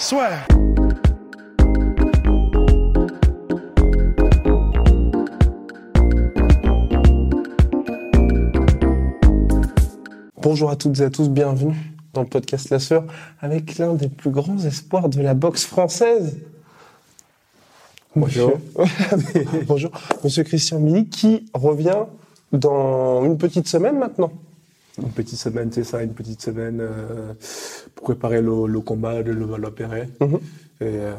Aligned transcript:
Soit. 0.00 0.46
Bonjour 10.42 10.70
à 10.70 10.76
toutes 10.76 10.98
et 11.00 11.04
à 11.04 11.10
tous, 11.10 11.28
bienvenue 11.28 11.74
dans 12.12 12.22
le 12.22 12.28
podcast 12.28 12.70
La 12.70 12.78
Sœur 12.78 13.04
avec 13.40 13.78
l'un 13.78 13.94
des 13.94 14.08
plus 14.08 14.30
grands 14.30 14.58
espoirs 14.64 15.08
de 15.08 15.20
la 15.20 15.34
boxe 15.34 15.64
française. 15.64 16.38
Bonjour. 18.14 18.52
Monsieur- 19.12 19.44
Bonjour. 19.66 19.90
Monsieur 20.24 20.44
Christian 20.44 20.80
Milly 20.80 21.06
qui 21.08 21.46
revient 21.52 22.04
dans 22.52 23.24
une 23.24 23.36
petite 23.36 23.68
semaine 23.68 23.98
maintenant. 23.98 24.32
Une 24.98 25.10
petite 25.10 25.38
semaine, 25.38 25.70
c'est 25.72 25.84
ça, 25.84 26.02
une 26.02 26.14
petite 26.14 26.40
semaine 26.40 26.78
euh, 26.80 27.32
pour 27.94 28.04
préparer 28.04 28.40
le, 28.40 28.66
le 28.66 28.80
combat 28.80 29.22
de 29.22 29.32
Levallois-Perret. 29.32 30.08
Mhm. 30.20 30.38
Et 30.78 30.84
euh, 30.84 31.12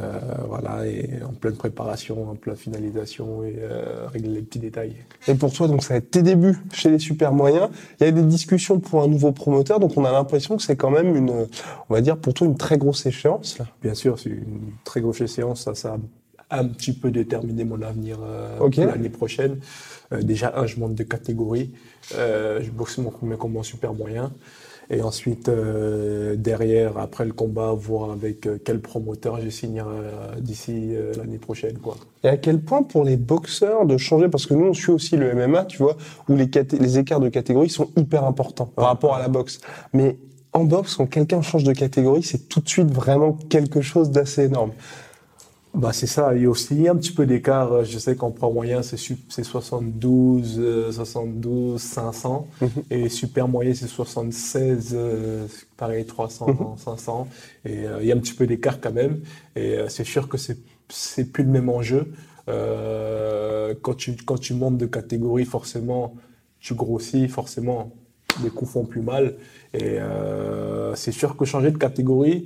voilà, 0.48 0.86
et 0.86 1.10
en 1.28 1.34
pleine 1.34 1.56
préparation, 1.56 2.30
en 2.30 2.36
pleine 2.36 2.56
finalisation 2.56 3.44
et 3.44 3.56
euh, 3.58 4.08
régler 4.08 4.30
les 4.30 4.42
petits 4.42 4.60
détails. 4.60 4.96
Et 5.28 5.34
pour 5.34 5.52
toi, 5.52 5.68
donc 5.68 5.82
ça 5.82 5.96
va 5.96 5.98
être 5.98 6.12
tes 6.12 6.22
débuts 6.22 6.60
chez 6.72 6.92
les 6.92 7.00
super 7.00 7.34
moyens. 7.34 7.70
Il 8.00 8.04
y 8.04 8.08
a 8.08 8.12
des 8.12 8.22
discussions 8.22 8.80
pour 8.80 9.02
un 9.02 9.08
nouveau 9.08 9.32
promoteur, 9.32 9.80
donc 9.80 9.98
on 9.98 10.06
a 10.06 10.12
l'impression 10.12 10.58
que 10.58 10.64
c'est 10.64 10.76
quand 10.76 10.92
même 10.92 11.16
une, 11.16 11.48
on 11.90 11.94
va 11.94 12.02
dire 12.02 12.18
pour 12.18 12.36
toi 12.36 12.46
une 12.46 12.56
très 12.56 12.78
grosse 12.78 13.08
échéance. 13.08 13.58
Bien 13.82 13.96
sûr, 13.96 14.20
c'est 14.20 14.30
une 14.30 14.74
très 14.84 15.02
grosse 15.02 15.26
séance, 15.26 15.64
ça, 15.64 15.74
ça 15.74 15.94
a 15.94 15.98
un 16.50 16.68
petit 16.68 16.94
peu 16.94 17.12
déterminé 17.12 17.64
mon 17.64 17.82
avenir 17.82 18.20
euh, 18.22 18.58
pour 18.58 18.70
l'année 18.70 19.10
prochaine. 19.10 19.60
Euh, 20.14 20.22
déjà, 20.22 20.54
un, 20.58 20.66
je 20.66 20.80
monte 20.80 20.96
de 20.96 21.04
catégorie. 21.04 21.72
Euh, 22.16 22.62
je 22.62 22.72
boxe 22.72 22.98
mon 23.00 23.12
premier 23.12 23.36
combat 23.36 23.60
en 23.60 23.64
super 23.64 23.94
moyen. 23.94 24.32
Et 24.90 25.02
ensuite, 25.02 25.50
euh, 25.50 26.36
derrière, 26.38 26.98
après 26.98 27.26
le 27.26 27.34
combat, 27.34 27.74
voir 27.74 28.12
avec 28.12 28.48
euh, 28.48 28.58
quel 28.64 28.80
promoteur 28.80 29.42
je 29.42 29.50
signerai 29.50 29.90
euh, 29.90 30.40
d'ici 30.40 30.94
l'année 31.18 31.40
prochaine. 31.40 31.78
Quoi. 31.78 31.98
Et 32.24 32.30
à 32.30 32.38
quel 32.38 32.62
point 32.62 32.84
pour 32.84 33.04
les 33.04 33.18
boxeurs 33.18 33.86
de 33.86 33.98
changer, 33.98 34.30
parce 34.30 34.46
que 34.46 34.54
nous 34.54 34.66
on 34.66 34.74
suit 34.74 34.92
aussi 34.92 35.18
le 35.18 35.34
MMA, 35.34 35.66
tu 35.66 35.80
vois, 35.80 35.98
où 36.30 36.36
les, 36.36 36.98
écarts 36.98 37.20
de 37.20 37.30
catégorie 37.30 37.70
sont 37.70 37.90
hyper 37.98 38.24
importants 38.24 38.72
par 38.76 38.86
rapport 38.86 39.16
à 39.16 39.20
la 39.20 39.28
boxe. 39.28 39.60
Mais 39.94 40.18
en 40.54 40.64
boxe, 40.64 40.96
quand 40.96 41.06
quelqu'un 41.06 41.42
change 41.42 41.66
de 41.66 41.74
catégorie, 41.74 42.24
c'est 42.24 42.48
tout 42.48 42.62
de 42.62 42.70
suite 42.70 42.90
vraiment 42.90 43.34
quelque 43.50 43.82
chose 43.82 44.10
d'assez 44.10 44.46
énorme. 44.46 44.72
Bah, 45.74 45.94
c'est 45.94 46.08
ça. 46.08 46.34
Il 46.36 46.42
y 46.42 46.46
a 46.46 46.50
aussi 46.50 46.88
un 46.88 46.96
petit 46.96 47.12
peu 47.12 47.26
d'écart. 47.26 47.72
Euh, 47.72 47.84
Je 47.84 48.00
sais 48.00 48.16
qu'en 48.16 48.32
poids 48.32 48.50
moyen, 48.52 48.82
c'est 48.82 48.98
su- 48.98 49.18
c'est 49.30 49.44
72, 49.44 50.56
euh, 50.60 50.92
72, 50.92 51.80
500. 51.82 52.48
Mhm. 52.62 52.70
Et 52.90 53.10
super 53.10 53.48
moyen, 53.48 53.74
c'est 53.76 53.88
76, 53.88 54.94
euh, 54.98 55.46
pareil, 55.78 56.06
300, 56.06 56.76
500. 56.78 57.28
Et 57.66 57.86
euh, 57.86 58.00
il 58.02 58.08
y 58.08 58.12
a 58.12 58.16
un 58.16 58.20
petit 58.20 58.34
peu 58.34 58.48
d'écart 58.48 58.82
quand 58.82 58.92
même. 58.94 59.20
Et 59.56 59.78
euh, 59.78 59.88
c'est 59.90 60.04
sûr 60.06 60.28
que 60.30 60.38
c'est 60.38 60.58
c'est 60.90 61.26
plus 61.32 61.44
le 61.44 61.50
même 61.52 61.70
enjeu. 61.70 62.14
Euh, 62.50 63.74
quand, 63.82 63.94
tu, 63.96 64.16
quand 64.26 64.38
tu 64.40 64.54
montes 64.54 64.78
de 64.78 64.86
catégorie, 64.86 65.44
forcément, 65.46 66.16
tu 66.62 66.74
grossis, 66.76 67.28
forcément, 67.28 67.92
les 68.42 68.50
coups 68.50 68.72
font 68.72 68.86
plus 68.86 69.02
mal. 69.02 69.36
Et 69.74 70.00
euh, 70.00 70.96
c'est 70.96 71.12
sûr 71.12 71.36
que 71.36 71.44
changer 71.46 71.72
de 71.72 71.78
catégorie, 71.78 72.46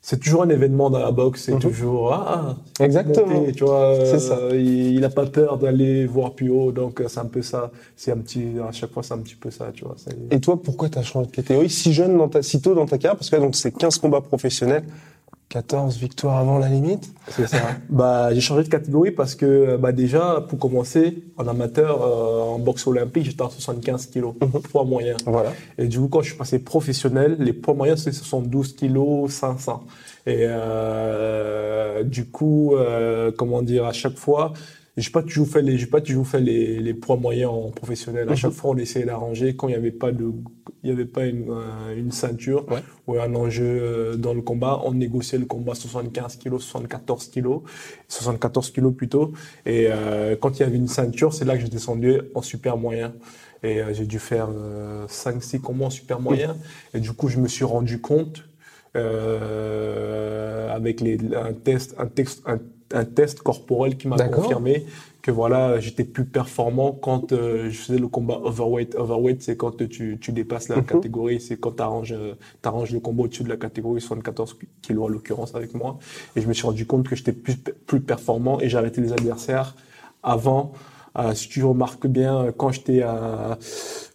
c'est 0.00 0.20
toujours 0.20 0.42
un 0.42 0.48
événement 0.48 0.90
dans 0.90 1.00
la 1.00 1.10
boxe. 1.10 1.42
C'est 1.44 1.52
Mhm. 1.52 1.60
toujours 1.60 2.12
ah, 2.12 2.56
Exactement. 2.80 3.44
tu 3.54 3.64
vois. 3.64 3.94
C'est 4.04 4.14
euh, 4.14 4.18
ça. 4.18 4.38
Il, 4.52 4.94
il 4.94 5.04
a 5.04 5.10
pas 5.10 5.26
peur 5.26 5.58
d'aller 5.58 6.06
voir 6.06 6.32
plus 6.32 6.50
haut, 6.50 6.72
donc 6.72 7.00
euh, 7.00 7.08
c'est 7.08 7.20
un 7.20 7.24
peu 7.26 7.42
ça. 7.42 7.70
C'est 7.96 8.12
un 8.12 8.18
petit, 8.18 8.46
à 8.66 8.72
chaque 8.72 8.90
fois, 8.92 9.02
c'est 9.02 9.14
un 9.14 9.18
petit 9.18 9.34
peu 9.34 9.50
ça, 9.50 9.66
tu 9.74 9.84
vois. 9.84 9.96
Et 10.30 10.40
toi, 10.40 10.60
pourquoi 10.62 10.88
tu 10.88 10.98
as 10.98 11.02
changé 11.02 11.26
de 11.26 11.32
catégorie 11.32 11.68
si 11.70 11.92
jeune, 11.92 12.16
dans 12.16 12.28
ta, 12.28 12.42
si 12.42 12.60
tôt 12.62 12.74
dans 12.74 12.86
ta 12.86 12.96
carrière? 12.98 13.16
Parce 13.16 13.28
que 13.30 13.36
donc 13.36 13.54
c'est 13.56 13.72
15 13.72 13.98
combats 13.98 14.20
professionnels, 14.20 14.84
14 15.48 15.96
victoires 15.96 16.36
avant 16.36 16.58
la 16.58 16.68
limite. 16.68 17.10
C'est 17.28 17.46
ça. 17.48 17.58
bah, 17.88 18.34
j'ai 18.34 18.40
changé 18.40 18.64
de 18.64 18.68
catégorie 18.68 19.12
parce 19.12 19.34
que, 19.34 19.76
bah, 19.78 19.92
déjà, 19.92 20.44
pour 20.48 20.58
commencer, 20.58 21.22
en 21.38 21.46
amateur, 21.48 22.02
euh, 22.02 22.40
en 22.54 22.58
boxe 22.58 22.86
olympique, 22.86 23.24
j'étais 23.24 23.42
à 23.42 23.48
75 23.48 24.06
kilos, 24.06 24.34
Mhm. 24.42 24.60
poids 24.62 24.84
moyen. 24.84 25.16
Voilà. 25.24 25.52
Et 25.78 25.86
du 25.86 25.98
coup, 26.00 26.08
quand 26.08 26.20
je 26.22 26.28
suis 26.30 26.36
passé 26.38 26.58
professionnel, 26.58 27.36
les 27.38 27.52
poids 27.54 27.74
moyens, 27.74 28.02
c'est 28.02 28.12
72 28.12 28.74
kilos 28.74 29.30
500. 29.32 29.84
Et 30.26 30.44
euh, 30.46 32.02
du 32.02 32.26
coup, 32.26 32.74
euh, 32.76 33.30
comment 33.36 33.62
dire, 33.62 33.86
à 33.86 33.92
chaque 33.92 34.16
fois, 34.18 34.52
j'ai 35.00 35.10
pas 35.10 35.22
toujours 35.22 35.48
fait 35.48 35.62
les, 35.62 35.78
j'ai 35.78 35.86
pas 35.86 36.00
toujours 36.00 36.26
fait 36.26 36.40
les, 36.40 36.78
les 36.80 36.94
poids 36.94 37.16
moyens 37.16 37.50
en 37.52 37.70
professionnel. 37.70 38.28
À 38.28 38.32
Mhm. 38.32 38.36
chaque 38.36 38.52
fois, 38.52 38.70
on 38.72 38.76
essayait 38.76 39.06
d'arranger 39.06 39.54
quand 39.56 39.68
il 39.68 39.72
y 39.72 39.76
avait 39.76 39.90
pas 39.92 40.12
de, 40.12 40.32
il 40.82 40.90
y 40.90 40.92
avait 40.92 41.04
pas 41.06 41.24
une, 41.26 41.50
euh, 41.50 41.96
une 41.96 42.10
ceinture 42.12 42.70
Ouais. 42.70 42.80
ou 43.06 43.18
un 43.18 43.34
enjeu 43.34 43.64
euh, 43.64 44.16
dans 44.16 44.34
le 44.34 44.42
combat. 44.42 44.80
On 44.84 44.92
négociait 44.92 45.38
le 45.38 45.46
combat 45.46 45.74
75 45.74 46.36
kilos, 46.36 46.62
74 46.64 47.28
kilos, 47.28 47.62
74 48.08 48.70
kilos 48.70 48.94
plutôt. 48.94 49.32
Et 49.66 49.86
euh, 49.88 50.36
quand 50.38 50.58
il 50.58 50.60
y 50.60 50.64
avait 50.64 50.76
une 50.76 50.88
ceinture, 50.88 51.32
c'est 51.32 51.44
là 51.44 51.54
que 51.56 51.62
j'ai 51.62 51.68
descendu 51.68 52.20
en 52.34 52.42
super 52.42 52.76
moyen. 52.76 53.14
Et 53.62 53.80
euh, 53.80 53.92
j'ai 53.92 54.06
dû 54.06 54.18
faire 54.18 54.48
5-6 55.08 55.60
combats 55.60 55.86
en 55.86 55.90
super 55.90 56.20
moyen. 56.20 56.56
Et 56.94 57.00
du 57.00 57.12
coup, 57.12 57.28
je 57.28 57.38
me 57.38 57.48
suis 57.48 57.64
rendu 57.64 58.00
compte, 58.00 58.44
euh, 58.96 60.74
avec 60.74 61.00
les, 61.00 61.18
un, 61.34 61.52
test, 61.52 61.94
un, 61.98 62.06
texte, 62.06 62.42
un, 62.46 62.58
un 62.92 63.04
test 63.04 63.40
corporel 63.42 63.96
qui 63.96 64.08
m'a 64.08 64.16
confirmé 64.30 64.86
que 65.20 65.30
voilà, 65.30 65.78
j'étais 65.80 66.04
plus 66.04 66.24
performant 66.24 66.92
quand 66.92 67.32
euh, 67.32 67.68
je 67.70 67.76
faisais 67.76 67.98
le 67.98 68.08
combat 68.08 68.40
overweight. 68.42 68.94
Overweight, 68.94 69.42
c'est 69.42 69.56
quand 69.56 69.76
tu, 69.88 70.18
tu 70.20 70.32
dépasses 70.32 70.68
la 70.68 70.76
Mhm. 70.76 70.84
catégorie, 70.84 71.40
c'est 71.40 71.58
quand 71.58 71.72
tu 71.72 71.82
arranges, 71.82 72.14
le 72.92 73.00
combat 73.00 73.24
au-dessus 73.24 73.42
de 73.42 73.48
la 73.48 73.56
catégorie 73.56 74.00
74 74.00 74.56
kilos 74.80 75.04
en 75.04 75.08
l'occurrence 75.08 75.54
avec 75.54 75.74
moi. 75.74 75.98
Et 76.36 76.40
je 76.40 76.46
me 76.48 76.52
suis 76.54 76.64
rendu 76.66 76.86
compte 76.86 77.08
que 77.08 77.16
j'étais 77.16 77.32
plus, 77.32 77.56
plus 77.56 78.00
performant 78.00 78.60
et 78.60 78.68
j'ai 78.68 78.78
arrêté 78.78 79.00
les 79.00 79.12
adversaires 79.12 79.74
avant. 80.22 80.72
Euh, 81.18 81.34
si 81.34 81.48
tu 81.48 81.64
remarques 81.64 82.06
bien, 82.06 82.52
quand 82.56 82.70
j'étais 82.70 83.02
à 83.02 83.58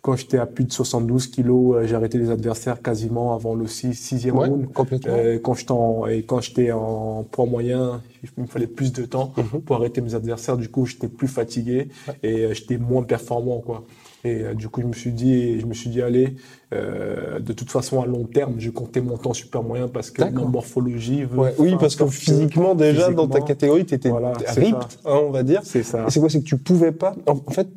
quand 0.01 0.15
j'étais 0.15 0.37
à 0.37 0.45
plus 0.45 0.65
de 0.65 0.71
72 0.71 1.27
kilos, 1.27 1.75
euh, 1.77 1.85
j'ai 1.87 1.95
arrêté 1.95 2.17
les 2.17 2.29
adversaires 2.29 2.81
quasiment 2.81 3.33
avant 3.35 3.55
le 3.55 3.67
six- 3.67 3.93
sixième 3.93 4.37
Ouais, 4.37 4.47
round. 4.49 4.71
complètement. 4.73 5.13
Euh, 5.13 5.39
quand 5.39 5.53
j'étais 5.53 5.71
en, 5.71 6.07
et 6.07 6.23
quand 6.23 6.41
j'étais 6.41 6.71
en 6.71 7.23
poids 7.29 7.45
moyen, 7.45 8.01
il 8.37 8.43
me 8.43 8.47
fallait 8.47 8.67
plus 8.67 8.91
de 8.93 9.05
temps 9.05 9.33
Mhm. 9.37 9.61
pour 9.61 9.75
arrêter 9.77 10.01
mes 10.01 10.15
adversaires. 10.15 10.57
Du 10.57 10.69
coup, 10.69 10.85
j'étais 10.85 11.07
plus 11.07 11.27
fatigué 11.29 11.87
et 12.21 12.45
euh, 12.45 12.53
j'étais 12.53 12.77
moins 12.77 13.03
performant, 13.03 13.59
quoi. 13.59 13.83
Et 14.25 14.41
euh, 14.41 14.53
du 14.53 14.69
coup, 14.69 14.81
je 14.81 14.87
me 14.87 14.93
suis 14.93 15.11
dit, 15.11 15.59
je 15.59 15.65
me 15.65 15.73
suis 15.73 15.89
dit, 15.89 16.01
allez, 16.01 16.35
euh, 16.73 17.39
de 17.39 17.53
toute 17.53 17.69
façon, 17.69 18.01
à 18.01 18.05
long 18.05 18.23
terme, 18.25 18.55
je 18.57 18.69
comptais 18.69 19.01
mon 19.01 19.17
temps 19.17 19.33
super 19.33 19.63
moyen 19.63 19.87
parce 19.87 20.11
que 20.11 20.23
ma 20.23 20.29
morphologie 20.29 21.23
veut. 21.23 21.37
Ouais, 21.37 21.53
oui, 21.57 21.75
parce 21.79 21.95
que 21.95 22.05
physiquement, 22.07 22.75
déjà, 22.75 23.11
dans 23.11 23.27
ta 23.27 23.41
catégorie, 23.41 23.85
tu 23.85 23.95
étais 23.95 24.09
Voilà, 24.09 24.33
ripped, 24.47 24.75
hein, 25.05 25.19
on 25.25 25.31
va 25.31 25.43
dire. 25.43 25.61
C'est 25.63 25.83
ça. 25.83 26.05
C'est 26.09 26.19
quoi 26.19 26.29
C'est 26.29 26.39
que 26.39 26.45
tu 26.45 26.57
pouvais 26.57 26.91
pas. 26.91 27.15
En 27.27 27.43
en 27.45 27.51
fait, 27.51 27.67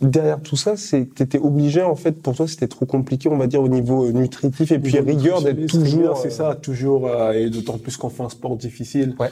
derrière 0.00 0.40
tout 0.40 0.56
ça, 0.56 0.76
c'est 0.76 1.06
que 1.06 1.14
tu 1.14 1.22
étais 1.22 1.38
obligé, 1.38 1.82
en 1.82 1.96
fait, 1.96 2.12
pour 2.12 2.34
toi, 2.34 2.46
c'était 2.46 2.68
trop 2.68 2.86
compliqué, 2.86 3.28
on 3.28 3.36
va 3.36 3.46
dire, 3.46 3.62
au 3.62 3.68
niveau 3.68 4.06
euh, 4.06 4.12
nutritif 4.12 4.72
et 4.72 4.78
puis 4.78 4.98
rigueur 4.98 5.42
d'être 5.42 5.66
toujours. 5.66 6.18
C'est 6.18 6.28
euh, 6.28 6.30
ça, 6.30 6.54
toujours, 6.54 7.06
euh, 7.06 7.32
et 7.32 7.50
d'autant 7.50 7.78
plus 7.78 7.96
qu'on 7.96 8.08
fait 8.08 8.22
un 8.22 8.28
sport 8.28 8.56
difficile. 8.56 9.14
Ouais. 9.18 9.30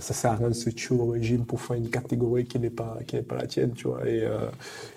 Ça 0.00 0.14
sert 0.14 0.32
à 0.32 0.36
rien 0.36 0.48
de 0.48 0.54
se 0.54 0.70
tuer 0.70 0.94
au 0.94 1.06
régime 1.06 1.44
pour 1.44 1.60
faire 1.60 1.76
une 1.76 1.88
catégorie 1.88 2.44
qui 2.44 2.58
n'est 2.58 2.70
pas, 2.70 2.98
qui 3.06 3.16
n'est 3.16 3.22
pas 3.22 3.36
la 3.36 3.46
tienne, 3.46 3.72
tu 3.74 3.88
vois. 3.88 4.06
Et, 4.06 4.22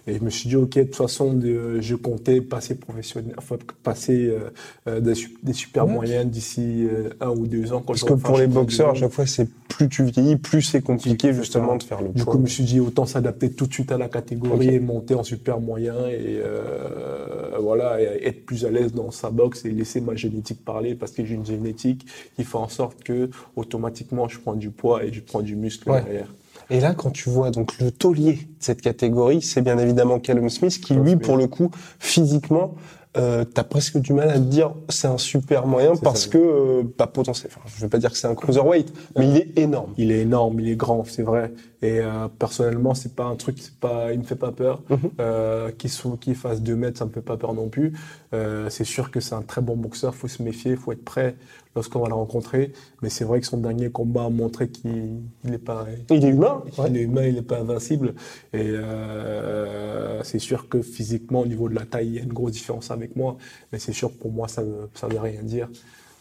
et 0.07 0.15
je 0.15 0.23
me 0.23 0.29
suis 0.29 0.49
dit, 0.49 0.55
ok, 0.55 0.75
de 0.75 0.83
toute 0.83 0.95
façon, 0.95 1.39
je 1.41 1.95
comptais 1.95 2.41
passer 2.41 2.75
professionnel, 2.75 3.33
enfin, 3.39 3.57
passer 3.83 4.27
euh, 4.27 4.49
euh, 4.87 4.99
des, 4.99 5.15
su- 5.15 5.35
des 5.43 5.53
super 5.53 5.85
Ouais. 5.87 5.93
moyens 5.93 6.25
d'ici 6.27 6.85
euh, 6.85 7.09
un 7.19 7.29
ou 7.29 7.47
deux 7.47 7.73
ans. 7.73 7.79
Quand 7.79 7.87
Parce 7.93 8.03
que 8.03 8.13
pour 8.13 8.37
les 8.37 8.47
boxeurs, 8.47 8.91
à 8.91 8.93
chaque 8.93 9.11
fois, 9.11 9.25
c'est 9.25 9.47
plus 9.67 9.89
tu 9.89 10.03
vieillis, 10.03 10.35
plus 10.35 10.61
c'est 10.61 10.81
compliqué, 10.81 11.33
justement, 11.33 11.75
de 11.77 11.83
faire 11.83 12.01
le 12.01 12.09
Du 12.09 12.23
coup, 12.25 12.37
je 12.37 12.41
me 12.43 12.47
suis 12.47 12.63
dit 12.63 12.79
autant 12.79 13.05
s'adapter 13.05 13.49
tout 13.51 13.65
de 13.67 13.73
suite 13.73 13.91
à 13.91 13.97
la 13.97 14.07
catégorie 14.09 14.67
et 14.75 14.79
monter 14.79 15.15
en 15.15 15.23
super 15.23 15.59
moyen 15.59 15.93
et 16.09 16.39
euh, 16.43 17.57
voilà, 17.59 18.01
et 18.01 18.27
être 18.27 18.45
plus 18.45 18.65
à 18.65 18.69
l'aise 18.71 18.93
dans 18.93 19.11
sa 19.11 19.29
boxe 19.29 19.65
et 19.65 19.71
laisser 19.71 20.01
ma 20.01 20.15
génétique 20.15 20.63
parler 20.63 20.95
parce 20.95 21.11
que 21.11 21.23
j'ai 21.25 21.35
une 21.35 21.45
génétique 21.45 22.05
qui 22.35 22.43
fait 22.43 22.57
en 22.57 22.69
sorte 22.69 23.03
que 23.03 23.29
automatiquement 23.55 24.27
je 24.27 24.39
prends 24.39 24.53
du 24.55 24.69
poids 24.69 25.03
et 25.03 25.11
je 25.13 25.21
prends 25.21 25.41
du 25.41 25.55
muscle 25.55 25.89
Ouais. 25.89 26.01
derrière. 26.03 26.27
Et 26.71 26.79
là, 26.79 26.93
quand 26.93 27.09
tu 27.09 27.29
vois 27.29 27.49
donc 27.49 27.79
le 27.79 27.89
taulier 27.89 28.33
de 28.33 28.39
cette 28.59 28.81
catégorie, 28.81 29.41
c'est 29.41 29.61
bien 29.61 29.77
évidemment 29.79 30.19
Callum 30.19 30.49
Smith 30.49 30.79
qui, 30.81 30.93
lui, 30.93 31.15
pour 31.15 31.35
le 31.37 31.47
coup, 31.47 31.71
physiquement, 31.97 32.75
euh, 33.17 33.43
t'as 33.43 33.63
presque 33.63 33.97
du 33.97 34.13
mal 34.13 34.29
à 34.29 34.33
te 34.33 34.39
dire 34.39 34.71
c'est 34.87 35.07
un 35.07 35.17
super 35.17 35.65
moyen 35.65 35.95
parce 35.95 36.25
ça. 36.25 36.29
que 36.29 36.37
euh, 36.37 36.83
pas 36.83 37.07
potentiel. 37.07 37.51
Enfin, 37.55 37.67
je 37.75 37.81
vais 37.81 37.89
pas 37.89 37.97
dire 37.97 38.11
que 38.11 38.17
c'est 38.17 38.27
un 38.27 38.35
cruiserweight, 38.35 38.93
mais 39.17 39.27
il 39.27 39.37
est 39.37 39.57
énorme. 39.57 39.93
Il 39.97 40.11
est 40.11 40.19
énorme, 40.19 40.59
il 40.59 40.69
est 40.69 40.75
grand, 40.75 41.03
c'est 41.05 41.23
vrai. 41.23 41.51
Et 41.81 42.01
euh, 42.01 42.27
personnellement, 42.37 42.93
c'est 42.93 43.15
pas 43.15 43.23
un 43.25 43.35
truc, 43.35 43.57
c'est 43.59 43.73
pas, 43.79 44.13
il 44.13 44.19
me 44.19 44.23
fait 44.23 44.35
pas 44.35 44.51
peur. 44.51 44.83
Mhm. 44.89 45.71
Qu'il 45.79 45.89
soit, 45.89 46.17
qu'il 46.21 46.35
fasse 46.35 46.61
2 46.61 46.75
mètres, 46.75 46.99
ça 46.99 47.05
me 47.05 47.11
fait 47.11 47.21
pas 47.21 47.37
peur 47.37 47.55
non 47.55 47.69
plus. 47.69 47.93
C'est 48.69 48.83
sûr 48.83 49.09
que 49.09 49.19
c'est 49.19 49.35
un 49.35 49.41
très 49.41 49.61
bon 49.61 49.75
boxeur, 49.75 50.13
faut 50.13 50.27
se 50.27 50.43
méfier, 50.43 50.75
faut 50.75 50.91
être 50.91 51.03
prêt 51.03 51.35
lorsqu'on 51.75 51.99
va 51.99 52.07
le 52.07 52.13
rencontrer. 52.13 52.73
Mais 53.01 53.09
c'est 53.09 53.23
vrai 53.23 53.39
que 53.39 53.45
son 53.45 53.57
dernier 53.57 53.89
combat 53.89 54.25
a 54.25 54.29
montré 54.29 54.69
qu'il 54.69 55.21
il 55.45 55.53
est 55.53 55.57
pas, 55.57 55.85
Il 56.09 56.25
est 56.25 56.29
humain. 56.29 56.63
il 56.87 56.97
est 56.97 57.01
humain, 57.01 57.25
il 57.25 57.35
n'est 57.35 57.41
pas 57.41 57.59
invincible. 57.59 58.15
Et 58.53 58.59
euh, 58.63 60.21
c'est 60.23 60.39
sûr 60.39 60.67
que 60.69 60.81
physiquement, 60.81 61.41
au 61.41 61.45
niveau 61.45 61.69
de 61.69 61.75
la 61.75 61.85
taille, 61.85 62.07
il 62.07 62.15
y 62.15 62.19
a 62.19 62.23
une 62.23 62.33
grosse 62.33 62.53
différence 62.53 62.91
avec 62.91 63.15
moi. 63.15 63.37
Mais 63.71 63.79
c'est 63.79 63.93
sûr 63.93 64.09
que 64.09 64.17
pour 64.21 64.31
moi, 64.31 64.47
ça 64.47 64.63
ne 64.63 64.87
ça 64.93 65.07
veut 65.07 65.19
rien 65.19 65.43
dire. 65.43 65.69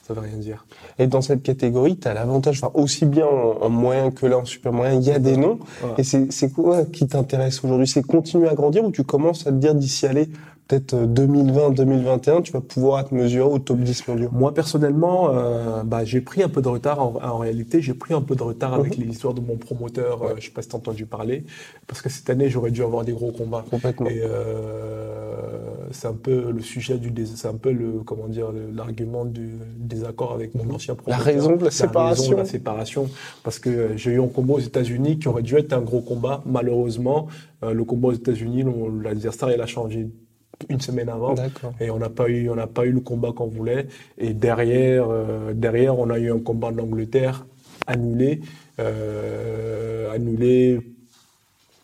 Ça 0.06 0.14
veut 0.14 0.20
rien 0.20 0.38
dire. 0.38 0.64
Et 0.98 1.06
dans 1.06 1.20
cette 1.20 1.42
catégorie, 1.42 1.98
tu 1.98 2.08
as 2.08 2.14
l'avantage, 2.14 2.62
enfin, 2.62 2.72
aussi 2.80 3.04
bien 3.04 3.26
en, 3.26 3.58
en 3.62 3.68
moyen 3.68 4.10
que 4.10 4.24
là 4.24 4.38
en 4.38 4.44
super 4.46 4.72
moyen, 4.72 4.94
il 4.94 5.06
y 5.06 5.10
a 5.10 5.18
des 5.18 5.36
noms. 5.36 5.58
Voilà. 5.80 5.96
Et 5.98 6.02
c'est 6.02 6.32
c'est 6.32 6.50
quoi 6.50 6.84
qui 6.86 7.06
t'intéresse 7.06 7.62
aujourd'hui? 7.62 7.86
C'est 7.86 8.02
continuer 8.02 8.48
à 8.48 8.54
grandir 8.54 8.84
ou 8.84 8.90
tu 8.90 9.04
commences 9.04 9.46
à 9.46 9.50
te 9.50 9.56
dire 9.56 9.74
d'ici 9.74 10.06
aller 10.06 10.30
peut-être 10.68 10.94
euh, 10.94 11.06
2020, 11.06 11.70
2021, 11.70 12.42
tu 12.42 12.52
vas 12.52 12.60
pouvoir 12.60 13.08
te 13.08 13.14
mesurer 13.14 13.50
au 13.50 13.58
top 13.58 13.78
10 13.80 14.06
mondiaux 14.08 14.28
Moi 14.32 14.52
personnellement, 14.54 15.30
euh, 15.34 15.82
bah, 15.82 16.04
j'ai 16.04 16.20
pris 16.20 16.42
un 16.42 16.48
peu 16.48 16.60
de 16.62 16.68
retard. 16.68 17.00
En, 17.00 17.14
en 17.22 17.38
réalité, 17.38 17.80
j'ai 17.82 17.94
pris 17.94 18.12
un 18.14 18.20
peu 18.22 18.36
de 18.36 18.42
retard 18.42 18.74
avec 18.74 18.96
Mhm. 18.98 19.04
les 19.04 19.10
histoires 19.12 19.34
de 19.34 19.40
mon 19.40 19.56
promoteur. 19.56 20.22
euh, 20.22 20.34
je 20.38 20.44
sais 20.46 20.50
pas 20.52 20.62
si 20.62 20.68
t'as 20.68 20.76
entendu 20.76 21.06
parler, 21.06 21.44
parce 21.86 22.02
que 22.02 22.08
cette 22.10 22.28
année 22.30 22.48
j'aurais 22.50 22.70
dû 22.70 22.82
avoir 22.82 23.04
des 23.04 23.12
gros 23.12 23.32
combats. 23.32 23.64
Complètement. 23.70 24.08
Et 24.08 24.20
euh, 24.22 25.86
c'est 25.90 26.06
un 26.08 26.12
peu 26.14 26.50
le 26.50 26.60
sujet 26.60 26.98
du, 26.98 27.12
c'est 27.26 27.48
un 27.48 27.54
peu 27.54 27.72
le, 27.72 28.00
comment 28.04 28.28
dire, 28.28 28.48
l'argument 28.74 29.24
du 29.24 29.54
désaccord 29.78 30.32
avec 30.32 30.54
mon 30.54 30.74
ancien 30.74 30.94
La 30.94 31.02
promoteur. 31.02 31.24
raison 31.24 31.56
de 31.56 31.64
la 31.64 31.70
raison 31.70 31.70
séparation. 31.70 32.32
de 32.32 32.36
la 32.36 32.44
séparation, 32.44 33.08
parce 33.42 33.58
que 33.58 33.70
euh, 33.70 33.96
j'ai 33.96 34.10
eu 34.12 34.20
un 34.20 34.26
combat 34.28 34.54
aux 34.54 34.58
États-Unis 34.60 35.18
qui 35.18 35.28
aurait 35.28 35.42
dû 35.42 35.56
être 35.56 35.72
un 35.72 35.80
gros 35.80 36.00
combat. 36.00 36.42
Malheureusement, 36.46 37.26
euh, 37.64 37.72
le 37.72 37.84
combat 37.84 38.08
aux 38.08 38.12
États-Unis, 38.12 38.64
l'adversaire 39.02 39.50
il 39.50 39.60
a 39.60 39.66
changé 39.66 40.08
une 40.68 40.80
semaine 40.80 41.08
avant. 41.08 41.34
Et 41.80 41.90
on 41.90 41.98
n'a 41.98 42.08
pas 42.08 42.28
eu, 42.28 42.48
on 42.50 42.56
n'a 42.56 42.66
pas 42.66 42.84
eu 42.86 42.92
le 42.92 43.00
combat 43.00 43.32
qu'on 43.32 43.46
voulait. 43.46 43.86
Et 44.18 44.32
derrière, 44.34 45.06
euh, 45.10 45.52
derrière, 45.54 45.98
on 45.98 46.10
a 46.10 46.18
eu 46.18 46.30
un 46.32 46.38
combat 46.38 46.68
en 46.68 46.78
Angleterre 46.78 47.46
annulé, 47.86 48.40
euh, 48.80 50.10
annulé 50.12 50.80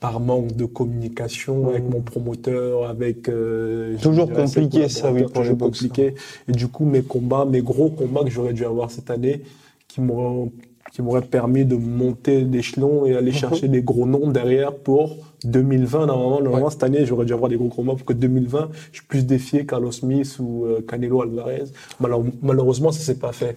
par 0.00 0.20
manque 0.20 0.54
de 0.54 0.66
communication 0.66 1.68
avec 1.68 1.84
mon 1.84 2.02
promoteur, 2.02 2.86
avec 2.86 3.28
euh, 3.28 3.96
Toujours 4.02 4.30
compliqué, 4.30 4.88
ça, 4.88 5.10
oui, 5.10 5.22
pour 5.22 5.58
compliqué. 5.58 6.14
Et 6.46 6.52
du 6.52 6.68
coup, 6.68 6.84
mes 6.84 7.02
combats, 7.02 7.46
mes 7.46 7.62
gros 7.62 7.88
combats 7.88 8.22
que 8.22 8.30
j'aurais 8.30 8.52
dû 8.52 8.66
avoir 8.66 8.90
cette 8.90 9.10
année, 9.10 9.42
qui 9.88 10.02
m'auraient 10.02 10.50
qui 10.94 11.02
m'auraient 11.02 11.22
permis 11.22 11.64
de 11.64 11.74
monter 11.74 12.42
d'échelon 12.42 13.04
et 13.04 13.16
aller 13.16 13.32
Mhm. 13.32 13.36
chercher 13.36 13.66
des 13.68 13.82
gros 13.82 14.06
noms 14.06 14.28
derrière 14.30 14.72
pour 14.72 15.16
2020. 15.44 16.06
Normalement, 16.06 16.40
normalement 16.40 16.70
cette 16.70 16.84
année, 16.84 17.04
j'aurais 17.04 17.26
dû 17.26 17.32
avoir 17.32 17.50
des 17.50 17.56
gros 17.56 17.68
combats 17.68 17.94
pour 17.96 18.04
que 18.04 18.12
2020, 18.12 18.68
je 18.92 19.00
puisse 19.08 19.26
défier 19.26 19.66
Carlos 19.66 19.90
Smith 19.90 20.36
ou 20.38 20.64
euh, 20.66 20.80
Canelo 20.88 21.20
Alvarez. 21.22 21.64
Malheure- 21.98 22.22
malheureusement, 22.42 22.92
ça 22.92 23.00
s'est 23.00 23.18
pas 23.18 23.32
fait. 23.32 23.56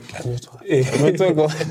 Et 0.67 0.81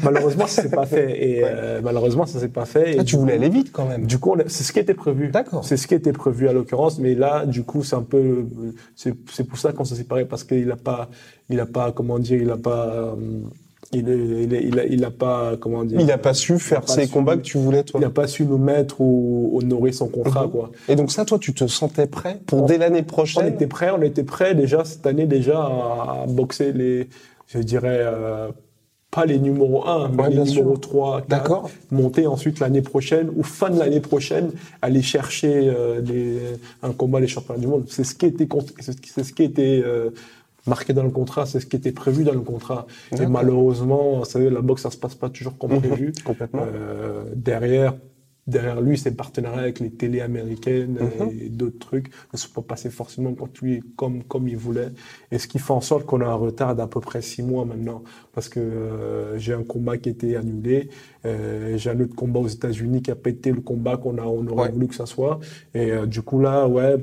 malheureusement, 0.05 0.47
ça 0.47 0.63
s'est 0.63 0.71
pas 0.71 0.87
fait. 0.87 1.29
Et 1.29 1.41
euh, 1.45 1.81
malheureusement, 1.83 2.27
ça 2.27 2.39
s'est 2.39 2.49
pas 2.49 2.65
fait. 2.65 2.95
Et 2.95 2.99
Ah, 3.01 3.05
tu 3.05 3.17
voulais 3.17 3.35
aller 3.35 3.49
vite 3.49 3.73
quand 3.73 3.87
même. 3.87 4.07
du 4.07 4.19
coup, 4.19 4.37
c'est 4.47 4.63
ce 4.65 4.73
qui 4.73 4.79
était 4.79 4.95
prévu. 4.95 5.29
D'accord. 5.31 5.65
C'est 5.65 5.77
ce 5.77 5.87
qui 5.89 5.95
était 5.95 6.13
prévu 6.13 6.49
à 6.49 6.53
l'occurrence, 6.53 6.99
mais 7.01 7.15
là, 7.17 7.45
du 7.45 7.65
coup, 7.65 7.83
c'est 7.83 7.97
un 7.97 8.03
peu, 8.03 8.47
c'est 8.95 9.15
c'est 9.33 9.45
pour 9.45 9.59
ça 9.59 9.73
qu'on 9.73 9.85
s'est 9.85 9.97
séparés 9.97 10.25
parce 10.27 10.45
qu'il 10.45 10.71
a 10.71 10.77
pas, 10.77 11.09
il 11.51 11.59
a 11.61 11.67
pas, 11.67 11.91
comment 11.93 12.19
dire, 12.21 12.41
il 12.41 12.51
a 12.51 12.57
pas, 12.57 12.87
euh, 12.87 13.15
il 13.93 14.09
il 14.09 14.79
a, 14.79 14.85
il 14.87 15.05
a 15.05 15.11
pas, 15.11 15.57
comment 15.59 15.85
dire. 15.85 16.01
Il 16.01 16.07
n'a 16.07 16.19
pas 16.19 16.35
su 16.35 16.59
faire 16.59 16.83
pas 16.83 16.93
ces 16.93 17.07
su. 17.07 17.13
combats 17.13 17.37
que 17.37 17.43
tu 17.43 17.59
voulais, 17.59 17.83
toi. 17.85 18.01
il 18.01 18.05
a 18.07 18.11
pas 18.11 18.27
su 18.27 18.45
nous 18.45 18.59
mettre 18.59 19.01
ou 19.01 19.59
honorer 19.61 19.93
son 19.93 20.09
contrat, 20.09 20.45
Mhm. 20.47 20.51
quoi. 20.51 20.71
Et 20.89 20.97
donc 20.97 21.11
ça, 21.13 21.25
toi, 21.25 21.39
tu 21.39 21.55
te 21.55 21.67
sentais 21.67 22.07
prêt 22.07 22.41
pour 22.47 22.67
dès 22.67 22.79
l'année 22.79 23.01
On 23.01 23.05
prochaine 23.05 23.47
était 23.47 23.67
prêt, 23.67 23.91
on 23.97 24.03
était 24.03 24.25
prêt 24.25 24.55
déjà 24.55 24.85
cette 24.85 25.07
année 25.07 25.27
déjà 25.27 25.59
à, 25.61 26.23
à 26.23 26.27
boxer 26.29 26.73
les, 26.73 27.09
je 27.49 27.59
dirais, 27.59 28.01
euh, 28.03 28.49
pas 29.11 29.25
les 29.25 29.39
numéros 29.39 29.87
1, 29.87 30.09
mais 30.11 30.23
Ouais, 30.25 30.29
les 30.31 30.37
numéros 30.43 30.73
sûr. 30.73 30.81
3, 30.81 31.19
4, 31.21 31.29
D'accord. 31.29 31.71
monter 31.91 32.27
ensuite 32.27 32.59
l'année 32.59 32.83
prochaine 32.83 33.31
ou 33.35 33.43
fin 33.43 33.71
de 33.71 33.79
l'année 33.79 34.01
prochaine, 34.01 34.51
aller 34.83 35.01
chercher 35.01 35.69
euh, 35.75 36.01
des- 36.03 36.39
un 36.83 36.91
combat 36.93 37.21
les 37.21 37.29
championnats 37.29 37.61
du 37.61 37.67
monde. 37.69 37.85
C'est 37.89 38.05
ce 38.05 38.15
qui 38.15 38.27
était, 38.27 38.49
c'est 38.81 39.25
ce 39.25 39.33
qui 39.33 39.45
était 39.45 39.83
euh, 39.87 40.11
marqué 40.67 40.93
dans 40.93 41.03
le 41.05 41.11
contrat, 41.11 41.47
c'est 41.47 41.61
ce 41.61 41.67
qui 41.67 41.77
était 41.77 41.93
prévu 41.93 42.25
dans 42.25 42.33
le 42.33 42.41
contrat. 42.41 42.87
Et 43.21 43.27
malheureusement, 43.27 44.19
vous 44.19 44.25
savez, 44.25 44.51
la 44.51 44.61
boxe, 44.61 44.83
ça 44.83 44.91
se 44.91 44.97
passe 44.99 45.15
pas 45.15 45.29
toujours 45.31 45.57
comme 45.59 45.73
Mhm. 45.73 45.81
prévu. 45.81 46.13
Complètement. 46.25 46.63
Euh, 46.67 47.25
derrière, 47.35 47.95
derrière 48.47 48.81
lui, 48.81 48.97
ses 48.97 49.11
partenariats 49.11 49.63
avec 49.63 49.81
les 49.81 49.91
télés 49.91 50.21
américaines 50.21 50.99
Mhm. 51.01 51.31
et 51.41 51.49
d'autres 51.49 51.79
trucs 51.81 52.11
ne 52.33 52.39
sont 52.39 52.51
pas 52.55 52.63
passés 52.63 52.91
forcément 52.91 53.35
quand 53.35 53.59
lui, 53.61 53.83
comme, 53.97 54.23
comme 54.23 54.47
il 54.49 54.57
voulait. 54.57 54.91
Et 55.33 55.39
ce 55.39 55.49
qui 55.49 55.59
fait 55.59 55.73
en 55.73 55.81
sorte 55.81 56.07
qu'on 56.07 56.21
a 56.21 56.27
un 56.27 56.35
retard 56.35 56.77
d'à 56.77 56.87
peu 56.87 57.01
près 57.01 57.23
six 57.23 57.43
mois 57.43 57.65
maintenant. 57.65 58.03
Parce 58.33 58.49
que 58.49 58.61
euh, 58.61 59.37
j'ai 59.39 59.53
un 59.53 59.65
combat 59.65 59.99
qui 59.99 60.11
a 60.11 60.13
été 60.13 60.37
annulé, 60.37 60.91
euh, 61.25 61.77
j'ai 61.77 61.91
un 61.91 61.99
autre 62.01 62.15
combat 62.15 62.39
aux 62.41 62.47
États-Unis 62.49 63.03
qui 63.03 63.11
a 63.11 63.17
pas 63.17 63.31
été 63.31 63.51
le 63.51 63.61
combat 63.63 63.97
qu'on 63.97 64.17
a, 64.19 64.23
on 64.23 64.47
aurait 64.47 64.67
Ouais. 64.67 64.73
voulu 64.73 64.87
que 64.89 64.95
ça 64.95 65.07
soit. 65.07 65.41
Et 65.75 65.91
euh, 65.91 66.07
du 66.07 66.23
coup 66.23 66.39
là, 66.41 66.69
ouais, 66.69 66.97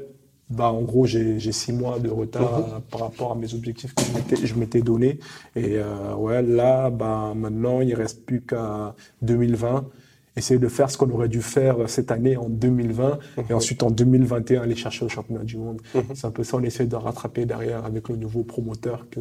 bah 0.49 0.71
en 0.71 0.81
gros 0.81 1.05
j'ai 1.05 1.39
six 1.51 1.73
mois 1.73 1.99
de 1.99 2.09
retard 2.09 2.59
Mhm. 2.59 2.81
par 2.91 3.01
rapport 3.01 3.31
à 3.31 3.35
mes 3.35 3.53
objectifs 3.53 3.93
que 3.95 4.01
je 4.45 4.55
m'étais- 4.55 4.81
donné. 4.81 5.19
Et 5.55 5.77
euh, 5.77 6.13
ouais, 6.15 6.41
là, 6.41 6.89
bah 6.89 7.33
maintenant 7.35 7.81
il 7.81 7.93
reste 7.95 8.25
plus 8.25 8.41
qu'à 8.41 8.93
2020 9.21 9.85
essayer 10.35 10.59
de 10.59 10.67
faire 10.67 10.89
ce 10.89 10.97
qu'on 10.97 11.11
aurait 11.11 11.29
dû 11.29 11.43
faire 11.43 11.87
cette 11.87 12.09
année 12.11 12.37
en 12.37 12.49
2020 12.49 13.19
et 13.49 13.53
ensuite 13.53 13.83
en 13.83 13.91
2021 13.91 14.63
aller 14.63 14.75
chercher 14.75 15.05
le 15.05 15.09
championnat 15.09 15.43
du 15.43 15.57
monde. 15.57 15.79
C'est 16.15 16.25
un 16.25 16.31
peu 16.31 16.43
ça, 16.43 16.57
on 16.57 16.63
essaie 16.63 16.87
de 16.87 16.95
rattraper 16.95 17.45
derrière 17.45 17.85
avec 17.85 18.09
le 18.09 18.15
nouveau 18.15 18.41
promoteur 18.43 19.05
que 19.11 19.19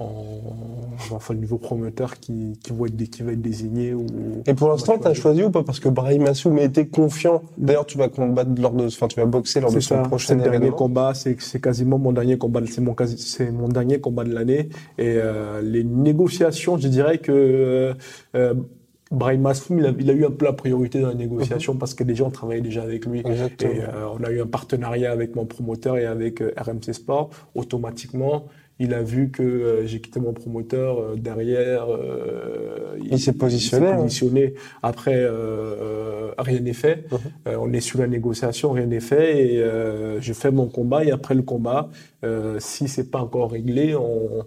enfin 0.00 1.34
le 1.34 1.40
nouveau 1.40 1.58
promoteur 1.58 2.18
qui, 2.20 2.58
qui 2.62 2.72
va 2.72 2.86
être 2.86 3.10
qui 3.10 3.22
va 3.22 3.32
être 3.32 3.42
désigné 3.42 3.94
ou 3.94 4.06
Et 4.46 4.54
pour 4.54 4.68
l'instant, 4.68 4.98
tu 4.98 5.06
as 5.08 5.14
choisi 5.14 5.42
ou 5.42 5.50
pas? 5.50 5.64
Parce 5.64 5.80
que 5.80 5.88
Brahim 5.88 6.26
Assoum 6.26 6.58
était 6.58 6.86
confiant. 6.86 7.42
D'ailleurs, 7.56 7.86
tu 7.86 7.98
vas 7.98 8.08
combattre 8.08 8.50
lors 8.60 8.72
de, 8.72 8.86
enfin, 8.86 9.08
tu 9.08 9.18
vas 9.18 9.26
boxer 9.26 9.60
lors 9.60 9.72
de 9.72 9.80
son 9.80 9.96
ça, 9.96 10.02
prochain 10.02 10.36
le 10.36 10.42
dernier 10.42 10.70
combat, 10.70 11.12
c'est 11.14 11.36
quasiment 11.60 11.98
mon 11.98 12.12
dernier 12.12 12.38
combat, 12.38 12.60
c'est 12.66 12.80
mon 12.80 12.94
c'est 13.16 13.50
mon 13.50 13.68
dernier 13.68 14.00
combat 14.00 14.24
de 14.24 14.32
l'année 14.32 14.68
et 14.98 15.14
euh, 15.16 15.62
les 15.62 15.84
négociations, 15.84 16.78
je 16.78 16.88
dirais 16.88 17.18
que 17.18 17.32
euh, 17.32 17.94
euh, 18.34 18.54
Brahim 19.10 19.46
Assoum, 19.46 19.78
il 19.78 19.86
a, 19.86 19.92
il 19.98 20.10
a 20.10 20.12
eu 20.12 20.24
un 20.26 20.30
peu 20.30 20.44
la 20.44 20.52
priorité 20.52 21.00
dans 21.00 21.08
les 21.08 21.14
négociations 21.14 21.76
parce 21.76 21.94
que 21.94 22.04
déjà 22.04 22.24
on 22.24 22.30
travaillait 22.30 22.60
déjà 22.60 22.82
avec 22.82 23.06
lui 23.06 23.20
Exactement. 23.20 23.72
et 23.72 23.80
euh, 23.80 24.08
on 24.18 24.22
a 24.22 24.30
eu 24.30 24.42
un 24.42 24.46
partenariat 24.46 25.10
avec 25.10 25.34
mon 25.34 25.46
promoteur 25.46 25.96
et 25.96 26.04
avec 26.04 26.42
euh, 26.42 26.52
RMC 26.58 26.92
Sport. 26.92 27.30
Automatiquement, 27.54 28.46
il 28.78 28.94
a 28.94 29.02
vu 29.02 29.30
que 29.30 29.42
euh, 29.42 29.86
j'ai 29.86 30.00
quitté 30.00 30.20
mon 30.20 30.32
promoteur 30.32 30.98
euh, 31.00 31.16
derrière. 31.16 31.86
euh, 31.90 32.96
Il 33.10 33.18
s'est 33.18 33.32
positionné, 33.32 33.86
s'est 33.86 33.92
hein. 33.92 33.96
positionné. 33.96 34.54
Après, 34.82 35.14
euh, 35.14 35.30
euh, 35.30 36.30
rien 36.38 36.60
n'est 36.60 36.72
fait. 36.72 37.04
Mhm. 37.10 37.18
Euh, 37.48 37.56
on 37.60 37.72
est 37.72 37.80
sur 37.80 37.98
la 38.00 38.06
négociation, 38.06 38.70
rien 38.72 38.86
n'est 38.86 39.00
fait. 39.00 39.54
Et 39.54 39.58
euh, 39.62 40.20
je 40.20 40.32
fais 40.32 40.50
mon 40.50 40.68
combat. 40.68 41.04
Et 41.04 41.10
après 41.10 41.34
le 41.34 41.42
combat, 41.42 41.88
euh, 42.24 42.56
si 42.60 42.88
c'est 42.88 43.10
pas 43.10 43.20
encore 43.20 43.50
réglé, 43.52 43.94
on, 43.94 44.44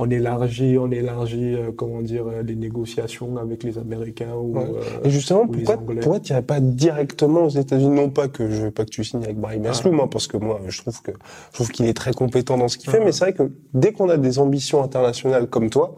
on 0.00 0.08
élargit, 0.08 0.78
on 0.78 0.90
élargit, 0.90 1.54
euh, 1.54 1.72
comment 1.76 2.00
dire, 2.02 2.24
euh, 2.28 2.42
les 2.42 2.54
négociations 2.54 3.36
avec 3.36 3.64
les 3.64 3.78
Américains 3.78 4.34
ou. 4.34 4.56
Ouais. 4.56 4.64
euh, 4.64 5.04
Et 5.04 5.10
justement, 5.10 5.42
ou 5.42 5.48
pourquoi, 5.48 5.76
pourquoi 5.76 6.20
tu 6.20 6.32
n'irais 6.32 6.42
pas 6.42 6.60
directement 6.60 7.44
aux 7.44 7.48
États-Unis? 7.50 7.90
Non 7.94 8.08
pas 8.08 8.28
que 8.28 8.48
je 8.48 8.62
veux 8.62 8.70
pas 8.70 8.84
que 8.84 8.90
tu 8.90 9.02
signes 9.04 9.24
avec 9.24 9.36
Brahim 9.38 9.62
Ah. 9.66 9.70
Asloum, 9.70 9.98
hein, 10.00 10.06
parce 10.10 10.26
que 10.28 10.36
moi, 10.36 10.60
je 10.68 10.80
trouve 10.80 11.02
que 11.02 11.10
je 11.50 11.54
trouve 11.54 11.68
qu'il 11.70 11.86
est 11.86 11.94
très 11.94 12.12
compétent 12.12 12.56
dans 12.56 12.68
ce 12.68 12.78
qu'il 12.78 12.90
fait. 12.90 12.98
Ah. 13.00 13.04
Mais 13.04 13.12
c'est 13.12 13.24
vrai 13.24 13.32
que 13.34 13.50
dès 13.74 13.92
qu'on 13.92 14.08
a 14.08 14.16
des 14.16 14.38
ambitions 14.38 14.82
internationales 14.82 15.48
comme 15.48 15.68
toi, 15.68 15.96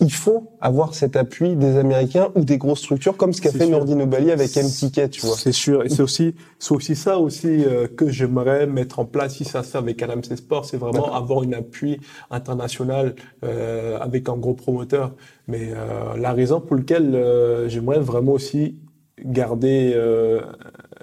il 0.00 0.12
faut 0.12 0.52
avoir 0.60 0.94
cet 0.94 1.14
appui 1.16 1.56
des 1.56 1.76
Américains 1.76 2.30
ou 2.34 2.44
des 2.44 2.58
grosses 2.58 2.80
structures, 2.80 3.16
comme 3.16 3.32
ce 3.32 3.40
qu'a 3.40 3.50
fait 3.50 3.60
sûr. 3.66 3.70
Nordine 3.70 4.04
Bali 4.06 4.30
avec 4.30 4.56
MTK, 4.56 5.10
tu 5.10 5.26
vois. 5.26 5.36
C'est 5.36 5.52
sûr, 5.52 5.84
et 5.84 5.88
c'est 5.88 6.02
aussi, 6.02 6.34
c'est 6.58 6.72
aussi 6.74 6.96
ça 6.96 7.18
aussi 7.18 7.48
euh, 7.64 7.86
que 7.86 8.08
j'aimerais 8.08 8.66
mettre 8.66 8.98
en 8.98 9.04
place 9.04 9.36
si 9.36 9.44
ça 9.44 9.62
se 9.62 9.70
fait 9.72 9.78
avec 9.78 10.00
RMC 10.02 10.36
Sport, 10.36 10.64
c'est 10.64 10.76
vraiment 10.76 11.14
avoir 11.14 11.42
une 11.42 11.54
appui 11.54 11.98
international 12.30 13.14
euh, 13.44 13.98
avec 14.00 14.28
un 14.28 14.36
gros 14.36 14.54
promoteur. 14.54 15.14
Mais 15.48 15.70
euh, 15.74 16.16
la 16.16 16.32
raison 16.32 16.60
pour 16.60 16.76
laquelle 16.76 17.14
euh, 17.14 17.68
j'aimerais 17.68 18.00
vraiment 18.00 18.32
aussi 18.32 18.76
garder, 19.24 19.92
euh, 19.94 20.40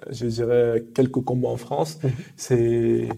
je 0.10 0.26
dirais, 0.26 0.84
quelques 0.96 1.22
combats 1.22 1.50
en 1.50 1.58
France, 1.58 2.00
Mhm. 2.04 2.12
c'est 2.36 3.10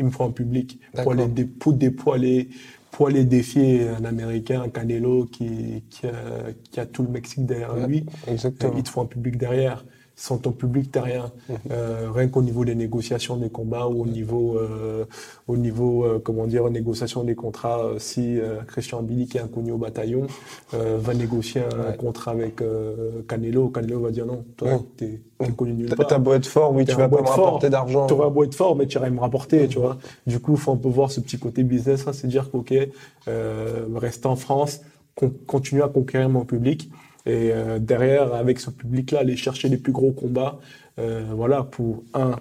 il 0.00 0.06
me 0.06 0.10
faut 0.10 0.24
un 0.24 0.32
public 0.32 0.80
pour 1.04 1.12
aller, 1.12 1.22
pour, 1.28 1.72
dé- 2.18 2.48
pour 2.94 3.08
aller 3.08 3.24
défier 3.24 3.88
un 3.88 4.04
Américain, 4.04 4.62
un 4.62 4.68
Canelo 4.68 5.24
qui, 5.26 5.82
qui, 5.90 6.06
a, 6.06 6.12
qui 6.70 6.78
a 6.78 6.86
tout 6.86 7.02
le 7.02 7.08
Mexique 7.08 7.44
derrière 7.44 7.74
lui. 7.88 8.06
Exactement. 8.28 8.72
Il 8.76 8.84
te 8.84 8.88
faut 8.88 9.00
un 9.00 9.06
public 9.06 9.36
derrière. 9.36 9.84
Sans 10.16 10.38
ton 10.38 10.52
public, 10.52 10.92
t'es 10.92 11.00
rien. 11.00 11.32
Mhm. 11.48 11.56
Euh, 11.72 12.08
rien 12.14 12.28
qu'au 12.28 12.42
niveau 12.42 12.64
des 12.64 12.74
négociations 12.76 13.36
des 13.36 13.50
combats 13.50 13.88
ou 13.88 14.02
au 14.02 14.06
niveau, 14.06 14.56
euh, 14.56 15.04
au 15.48 15.56
niveau, 15.56 16.04
euh, 16.04 16.20
comment 16.22 16.46
dire, 16.46 16.68
négociation 16.70 17.24
des 17.24 17.34
contrats, 17.34 17.80
euh, 17.84 17.98
si 17.98 18.38
euh, 18.38 18.60
Christian 18.66 19.02
Billy, 19.02 19.26
qui 19.26 19.38
est 19.38 19.40
inconnu 19.40 19.72
au 19.72 19.76
bataillon, 19.78 20.26
euh, 20.74 20.98
va 21.00 21.14
négocier 21.14 21.62
un 21.62 21.90
Ouais. 21.90 21.96
contrat 21.96 22.30
avec 22.30 22.62
euh, 22.62 23.22
Canelo, 23.28 23.68
Canelo 23.70 24.00
va 24.00 24.10
dire 24.12 24.26
non, 24.26 24.44
toi, 24.56 24.68
Ouais. 24.68 24.78
t'es 24.96 25.20
t'es 25.38 25.50
connu 25.50 25.72
nulle 25.74 25.94
part. 25.94 26.06
t'as 26.06 26.18
beau 26.18 26.32
être 26.34 26.46
fort, 26.46 26.72
oui, 26.72 26.84
tu 26.84 26.94
vas 26.94 27.08
pas 27.08 27.20
me 27.20 27.26
rapporter 27.26 27.68
d'argent. 27.68 28.06
T'auras 28.06 28.30
beau 28.30 28.44
être 28.44 28.54
fort, 28.54 28.76
mais 28.76 28.86
tu 28.86 28.96
iras 28.98 29.10
me 29.10 29.18
rapporter, 29.20 29.66
tu 29.66 29.78
vois. 29.80 29.98
Du 30.28 30.38
coup, 30.38 30.56
faut 30.56 30.70
un 30.72 30.76
peu 30.76 30.88
voir 30.88 31.10
ce 31.10 31.20
petit 31.20 31.38
côté 31.38 31.64
business, 31.64 32.06
là, 32.06 32.12
c'est 32.12 32.28
dire 32.28 32.50
qu'ok, 32.52 32.72
euh, 33.28 33.86
rester 33.96 34.26
en 34.28 34.36
France, 34.36 34.80
con- 35.16 35.32
continuer 35.46 35.82
à 35.82 35.88
conquérir 35.88 36.28
mon 36.28 36.44
public, 36.44 36.88
et 37.26 37.50
euh, 37.52 37.78
derrière, 37.78 38.34
avec 38.34 38.60
ce 38.60 38.70
public-là, 38.70 39.20
aller 39.20 39.36
chercher 39.36 39.68
les 39.68 39.76
plus 39.78 39.92
gros 39.92 40.12
combats, 40.12 40.58
euh, 40.98 41.24
voilà, 41.34 41.62
pour 41.62 42.02
un, 42.14 42.36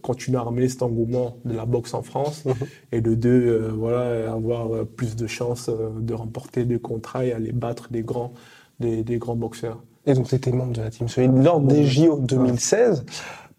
continuer 0.00 0.38
à 0.38 0.42
ramener 0.42 0.66
cet 0.68 0.82
engouement 0.82 1.36
de 1.44 1.54
la 1.54 1.66
boxe 1.66 1.92
en 1.92 2.02
France, 2.02 2.46
Mhm. 2.46 2.54
et 2.92 3.00
de 3.02 3.14
deux, 3.14 3.28
euh, 3.30 3.72
voilà, 3.76 4.32
avoir 4.32 4.86
plus 4.86 5.16
de 5.16 5.26
chances 5.26 5.68
de 5.68 6.14
remporter 6.14 6.64
des 6.64 6.78
contrats 6.78 7.26
et 7.26 7.32
aller 7.32 7.52
battre 7.52 7.88
des 7.90 8.02
grands, 8.02 8.32
des, 8.80 9.04
des 9.04 9.18
grands 9.18 9.36
boxeurs. 9.36 9.82
Et 10.06 10.14
donc, 10.14 10.28
tu 10.28 10.34
étais 10.34 10.50
membre 10.50 10.72
de 10.72 10.80
la 10.80 10.90
Team 10.90 11.08
Solide 11.08 11.42
lors 11.44 11.60
des 11.60 11.84
JO 11.84 12.18
2016. 12.20 13.04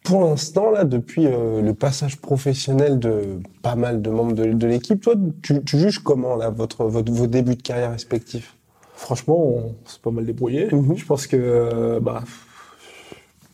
Pour 0.03 0.22
l'instant, 0.25 0.72
là, 0.72 0.84
depuis 0.84 1.27
euh, 1.27 1.62
le 1.62 1.74
passage 1.74 2.20
professionnel 2.20 3.00
de 3.00 3.39
pas 3.62 3.75
mal 3.75 4.01
de 4.01 4.10
membres 4.10 4.34
de, 4.34 4.51
de 4.51 4.67
l'équipe, 4.67 5.00
toi, 5.01 5.13
tu, 5.41 5.63
tu 5.63 5.77
juges 5.77 6.00
comment, 6.00 6.36
là, 6.36 6.50
votre, 6.50 6.84
votre, 6.86 7.12
vos 7.12 7.27
débuts 7.27 7.55
de 7.55 7.62
carrière 7.62 7.91
respectifs? 7.91 8.58
Franchement, 9.07 9.38
on 9.38 9.75
s'est 9.86 10.00
pas 10.01 10.12
mal 10.12 10.25
débrouillé. 10.25 10.67
Mhm. 10.72 10.95
Je 10.95 11.05
pense 11.05 11.27
que, 11.27 11.36
euh, 11.38 12.00
bah, 12.00 12.24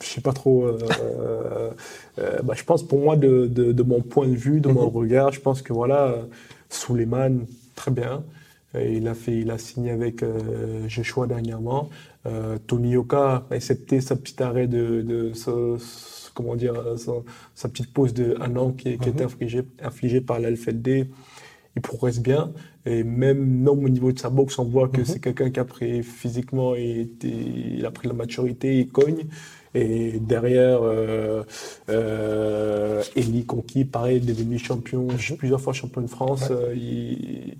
je 0.03 0.07
sais 0.07 0.21
pas 0.21 0.31
trop. 0.33 0.65
euh, 0.65 0.77
euh, 2.19 2.37
bah, 2.43 2.53
je 2.55 2.63
pense 2.63 2.83
pour 2.83 2.99
moi, 2.99 3.15
de, 3.15 3.47
de, 3.47 3.71
de 3.71 3.83
mon 3.83 4.01
point 4.01 4.27
de 4.27 4.35
vue, 4.35 4.61
de 4.61 4.69
mon 4.69 4.83
Mhm. 4.87 4.95
regard, 4.95 5.31
je 5.31 5.41
pense 5.41 5.63
que 5.63 5.73
voilà, 5.73 6.17
Suleiman, 6.69 7.45
très 7.75 7.89
bien. 7.89 8.23
Et 8.77 8.93
il 8.97 9.07
a 9.07 9.15
fait, 9.15 9.37
il 9.39 9.49
a 9.49 9.57
signé 9.57 9.89
avec 9.89 10.21
euh, 10.21 10.87
Joshua 10.87 11.25
dernièrement. 11.25 11.89
Euh, 12.27 12.59
Tony 12.67 12.91
Yoka 12.91 13.43
a 13.49 13.55
accepté 13.55 14.01
sa 14.01 14.15
petite 14.15 14.41
arrêt 14.41 14.67
de, 14.67 15.01
de 15.01 15.33
ce- 15.33 15.77
ce- 15.79 16.29
comment 16.35 16.55
dire, 16.55 16.75
sa, 16.97 17.13
sa 17.55 17.69
petite 17.69 17.91
pause 17.91 18.13
de 18.13 18.35
un 18.39 18.55
an 18.55 18.69
qui, 18.71 18.99
qui 18.99 19.09
Mhm. 19.09 19.15
était 19.15 19.23
infligée, 19.23 19.63
infligée 19.81 20.21
par 20.21 20.37
l'LFLD. 20.39 21.07
Il 21.75 21.81
progresse 21.81 22.19
bien. 22.19 22.51
Et 22.85 23.03
même 23.03 23.67
au 23.67 23.89
niveau 23.89 24.11
de 24.11 24.19
sa 24.19 24.29
boxe, 24.29 24.57
on 24.59 24.65
voit 24.65 24.87
que 24.89 24.99
Mhm. 25.01 25.05
c'est 25.05 25.19
quelqu'un 25.19 25.49
qui 25.51 25.59
a 25.59 25.65
pris 25.65 26.01
physiquement, 26.03 26.75
et 26.75 27.09
il 27.23 27.85
a 27.85 27.91
pris 27.91 28.07
la 28.07 28.13
maturité, 28.13 28.79
il 28.79 28.87
cogne. 28.89 29.25
Et 29.75 30.19
derrière, 30.19 30.79
euh, 30.81 31.43
euh, 31.89 33.03
Eli 33.15 33.45
Conqui, 33.45 33.85
pareil, 33.85 34.19
devenu 34.19 34.57
champion, 34.57 35.07
plusieurs 35.37 35.61
fois 35.61 35.73
champion 35.73 36.01
de 36.01 36.07
France. 36.07 36.49
Ouais. 36.49 36.55
euh, 36.55 36.75
il- 36.75 37.57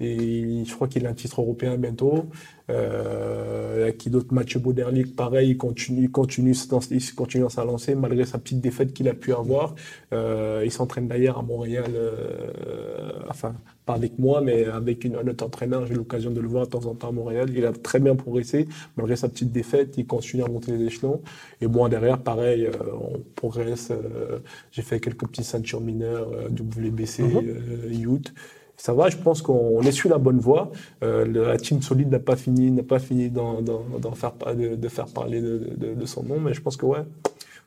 et 0.00 0.64
je 0.64 0.74
crois 0.74 0.88
qu'il 0.88 1.06
a 1.06 1.10
un 1.10 1.14
titre 1.14 1.40
européen 1.40 1.76
bientôt. 1.76 2.26
Euh, 2.70 3.90
qui 3.92 4.10
d'autres 4.10 4.32
Mathieu 4.32 4.60
Bauderlic, 4.60 5.16
pareil, 5.16 5.50
il 5.50 5.56
continue, 5.58 6.04
il 6.04 6.10
continue, 6.12 6.52
dans, 6.70 6.78
il 6.90 7.14
continue 7.16 7.44
sa 7.50 7.64
lancée 7.64 7.96
malgré 7.96 8.24
sa 8.24 8.38
petite 8.38 8.60
défaite 8.60 8.92
qu'il 8.92 9.08
a 9.08 9.14
pu 9.14 9.32
avoir. 9.32 9.74
Euh, 10.12 10.62
il 10.64 10.70
s'entraîne 10.70 11.08
d'ailleurs 11.08 11.38
à 11.38 11.42
Montréal, 11.42 11.90
euh, 11.94 13.10
enfin 13.28 13.54
pas 13.86 13.94
avec 13.94 14.18
moi, 14.18 14.40
mais 14.40 14.66
avec 14.66 15.04
une, 15.04 15.16
un 15.16 15.26
autre 15.26 15.44
entraîneur. 15.44 15.86
J'ai 15.86 15.94
l'occasion 15.94 16.30
de 16.30 16.40
le 16.40 16.48
voir 16.48 16.66
de 16.66 16.70
temps 16.70 16.86
en 16.86 16.94
temps 16.94 17.08
à 17.08 17.12
Montréal. 17.12 17.50
Il 17.54 17.64
a 17.66 17.72
très 17.72 17.98
bien 17.98 18.14
progressé 18.14 18.68
malgré 18.96 19.16
sa 19.16 19.28
petite 19.28 19.50
défaite. 19.52 19.94
Il 19.98 20.06
continue 20.06 20.42
à 20.44 20.48
monter 20.48 20.72
les 20.76 20.84
échelons. 20.84 21.22
Et 21.60 21.66
moi 21.66 21.88
derrière, 21.88 22.18
pareil, 22.22 22.66
euh, 22.66 22.72
on 23.00 23.18
progresse. 23.34 23.90
euh, 23.90 24.38
J'ai 24.70 24.82
fait 24.82 25.00
quelques 25.00 25.26
petits 25.26 25.44
ceintures 25.44 25.80
mineures, 25.80 26.30
euh, 26.32 26.48
WBC, 26.48 27.22
Mhm. 27.22 27.48
euh, 27.48 27.88
Youth. 27.92 28.32
Ça 28.80 28.94
va, 28.94 29.10
je 29.10 29.18
pense 29.18 29.42
qu'on 29.42 29.82
est 29.82 29.92
sur 29.92 30.08
la 30.08 30.16
bonne 30.16 30.38
voie. 30.38 30.70
Euh, 31.02 31.26
la 31.26 31.58
team 31.58 31.82
solide 31.82 32.10
n'a 32.10 32.18
pas 32.18 32.34
fini, 32.34 32.70
n'a 32.70 32.82
pas 32.82 32.98
fini 32.98 33.28
d'en, 33.28 33.60
d'en- 33.60 33.84
d'en 34.00 34.12
faire, 34.12 34.32
de, 34.56 34.74
de 34.74 34.88
faire 34.88 35.04
parler 35.06 35.42
de, 35.42 35.58
de- 35.76 35.94
de 35.94 36.06
son 36.06 36.22
nom, 36.22 36.40
mais 36.40 36.54
je 36.54 36.62
pense 36.62 36.78
que 36.78 36.86
ouais, 36.86 37.04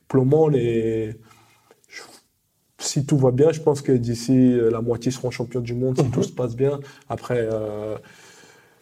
pour 0.07 0.17
le 0.19 0.25
moment, 0.25 0.45
on 0.45 0.53
est, 0.53 1.15
je- 1.87 2.01
si 2.79 3.05
tout 3.05 3.17
va 3.17 3.29
bien, 3.29 3.51
je 3.51 3.61
pense 3.61 3.81
que 3.83 3.91
d'ici 3.91 4.33
euh, 4.53 4.71
la 4.71 4.81
moitié 4.81 5.11
seront 5.11 5.29
champions 5.29 5.61
du 5.61 5.75
monde, 5.75 5.99
si 5.99 6.09
tout 6.09 6.23
se 6.23 6.31
passe 6.31 6.55
bien. 6.55 6.79
Après, 7.09 7.47
euh, 7.51 7.95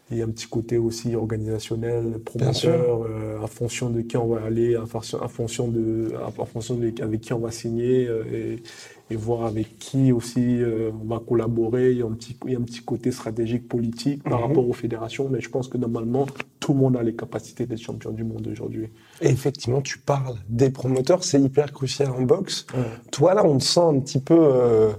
il 0.10 0.18
y 0.18 0.22
a 0.22 0.26
un 0.26 0.30
petit 0.30 0.48
côté 0.48 0.78
aussi 0.78 1.16
organisationnel, 1.16 2.20
promoteur, 2.26 3.04
euh, 3.10 3.40
en 3.42 3.48
fonction 3.48 3.90
de 3.90 4.02
qui 4.02 4.16
on 4.18 4.28
va 4.28 4.42
aller, 4.46 4.78
en 4.78 4.86
fonction, 4.86 5.68
de, 5.68 6.14
en 6.40 6.46
fonction 6.46 6.76
de 6.76 6.94
avec 7.02 7.20
qui 7.22 7.34
on 7.34 7.40
va 7.40 7.52
signer 7.52 8.08
euh, 8.08 8.24
et, 8.34 8.64
et 9.12 9.16
voir 9.16 9.46
avec 9.46 9.78
qui 9.78 10.12
aussi 10.12 10.40
euh, 10.62 10.90
on 11.04 11.08
va 11.08 11.20
collaborer. 11.20 11.92
Il 11.92 11.98
y 11.98 12.02
a 12.02 12.06
un 12.06 12.12
petit, 12.14 12.36
il 12.46 12.54
y 12.54 12.56
a 12.56 12.60
un 12.60 12.64
petit 12.64 12.82
côté 12.82 13.12
stratégique 13.12 13.68
politique 13.68 14.24
par 14.24 14.40
Mhm. 14.40 14.48
rapport 14.48 14.70
aux 14.70 14.74
fédérations, 14.74 15.28
mais 15.30 15.42
je 15.42 15.50
pense 15.50 15.68
que 15.68 15.78
normalement 15.78 16.26
tout 16.60 16.74
le 16.74 16.80
monde 16.80 16.96
a 16.98 17.04
les 17.04 17.16
capacités 17.16 17.66
d'être 17.66 17.82
champion 17.82 18.12
du 18.12 18.24
monde 18.24 18.48
aujourd'hui. 18.52 18.90
Effectivement, 19.22 19.82
tu 19.82 19.98
parles 20.00 20.36
des 20.48 20.70
promoteurs, 20.70 21.24
c'est 21.24 21.42
hyper 21.42 21.72
crucial 21.74 22.10
en 22.12 22.22
boxe. 22.22 22.66
Toi, 23.12 23.34
là, 23.34 23.44
on 23.46 23.58
te 23.58 23.64
sent 23.64 23.80
un 23.82 24.00
petit 24.00 24.20
peu 24.20 24.38
euh, 24.40 24.92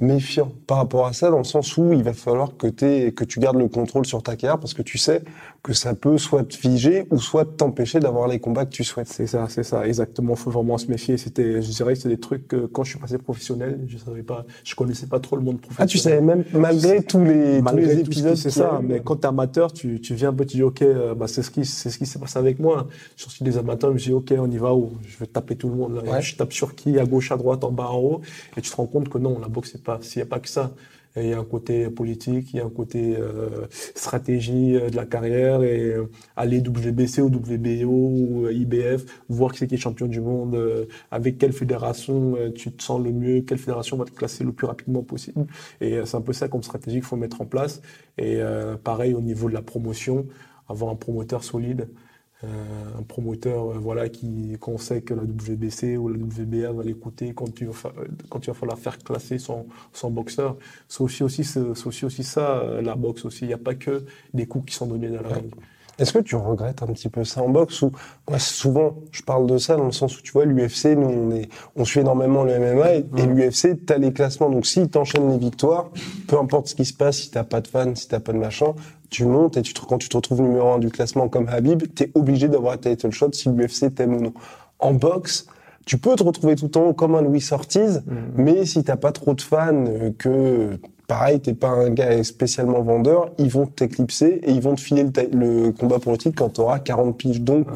méfiant 0.00 0.52
par 0.66 0.78
rapport 0.78 1.06
à 1.06 1.12
ça, 1.12 1.30
dans 1.30 1.38
le 1.38 1.44
sens 1.44 1.76
où 1.76 1.92
il 1.92 2.02
va 2.04 2.12
falloir 2.12 2.56
que, 2.56 2.68
que 3.10 3.24
tu 3.24 3.40
gardes 3.40 3.56
le 3.58 3.68
contrôle 3.68 4.06
sur 4.06 4.22
ta 4.22 4.36
carrière, 4.36 4.60
parce 4.60 4.74
que 4.74 4.82
tu 4.82 4.96
sais 4.96 5.22
que 5.62 5.72
ça 5.72 5.94
peut 5.94 6.18
soit 6.18 6.44
te 6.44 6.54
figer 6.54 7.06
ou 7.10 7.18
soit 7.18 7.44
t'empêcher 7.44 8.00
d'avoir 8.00 8.28
les 8.28 8.38
combats 8.38 8.64
que 8.64 8.70
tu 8.70 8.84
souhaites. 8.84 9.08
C'est 9.08 9.26
ça, 9.26 9.46
c'est 9.48 9.64
ça, 9.64 9.86
exactement. 9.86 10.34
Faut 10.36 10.50
vraiment 10.50 10.78
se 10.78 10.86
méfier. 10.86 11.16
C'était, 11.16 11.60
je 11.60 11.70
dirais 11.70 11.94
que 11.94 12.00
c'est 12.00 12.08
des 12.08 12.20
trucs 12.20 12.46
que 12.48 12.66
quand 12.66 12.84
je 12.84 12.90
suis 12.90 12.98
passé 12.98 13.18
professionnel, 13.18 13.80
je 13.86 13.98
savais 13.98 14.22
pas, 14.22 14.46
je 14.64 14.74
connaissais 14.74 15.06
pas 15.06 15.20
trop 15.20 15.36
le 15.36 15.42
monde 15.42 15.60
professionnel. 15.60 15.88
Ah, 15.88 15.90
tu 15.90 15.98
savais 15.98 16.20
même, 16.20 16.44
malgré 16.52 17.02
tous 17.02 17.24
les, 17.24 17.58
tous 17.58 17.64
Malgré 17.64 17.94
les 17.94 18.02
tout 18.02 18.12
ce 18.12 18.18
épisodes, 18.18 18.36
c'est 18.36 18.50
ça. 18.50 18.80
Mais 18.82 18.94
ouais. 18.94 19.02
quand 19.04 19.16
t'es 19.16 19.26
amateur, 19.26 19.72
tu, 19.72 20.00
tu 20.00 20.14
viens 20.14 20.30
un 20.30 20.34
peu, 20.34 20.46
tu 20.46 20.58
dis, 20.58 20.62
OK, 20.62 20.82
euh, 20.82 21.14
bah, 21.14 21.26
c'est 21.26 21.42
ce 21.42 21.50
qui, 21.50 21.64
c'est 21.64 21.90
ce 21.90 21.98
qui 21.98 22.06
s'est 22.06 22.18
passé 22.18 22.38
avec 22.38 22.58
moi. 22.60 22.86
Je 23.16 23.28
suis 23.28 23.44
des 23.44 23.58
amateurs, 23.58 23.90
je 23.90 23.94
me 23.94 24.00
dis, 24.00 24.12
OK, 24.12 24.32
on 24.38 24.50
y 24.50 24.58
va 24.58 24.74
où? 24.74 24.92
Je 25.06 25.18
vais 25.18 25.26
taper 25.26 25.56
tout 25.56 25.68
le 25.68 25.74
monde, 25.74 25.96
là. 25.96 26.02
Ouais. 26.02 26.22
Je 26.22 26.36
tape 26.36 26.52
sur 26.52 26.74
qui? 26.74 26.98
À 26.98 27.04
gauche, 27.04 27.32
à 27.32 27.36
droite, 27.36 27.64
en 27.64 27.72
bas, 27.72 27.88
en 27.88 27.98
haut. 27.98 28.20
Et 28.56 28.60
tu 28.60 28.70
te 28.70 28.76
rends 28.76 28.86
compte 28.86 29.08
que 29.08 29.18
non, 29.18 29.38
la 29.40 29.48
boxe, 29.48 29.70
c'est 29.72 29.82
pas, 29.82 29.98
s'il 30.02 30.20
y 30.20 30.22
a 30.22 30.26
pas 30.26 30.38
que 30.38 30.48
ça. 30.48 30.72
Il 31.22 31.28
y 31.28 31.32
a 31.32 31.38
un 31.38 31.44
côté 31.44 31.88
politique, 31.90 32.52
il 32.52 32.56
y 32.56 32.60
a 32.60 32.64
un 32.64 32.70
côté 32.70 33.16
euh, 33.16 33.66
stratégie 33.70 34.76
euh, 34.76 34.90
de 34.90 34.96
la 34.96 35.06
carrière 35.06 35.62
et 35.62 35.92
euh, 35.92 36.10
aller 36.36 36.60
WBC 36.60 37.22
ou 37.22 37.26
WBO 37.26 37.88
ou 37.88 38.48
IBF, 38.48 39.04
voir 39.28 39.52
qui 39.52 39.58
c'est 39.58 39.66
qui 39.66 39.74
est 39.74 39.78
champion 39.78 40.06
du 40.06 40.20
monde, 40.20 40.58
avec 41.10 41.38
quelle 41.38 41.52
fédération 41.52 42.36
tu 42.54 42.72
te 42.72 42.82
sens 42.82 43.02
le 43.02 43.12
mieux, 43.12 43.40
quelle 43.42 43.58
fédération 43.58 43.96
va 43.96 44.04
te 44.04 44.10
classer 44.10 44.44
le 44.44 44.52
plus 44.52 44.66
rapidement 44.66 45.02
possible. 45.02 45.46
Et 45.80 46.00
c'est 46.04 46.16
un 46.16 46.20
peu 46.20 46.32
ça 46.32 46.48
comme 46.48 46.62
stratégie 46.62 46.96
qu'il 46.96 47.04
faut 47.04 47.16
mettre 47.16 47.40
en 47.40 47.46
place. 47.46 47.82
Et 48.16 48.40
pareil 48.84 49.14
au 49.14 49.20
niveau 49.20 49.48
de 49.48 49.54
la 49.54 49.62
promotion, 49.62 50.26
avoir 50.68 50.90
un 50.90 50.96
promoteur 50.96 51.44
solide, 51.44 51.88
un 52.44 53.02
promoteur 53.02 53.72
euh, 53.72 53.78
voilà 53.78 54.08
qui 54.08 54.56
qu'on 54.60 54.78
sait 54.78 55.02
que 55.02 55.12
la 55.12 55.22
WBC 55.22 55.96
ou 55.96 56.08
la 56.08 56.18
WBA 56.18 56.70
va 56.70 56.84
l'écouter 56.84 57.34
quand 57.34 57.52
tu 57.52 57.66
vas 57.66 57.72
euh, 57.98 58.06
quand 58.28 58.46
il 58.46 58.48
va 58.48 58.54
falloir 58.54 58.78
faire 58.78 58.98
classer 58.98 59.38
son 59.38 59.66
son 59.92 60.10
boxeur. 60.10 60.56
C'est 60.86 61.00
aussi 61.00 61.24
aussi 61.24 61.44
aussi 61.84 62.04
aussi 62.04 62.22
ça 62.22 62.60
euh, 62.60 62.80
la 62.80 62.94
boxe 62.94 63.24
aussi. 63.24 63.44
Il 63.44 63.48
n'y 63.48 63.54
a 63.54 63.58
pas 63.58 63.74
que 63.74 64.04
des 64.34 64.46
coups 64.46 64.66
qui 64.66 64.74
sont 64.76 64.86
donnés 64.86 65.08
dans 65.08 65.22
la 65.22 65.34
ring. 65.34 65.52
Est-ce 65.98 66.12
que 66.12 66.18
tu 66.20 66.36
regrettes 66.36 66.82
un 66.82 66.86
petit 66.86 67.08
peu 67.08 67.24
ça 67.24 67.42
en 67.42 67.48
boxe 67.48 67.82
ou 67.82 67.90
moi 68.28 68.38
souvent 68.38 68.94
je 69.10 69.22
parle 69.22 69.46
de 69.46 69.58
ça 69.58 69.76
dans 69.76 69.86
le 69.86 69.92
sens 69.92 70.18
où 70.18 70.22
tu 70.22 70.32
vois 70.32 70.44
l'UFC 70.44 70.96
nous 70.96 71.08
on 71.08 71.30
est 71.32 71.48
on 71.76 71.84
suit 71.84 72.00
énormément 72.00 72.44
le 72.44 72.58
MMA 72.58 72.94
et, 72.94 73.06
et 73.16 73.26
l'UFC 73.26 73.84
t'as 73.84 73.98
les 73.98 74.12
classements. 74.12 74.50
Donc 74.50 74.66
si 74.66 74.88
t'enchaînes 74.88 75.30
les 75.30 75.38
victoires 75.38 75.90
peu 76.26 76.38
importe 76.38 76.68
ce 76.68 76.74
qui 76.74 76.84
se 76.84 76.94
passe 76.94 77.18
si 77.18 77.30
t'as 77.30 77.44
pas 77.44 77.60
de 77.60 77.66
fans 77.66 77.94
si 77.94 78.08
t'as 78.08 78.20
pas 78.20 78.32
de 78.32 78.38
machin 78.38 78.74
tu 79.10 79.24
montes 79.24 79.56
et 79.56 79.62
tu 79.62 79.74
te, 79.74 79.80
quand 79.80 79.98
tu 79.98 80.08
te 80.08 80.16
retrouves 80.16 80.40
numéro 80.40 80.68
un 80.68 80.78
du 80.78 80.90
classement 80.90 81.28
comme 81.28 81.48
Habib 81.48 81.82
t'es 81.94 82.10
obligé 82.14 82.48
d'avoir 82.48 82.74
un 82.74 82.78
title 82.78 83.10
shot 83.10 83.32
si 83.32 83.48
l'UFC 83.48 83.94
t'aime 83.94 84.14
ou 84.14 84.20
non. 84.20 84.32
En 84.78 84.94
boxe 84.94 85.46
tu 85.88 85.96
peux 85.96 86.14
te 86.16 86.22
retrouver 86.22 86.54
tout 86.54 86.76
en 86.76 86.82
haut 86.82 86.92
comme 86.92 87.14
un 87.14 87.22
Louis 87.22 87.42
Ortiz, 87.50 88.02
mais 88.36 88.66
si 88.66 88.84
t'as 88.84 88.96
pas 88.96 89.10
trop 89.10 89.32
de 89.32 89.40
fans, 89.40 89.86
euh, 89.86 90.10
que 90.18 90.78
pareil, 91.08 91.40
t'es 91.40 91.54
pas 91.54 91.70
un 91.70 91.90
gars 91.90 92.22
spécialement 92.22 92.82
vendeur, 92.82 93.32
ils 93.38 93.50
vont 93.50 93.66
t'éclipser 93.66 94.40
et 94.44 94.52
ils 94.52 94.60
vont 94.60 94.76
te 94.76 94.80
filer 94.80 95.04
le, 95.32 95.72
combat 95.72 95.98
pour 95.98 96.12
le 96.12 96.18
titre 96.18 96.36
quand 96.36 96.50
t'auras 96.50 96.78
40 96.78 97.16
piges 97.16 97.40
donc, 97.40 97.66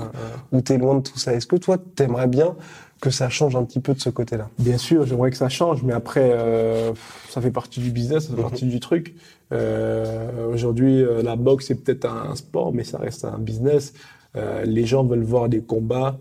ou 0.52 0.60
t'es 0.60 0.78
loin 0.78 0.96
de 0.96 1.00
tout 1.00 1.18
ça. 1.18 1.32
Est-ce 1.32 1.46
que 1.46 1.56
toi, 1.56 1.78
t'aimerais 1.96 2.28
bien 2.28 2.54
que 3.00 3.10
ça 3.10 3.28
change 3.28 3.56
un 3.56 3.64
petit 3.64 3.80
peu 3.80 3.94
de 3.94 4.00
ce 4.00 4.10
côté-là? 4.10 4.48
Bien 4.58 4.78
sûr, 4.78 5.06
j'aimerais 5.06 5.30
que 5.30 5.36
ça 5.36 5.48
change, 5.48 5.82
mais 5.82 5.94
après, 5.94 6.30
euh, 6.32 6.92
ça 7.30 7.40
fait 7.40 7.50
partie 7.50 7.80
du 7.80 7.90
business, 7.90 8.28
ça 8.28 8.36
fait 8.36 8.42
partie 8.42 8.66
du 8.66 8.78
truc. 8.78 9.14
Euh, 9.52 10.52
Aujourd'hui, 10.52 11.02
euh, 11.02 11.22
la 11.22 11.36
boxe, 11.36 11.66
c'est 11.66 11.74
peut-être 11.74 12.06
un 12.06 12.34
sport, 12.36 12.72
mais 12.72 12.84
ça 12.84 12.98
reste 12.98 13.24
un 13.24 13.38
business. 13.38 13.92
Euh, 14.36 14.64
les 14.64 14.86
gens 14.86 15.04
veulent 15.04 15.24
voir 15.24 15.48
des 15.48 15.60
combats, 15.60 16.18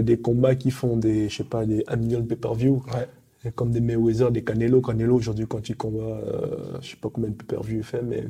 des 0.00 0.18
combats 0.18 0.56
qui 0.56 0.72
font 0.72 0.96
des, 0.96 1.28
je 1.28 1.36
sais 1.36 1.44
pas, 1.44 1.64
des 1.64 1.84
1 1.86 1.94
million 1.94 2.18
de 2.18 2.24
pay-per-view. 2.24 2.82
Ouais. 2.92 3.06
Comme 3.54 3.70
des 3.70 3.80
Mayweather, 3.80 4.30
des 4.30 4.42
Canelo. 4.44 4.82
Canelo, 4.82 5.16
aujourd'hui, 5.16 5.46
quand 5.48 5.66
il 5.68 5.74
combat, 5.76 6.02
euh, 6.26 6.78
je 6.82 6.90
sais 6.90 6.96
pas 6.96 7.08
combien 7.12 7.30
de 7.30 7.34
pay-per-view 7.34 7.78
il 7.78 7.82
fait, 7.82 8.02
mais 8.02 8.24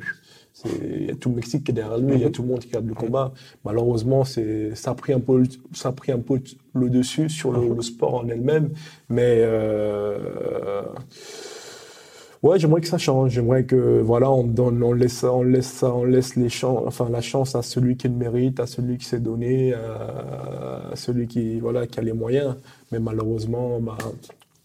il 0.81 1.05
y 1.07 1.11
a 1.11 1.15
tout 1.15 1.29
le 1.29 1.35
Mexique 1.35 1.65
qui 1.65 1.71
est 1.71 1.73
derrière 1.73 1.97
lui, 1.97 2.13
il 2.15 2.21
y 2.21 2.23
a 2.25 2.29
tout 2.29 2.43
le 2.43 2.47
monde 2.47 2.59
qui 2.59 2.67
regarde 2.67 2.87
le 2.87 2.93
combat. 2.93 3.33
Malheureusement, 3.65 4.23
ça 4.23 4.91
a 4.91 4.95
pris 4.95 5.11
un 5.11 5.19
peu, 5.19 5.39
le- 5.39 5.45
ça 5.73 5.89
a 5.89 5.91
pris 5.91 6.11
un 6.13 6.19
peu 6.19 6.39
le 6.73 6.89
dessus 6.89 7.27
sur 7.29 7.51
le, 7.51 7.73
le 7.75 7.81
sport 7.81 8.15
en 8.15 8.27
elle-même. 8.29 8.69
Mais, 9.09 9.41
euh, 9.43 10.83
Ouais, 12.43 12.57
j'aimerais 12.57 12.81
que 12.81 12.87
ça 12.87 12.97
change. 12.97 13.33
J'aimerais 13.33 13.65
que 13.65 14.01
voilà, 14.01 14.31
on 14.31 14.43
donne, 14.43 14.81
on 14.81 14.93
laisse, 14.93 15.23
on 15.23 15.43
laisse 15.43 15.67
ça, 15.67 15.93
on 15.93 16.05
laisse 16.05 16.35
les 16.35 16.49
chances, 16.49 16.81
enfin 16.87 17.07
la 17.09 17.21
chance 17.21 17.53
à 17.53 17.61
celui 17.61 17.97
qui 17.97 18.07
le 18.07 18.15
mérite, 18.15 18.59
à 18.59 18.65
celui 18.65 18.97
qui 18.97 19.05
s'est 19.05 19.19
donné, 19.19 19.75
à, 19.75 20.89
à 20.91 20.95
celui 20.95 21.27
qui 21.27 21.59
voilà 21.59 21.85
qui 21.85 21.99
a 21.99 22.01
les 22.03 22.13
moyens. 22.13 22.55
Mais 22.91 22.99
malheureusement, 22.99 23.79
bah, 23.79 23.95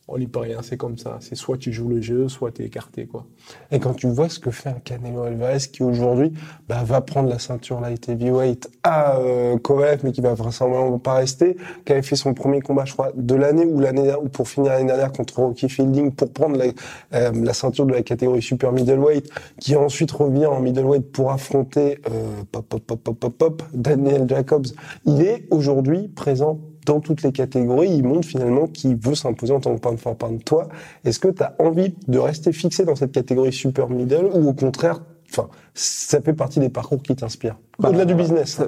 on 0.08 0.18
n'y 0.18 0.26
peut 0.26 0.40
rien. 0.40 0.58
C'est 0.62 0.76
comme 0.76 0.96
ça. 0.98 1.18
C'est 1.20 1.34
soit 1.34 1.58
tu 1.58 1.72
joues 1.72 1.88
le 1.88 2.00
jeu, 2.00 2.28
soit 2.28 2.52
tu 2.52 2.62
es 2.62 2.66
écarté 2.66 3.06
quoi. 3.06 3.26
Et 3.70 3.80
quand 3.80 3.94
tu 3.94 4.06
vois 4.08 4.28
ce 4.28 4.38
que 4.38 4.50
fait 4.50 4.68
un 4.68 4.80
Canelo 4.80 5.22
Alvarez 5.22 5.58
qui 5.72 5.82
aujourd'hui 5.82 6.32
bah, 6.68 6.82
va 6.84 7.00
prendre 7.00 7.28
la 7.28 7.38
ceinture 7.38 7.80
light 7.80 8.08
heavyweight 8.08 8.70
à 8.84 9.18
euh, 9.18 9.58
Kovalev, 9.58 10.00
mais 10.04 10.12
qui 10.12 10.20
va 10.20 10.34
vraisemblablement 10.34 10.98
pas 10.98 11.14
rester, 11.14 11.56
qui 11.84 11.92
avait 11.92 12.02
fait 12.02 12.16
son 12.16 12.34
premier 12.34 12.60
combat, 12.60 12.84
je 12.84 12.92
crois, 12.92 13.10
de 13.14 13.34
l'année 13.34 13.64
ou 13.64 13.80
l'année 13.80 14.14
ou 14.14 14.28
pour 14.28 14.48
finir 14.48 14.72
l'année 14.72 14.86
dernière 14.86 15.12
contre 15.12 15.40
Rocky 15.40 15.68
Fielding 15.68 16.12
pour 16.12 16.32
prendre 16.32 16.56
la, 16.56 16.66
euh, 17.14 17.32
la 17.34 17.52
ceinture 17.52 17.86
de 17.86 17.92
la 17.92 18.02
catégorie 18.02 18.42
super 18.42 18.72
middleweight, 18.72 19.28
qui 19.60 19.74
ensuite 19.74 20.12
revient 20.12 20.46
en 20.46 20.60
middleweight 20.60 21.10
pour 21.10 21.32
affronter 21.32 21.98
euh, 22.08 22.42
pop, 22.52 22.66
pop, 22.68 22.82
pop, 22.82 23.00
pop, 23.02 23.18
pop, 23.18 23.36
pop, 23.36 23.62
Daniel 23.74 24.28
Jacobs. 24.28 24.66
Il 25.04 25.22
est 25.22 25.46
aujourd'hui 25.50 26.08
présent 26.08 26.60
dans 26.86 27.00
toutes 27.00 27.22
les 27.22 27.32
catégories, 27.32 27.90
il 27.90 28.04
montre 28.04 28.26
finalement 28.26 28.66
qu'il 28.66 28.96
veut 28.96 29.14
s'imposer 29.14 29.52
en 29.52 29.60
tant 29.60 29.74
que 29.74 29.80
pound 29.80 29.98
for 29.98 30.16
pound. 30.16 30.42
Toi, 30.44 30.68
est-ce 31.04 31.18
que 31.18 31.28
tu 31.28 31.42
as 31.42 31.54
envie 31.58 31.94
de 32.08 32.18
rester 32.18 32.52
fixé 32.52 32.84
dans 32.84 32.96
cette 32.96 33.12
catégorie 33.12 33.52
super 33.52 33.90
middle 33.90 34.30
ou 34.32 34.48
au 34.48 34.54
contraire, 34.54 35.02
enfin, 35.30 35.48
ça 35.74 36.20
fait 36.20 36.32
partie 36.32 36.60
des 36.60 36.70
parcours 36.70 37.02
qui 37.02 37.14
t'inspirent 37.14 37.58
Bah, 37.78 37.90
Au-delà 37.90 38.04
du 38.04 38.14
business. 38.14 38.60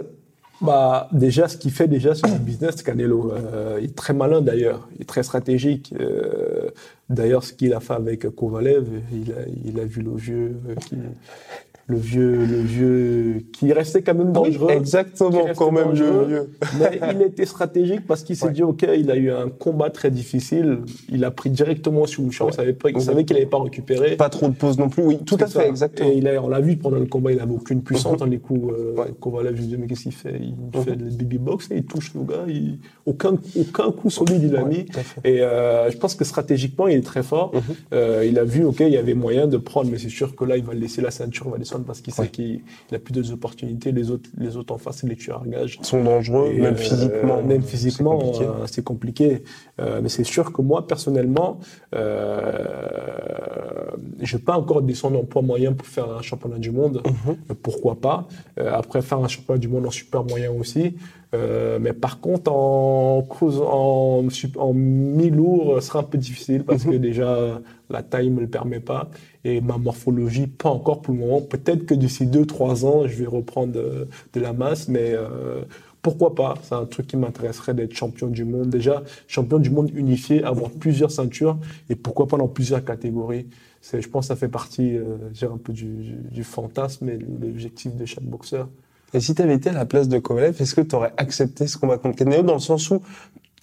Bah, 0.61 1.09
déjà, 1.13 1.47
ce 1.47 1.57
qu'il 1.57 1.71
fait 1.71 1.87
déjà 1.87 2.17
sur 2.17 2.27
le 2.27 2.39
business, 2.39 2.83
Canelo, 2.83 3.33
euh, 3.33 3.79
il 3.81 3.91
est 3.91 3.95
très 3.95 4.13
malin 4.13 4.41
d'ailleurs, 4.41 4.89
il 4.97 5.03
est 5.03 5.05
très 5.05 5.23
stratégique. 5.23 5.95
Euh, 6.01 6.71
d'ailleurs, 7.09 7.45
ce 7.45 7.53
qu'il 7.53 7.73
a 7.73 7.81
fait 7.81 7.93
avec 7.93 8.29
Kovalev, 8.35 8.85
il 9.13 9.33
a, 9.33 9.37
il 9.65 9.79
a 9.79 9.85
vu 9.85 10.03
le 10.03 10.17
vieux, 10.17 10.57
euh, 10.69 10.75
qui, 10.75 10.97
le 11.89 11.97
vieux, 11.97 12.37
le 12.45 12.61
vieux, 12.61 13.43
qui 13.53 13.73
restait 13.73 14.03
quand 14.03 14.15
même 14.15 14.31
dangereux. 14.33 14.67
Oui, 14.69 14.75
exactement, 14.77 15.47
quand 15.57 15.73
même, 15.73 15.89
le 15.93 15.95
vieux. 16.27 16.51
Mais 16.79 17.01
il 17.15 17.23
était 17.23 17.47
stratégique 17.47 18.07
parce 18.07 18.23
qu'il 18.23 18.37
s'est 18.37 18.47
Ouais. 18.47 18.53
dit, 18.53 18.63
OK, 18.63 18.87
il 18.97 19.11
a 19.11 19.17
eu 19.17 19.31
un 19.31 19.49
combat 19.49 19.89
très 19.91 20.11
difficile. 20.11 20.81
Il 21.11 21.25
a 21.25 21.31
pris 21.31 21.49
directement 21.51 22.07
sur 22.07 22.23
le 22.23 22.31
champ. 22.31 22.49
Il 22.49 22.55
savait 22.55 22.73
pas, 22.75 22.91
il 22.91 23.01
savait 23.01 23.25
qu'il 23.25 23.35
n'avait 23.37 23.49
pas 23.49 23.61
récupéré. 23.63 24.17
Pas 24.17 24.29
trop 24.29 24.49
de 24.49 24.55
pause 24.55 24.79
non 24.79 24.89
plus, 24.91 25.03
oui, 25.03 25.19
tout 25.25 25.37
à 25.41 25.47
fait, 25.47 25.61
ça. 25.61 25.67
exactement. 25.67 26.11
Et 26.11 26.17
il 26.19 26.29
a, 26.29 26.43
on 26.43 26.49
l'a 26.49 26.61
vu 26.61 26.77
pendant 26.77 26.99
le 26.99 27.07
combat, 27.07 27.33
il 27.33 27.41
avait 27.41 27.55
aucune 27.55 27.83
puissance 27.83 28.19
dans 28.19 28.27
les 28.27 28.39
coups. 28.39 28.73
Euh, 28.73 28.95
Ouais. 28.99 29.07
Me 29.49 29.53
dis, 29.53 29.77
mais 29.79 29.87
qu'est-ce 29.87 30.03
qu'il 30.03 30.13
fait? 30.13 30.39
Il 30.41 30.55
Mhm. 30.79 30.85
fait 30.85 30.91
le 30.97 31.05
baby 31.17 31.39
box 31.39 31.71
et 31.71 31.77
il 31.79 31.85
touche 31.85 32.13
le 32.15 32.23
gars. 32.23 32.45
Il... 32.49 32.79
Aucun, 33.07 33.35
aucun 33.59 33.91
coup 33.93 34.11
solide 34.11 34.43
il 34.43 34.57
a 34.57 34.63
Ouais, 34.63 34.69
mis. 34.69 34.87
Et 35.25 35.41
euh, 35.41 35.91
je 35.91 35.97
pense 35.97 36.15
que 36.15 36.25
stratégiquement, 36.25 36.87
il 36.89 36.99
est 36.99 37.05
très 37.07 37.23
fort. 37.23 37.53
Mhm. 37.55 37.61
Euh, 37.95 38.25
il 38.29 38.39
a 38.39 38.45
vu, 38.45 38.65
ok, 38.65 38.81
il 38.81 38.89
y 38.91 38.97
avait 38.99 39.15
moyen 39.15 39.47
de 39.47 39.57
prendre, 39.57 39.91
mais 39.91 39.99
c'est 39.99 40.09
sûr 40.11 40.37
que 40.37 40.45
là, 40.45 40.57
il 40.57 40.65
va 40.65 40.75
laisser 40.75 41.01
la 41.01 41.11
ceinture, 41.11 41.47
il 41.47 41.53
va 41.53 41.59
parce 41.85 42.01
qu'il 42.01 42.13
Ouais. 42.19 42.25
sait 42.25 42.31
qu'il 42.31 42.61
il 42.91 42.95
a 42.95 42.99
plus 42.99 43.13
d'autres 43.13 43.33
opportunités. 43.33 43.93
Les 43.93 44.11
autres, 44.11 44.29
les 44.39 44.57
autres 44.57 44.75
en 44.75 44.79
face, 44.79 44.99
c'est 44.99 45.07
les 45.09 45.17
tueurs 45.17 45.43
à 45.45 45.47
gages. 45.47 45.79
Ils 45.81 45.87
sont 45.87 46.03
dangereux, 46.03 46.51
Et, 46.53 46.61
même 46.61 46.75
euh, 46.75 46.77
physiquement. 46.77 47.43
Même 47.43 47.63
c'est 47.63 47.69
physiquement, 47.69 48.19
compliqué. 48.19 48.45
euh, 48.47 48.67
c'est 48.67 48.85
compliqué. 48.85 49.43
Euh, 49.81 50.01
mais 50.03 50.09
c'est 50.09 50.25
sûr 50.25 50.53
que 50.53 50.63
moi, 50.63 50.87
personnellement, 50.87 51.59
euh, 51.95 53.91
je 54.21 54.37
vais 54.37 54.43
pas 54.43 54.57
encore 54.59 54.83
descendre 54.83 55.19
en 55.19 55.25
poids 55.25 55.43
moyen 55.43 55.73
pour 55.73 55.87
faire 55.87 56.11
un 56.11 56.23
championnat 56.23 56.59
du 56.59 56.71
monde. 56.71 57.03
Mhm. 57.05 57.37
Euh, 57.51 57.55
Pourquoi 57.63 57.97
pas? 58.01 58.27
Euh, 58.59 58.71
Après, 58.73 59.03
faire 59.03 59.19
un 59.19 59.29
championnat 59.29 59.59
du 59.59 59.69
monde 59.69 59.87
en 59.87 59.91
super 59.91 60.25
moyen 60.25 60.51
aussi. 60.53 60.97
Euh, 61.35 61.79
mais 61.81 61.93
par 61.93 62.21
contre, 62.21 62.51
en, 62.51 63.23
cause- 63.23 63.61
en, 63.61 64.27
en 64.57 64.73
mi-lourd, 64.73 65.77
ce 65.83 65.89
sera 65.89 66.01
un 66.01 66.03
peu 66.05 66.19
difficile 66.19 66.65
parce 66.65 66.85
Mhm. 66.85 66.93
que 66.93 66.97
déjà, 66.97 67.61
la 67.91 68.03
taille 68.03 68.31
me 68.31 68.41
le 68.41 68.49
permet 68.49 68.81
pas. 68.81 69.11
Et 69.45 69.61
ma 69.61 69.77
morphologie, 69.79 70.47
pas 70.47 70.71
encore 70.71 71.03
pour 71.03 71.15
le 71.15 71.21
moment. 71.21 71.41
Peut-être 71.43 71.85
que 71.87 71.95
d'ici 71.95 72.27
2-3 72.27 72.85
ans, 72.87 73.07
je 73.07 73.15
vais 73.17 73.27
reprendre 73.27 73.73
de, 73.75 74.09
de 74.33 74.41
la 74.41 74.53
masse, 74.53 74.89
mais 74.89 75.13
euh, 75.15 75.63
pourquoi 76.03 76.35
pas? 76.35 76.55
C'est 76.63 76.75
un 76.75 76.87
truc 76.87 77.07
qui 77.09 77.17
m'intéresserait 77.17 77.75
d'être 77.75 77.93
champion 77.95 78.29
du 78.29 78.45
monde. 78.45 78.71
Déjà, 78.71 79.03
champion 79.27 79.59
du 79.59 79.71
monde 79.71 79.91
unifié, 79.95 80.43
avoir 80.45 80.71
plusieurs 80.71 81.11
ceintures 81.11 81.59
et 81.91 81.95
pourquoi 81.95 82.27
pas 82.27 82.37
dans 82.39 82.49
plusieurs 82.49 82.85
catégories. 82.85 83.47
Je 83.93 84.07
pense 84.09 84.25
que 84.27 84.29
ça 84.29 84.37
fait 84.37 84.49
partie 84.49 84.97
euh, 84.97 85.05
un 85.43 85.57
peu 85.59 85.73
du, 85.73 85.85
du, 85.87 86.13
du 86.33 86.45
fantasme 86.45 87.09
et 87.09 87.17
de 87.17 87.47
l'objectif 87.47 87.95
de 87.95 88.05
chaque 88.07 88.25
boxeur. 88.25 88.69
Et 89.15 89.21
si 89.21 89.35
tu 89.35 89.43
avais 89.43 89.55
été 89.55 89.71
à 89.71 89.73
la 89.73 89.87
place 89.87 90.09
de 90.09 90.19
Kovalev, 90.19 90.61
est-ce 90.61 90.75
que 90.75 90.81
tu 90.81 90.95
aurais 90.95 91.13
accepté 91.17 91.67
ce 91.67 91.79
combat 91.79 91.97
contre 91.99 92.17
Canelo 92.17 92.43
dans 92.43 92.55
le 92.55 92.61
sens 92.61 92.91
où, 92.91 93.01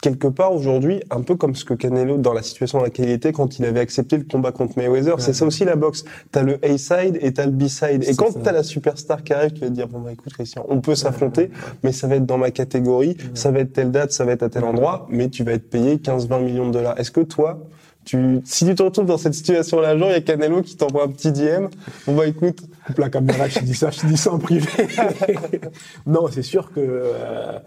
quelque 0.01 0.27
part 0.27 0.53
aujourd'hui, 0.53 1.01
un 1.09 1.21
peu 1.21 1.35
comme 1.35 1.55
ce 1.55 1.65
que 1.65 1.73
Canelo, 1.73 2.17
dans 2.17 2.33
la 2.33 2.41
situation 2.41 2.79
dans 2.79 2.83
laquelle 2.83 3.09
il 3.09 3.11
était 3.11 3.31
quand 3.31 3.59
il 3.59 3.65
avait 3.65 3.79
accepté 3.79 4.17
le 4.17 4.23
combat 4.23 4.51
contre 4.51 4.77
Mayweather, 4.77 5.19
c'est 5.19 5.33
ça 5.33 5.45
aussi 5.45 5.65
la 5.65 5.75
boxe. 5.75 6.03
T'as 6.31 6.43
le 6.43 6.59
A-side 6.65 7.17
et 7.21 7.33
t'as 7.33 7.45
le 7.45 7.51
B-side. 7.51 8.03
Et 8.07 8.15
quand 8.15 8.41
t'as 8.43 8.51
la 8.51 8.63
superstar 8.63 9.23
qui 9.23 9.33
arrive, 9.33 9.53
qui 9.53 9.61
va 9.61 9.67
te 9.67 9.73
dire, 9.73 9.87
bon 9.87 9.99
bah 9.99 10.11
écoute 10.11 10.33
Christian, 10.33 10.65
on 10.69 10.81
peut 10.81 10.95
s'affronter, 10.95 11.51
mais 11.83 11.91
ça 11.91 12.07
va 12.07 12.15
être 12.15 12.25
dans 12.25 12.37
ma 12.37 12.51
catégorie, 12.51 13.17
ça 13.33 13.51
va 13.51 13.59
être 13.59 13.73
telle 13.73 13.91
date, 13.91 14.11
ça 14.11 14.25
va 14.25 14.33
être 14.33 14.43
à 14.43 14.49
tel 14.49 14.63
endroit, 14.63 15.07
mais 15.09 15.29
tu 15.29 15.43
vas 15.43 15.53
être 15.53 15.69
payé 15.69 15.97
15-20 15.97 16.43
millions 16.43 16.67
de 16.67 16.73
dollars. 16.73 16.99
Est-ce 16.99 17.11
que 17.11 17.21
toi, 17.21 17.59
tu, 18.05 18.39
si 18.45 18.65
tu 18.65 18.75
te 18.75 18.83
retrouves 18.83 19.05
dans 19.05 19.17
cette 19.17 19.33
situation-là, 19.33 19.97
genre, 19.97 20.09
il 20.09 20.13
y 20.13 20.15
a 20.15 20.21
Canelo 20.21 20.61
qui 20.61 20.75
t'envoie 20.77 21.03
un 21.03 21.09
petit 21.09 21.31
DM, 21.31 21.65
bon 22.07 22.15
bah 22.15 22.27
écoute, 22.27 22.59
Coupe 22.85 22.99
la 22.99 23.09
caméra, 23.09 23.47
je 23.47 23.59
te 23.59 23.63
dis 23.65 23.73
ça, 23.73 23.89
je 23.89 24.01
te 24.01 24.05
dis 24.05 24.15
ça 24.17 24.31
en 24.31 24.37
privé. 24.39 24.69
non, 26.05 26.27
c'est 26.31 26.43
sûr 26.43 26.71
que 26.71 26.79
euh, 26.79 27.57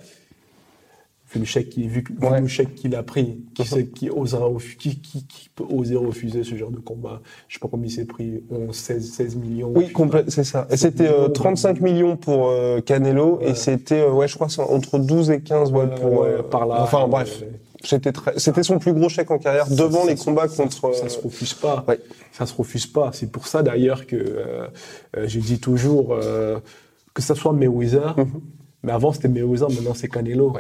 vu 1.32 1.40
le 1.40 1.44
chèque 1.44 1.70
qu'il 1.70 1.88
vu, 1.88 2.04
vu 2.08 2.40
le 2.40 2.46
chèque 2.46 2.74
qu'il 2.74 2.94
a 2.94 3.02
pris, 3.02 3.40
qui, 3.54 3.64
sait- 3.64 3.86
qui 3.88 4.08
osera 4.10 4.46
refu- 4.46 4.76
qui, 4.76 5.00
qui, 5.00 5.26
qui 5.26 5.48
peut 5.54 5.64
oser 5.68 5.96
refuser 5.96 6.44
ce 6.44 6.54
genre 6.54 6.70
de 6.70 6.78
combat 6.78 7.20
Je 7.48 7.54
sais 7.54 7.58
pas 7.60 7.68
combien 7.68 7.86
il 7.88 7.90
s'est 7.90 8.04
pris, 8.06 8.42
11, 8.50 8.74
16, 8.74 9.10
16 9.12 9.36
millions. 9.36 9.72
Oui, 9.74 9.92
c'est 10.28 10.44
ça. 10.44 10.66
C'était 10.74 11.08
euh, 11.08 11.28
35 11.28 11.80
millions 11.80 12.16
pour 12.16 12.48
euh, 12.48 12.80
Canelo 12.80 13.40
et 13.42 13.54
c'était, 13.54 14.00
euh, 14.02 14.10
ouais, 14.12 14.28
je 14.28 14.36
crois, 14.36 14.46
entre 14.70 14.98
12 14.98 15.30
et 15.32 15.40
15 15.40 15.72
ouais, 15.72 15.80
Euh, 15.80 15.86
pour. 15.88 16.22
euh, 16.22 16.42
par 16.42 16.64
là. 16.66 16.82
Enfin, 16.82 17.02
euh, 17.04 17.06
bref, 17.08 17.42
c'était 17.82 18.62
son 18.62 18.78
plus 18.78 18.92
gros 18.92 19.08
chèque 19.08 19.30
en 19.30 19.38
carrière 19.38 19.66
Ça- 19.66 19.74
devant 19.76 20.04
ça 20.04 20.10
les 20.10 20.16
combats 20.16 20.48
ça 20.48 20.62
contre. 20.64 20.94
se- 20.94 21.00
Ça 21.00 21.08
se 21.08 21.18
euh, 21.18 21.22
refuse 21.24 21.54
pas. 21.54 21.84
Ouais. 21.86 22.00
Ça 22.32 22.46
se 22.46 22.54
refuse 22.54 22.86
pas. 22.86 23.10
C'est 23.12 23.30
pour 23.30 23.46
ça 23.46 23.62
d'ailleurs 23.62 24.06
que 24.06 24.16
euh, 24.16 24.66
euh, 25.16 25.24
j'ai 25.28 25.40
dit 25.40 25.60
toujours 25.60 26.12
euh, 26.12 26.58
que 27.14 27.22
ça 27.22 27.34
soit 27.34 27.52
Mayweather, 27.52 28.16
Mhm. 28.18 28.40
mais 28.82 28.92
avant 28.92 29.12
c'était 29.12 29.28
Mayweather, 29.28 29.70
maintenant 29.70 29.94
c'est 29.94 30.08
Canelo. 30.08 30.52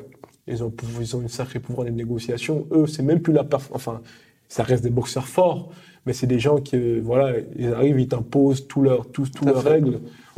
Ils 0.46 0.62
ont 0.64 0.72
ils 1.00 1.16
ont 1.16 1.20
une 1.20 1.28
sacrée 1.28 1.58
pouvoir 1.60 1.86
de 1.86 1.90
négociation. 1.92 2.66
Eux, 2.72 2.86
c'est 2.86 3.02
même 3.02 3.20
plus 3.20 3.32
la 3.32 3.46
enfin 3.72 4.00
ça 4.48 4.62
reste 4.62 4.82
des 4.82 4.88
boxeurs 4.90 5.26
forts, 5.28 5.68
mais 6.06 6.14
c'est 6.14 6.26
des 6.26 6.38
gens 6.38 6.56
qui 6.58 6.76
euh, 6.76 7.00
voilà, 7.04 7.34
ils 7.56 7.72
arrivent, 7.74 8.00
ils 8.00 8.08
t'imposent 8.08 8.66
tous 8.66 8.80
leurs 8.82 9.06
tous, 9.10 9.30
tous 9.30 9.46
à 9.46 9.50
leurs 9.52 9.62
fait. 9.62 9.68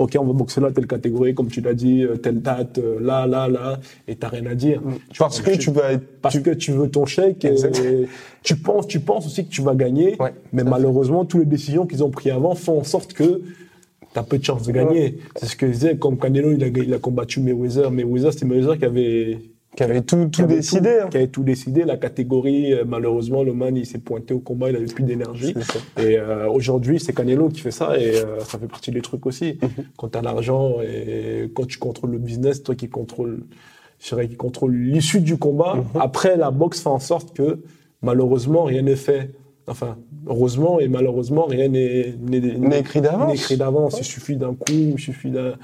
Ok, 0.00 0.16
on 0.18 0.24
va 0.24 0.32
boxer 0.32 0.62
là 0.62 0.70
telle 0.72 0.86
catégorie, 0.86 1.34
comme 1.34 1.48
tu 1.48 1.60
l'as 1.60 1.74
dit, 1.74 2.04
euh, 2.04 2.16
telle 2.16 2.40
date, 2.40 2.78
euh, 2.78 2.98
là, 3.02 3.26
là, 3.26 3.48
là, 3.48 3.78
et 4.08 4.16
t'as 4.16 4.28
rien 4.28 4.46
à 4.46 4.54
dire. 4.54 4.80
Parce 5.18 5.42
que 5.42 5.50
tu 5.58 5.70
vas 5.70 5.92
être. 5.92 6.20
Parce 6.22 6.38
que 6.38 6.52
tu 6.52 6.72
veux 6.72 6.88
ton 6.88 7.04
chèque. 7.04 7.44
Et 7.44 7.54
tu 8.42 8.56
penses, 8.56 8.86
tu 8.86 9.00
penses 9.00 9.26
aussi 9.26 9.44
que 9.44 9.50
tu 9.50 9.60
vas 9.60 9.74
gagner. 9.74 10.16
Ouais, 10.18 10.32
mais 10.54 10.64
malheureusement, 10.64 11.26
toutes 11.26 11.40
les 11.40 11.46
décisions 11.46 11.84
qu'ils 11.86 12.02
ont 12.02 12.08
prises 12.08 12.32
avant 12.32 12.54
font 12.54 12.80
en 12.80 12.84
sorte 12.84 13.12
que 13.12 13.42
tu 14.12 14.18
as 14.18 14.22
peu 14.22 14.38
de 14.38 14.44
chances 14.44 14.66
de 14.66 14.72
gagner. 14.72 15.18
C'est 15.36 15.44
ce 15.44 15.54
que 15.54 15.66
je 15.66 15.72
disais, 15.72 15.96
comme 15.98 16.16
Canelo, 16.16 16.52
il 16.52 16.64
a, 16.64 16.68
il 16.68 16.94
a 16.94 16.98
combattu 16.98 17.40
Mayweather. 17.40 17.90
Mayweather, 17.90 18.32
c'est 18.32 18.46
Mayweather 18.46 18.78
qui 18.78 18.84
avait, 18.86 19.38
Qui 19.80 19.84
avait 19.84 20.02
tout, 20.02 20.24
qui 20.28 20.30
tout 20.30 20.42
avait 20.42 20.56
décidé. 20.56 20.98
hein. 21.02 21.08
qui 21.10 21.16
avait 21.16 21.28
tout 21.28 21.42
décidé. 21.42 21.84
La 21.84 21.96
catégorie, 21.96 22.74
euh, 22.74 22.84
malheureusement, 22.86 23.42
le 23.42 23.54
man, 23.54 23.74
il 23.78 23.86
s'est 23.86 23.96
pointé 23.98 24.34
au 24.34 24.38
combat, 24.38 24.68
il 24.68 24.76
avait 24.76 24.84
plus 24.84 25.04
d'énergie. 25.04 25.54
Et 25.96 26.18
euh, 26.18 26.50
aujourd'hui, 26.50 27.00
c'est 27.00 27.14
Canelo 27.14 27.48
qui 27.48 27.62
fait 27.62 27.70
ça 27.70 27.98
et 27.98 28.16
euh, 28.16 28.40
ça 28.40 28.58
fait 28.58 28.66
partie 28.66 28.90
des 28.90 29.00
trucs 29.00 29.24
aussi. 29.24 29.58
Mhm. 29.62 29.84
Quand 29.96 30.10
tu 30.10 30.18
as 30.18 30.20
l'argent 30.20 30.82
et 30.82 31.50
quand 31.54 31.66
tu 31.66 31.78
contrôles 31.78 32.10
le 32.10 32.18
business, 32.18 32.62
toi 32.62 32.74
qui 32.74 32.90
contrôle, 32.90 33.44
je 34.00 34.08
dirais, 34.10 34.28
qui 34.28 34.36
contrôle 34.36 34.74
l'issue 34.74 35.22
du 35.22 35.38
combat. 35.38 35.76
Mhm. 35.76 35.84
Après, 35.98 36.36
la 36.36 36.50
boxe 36.50 36.82
fait 36.82 36.90
en 36.90 36.98
sorte 36.98 37.34
que 37.34 37.62
malheureusement, 38.02 38.64
rien 38.64 38.82
n'est 38.82 38.96
fait. 38.96 39.30
Enfin, 39.66 39.96
heureusement 40.26 40.78
et 40.78 40.88
malheureusement, 40.88 41.46
rien 41.46 41.68
n'est 41.68 42.16
écrit 42.78 43.00
d'avance. 43.00 43.34
écrit 43.34 43.56
d'avance. 43.56 43.96
Il 43.98 44.04
suffit 44.04 44.36
d'un 44.36 44.52
coup, 44.52 44.72
il 44.72 44.98
suffit 44.98 45.30
d'un 45.30 45.54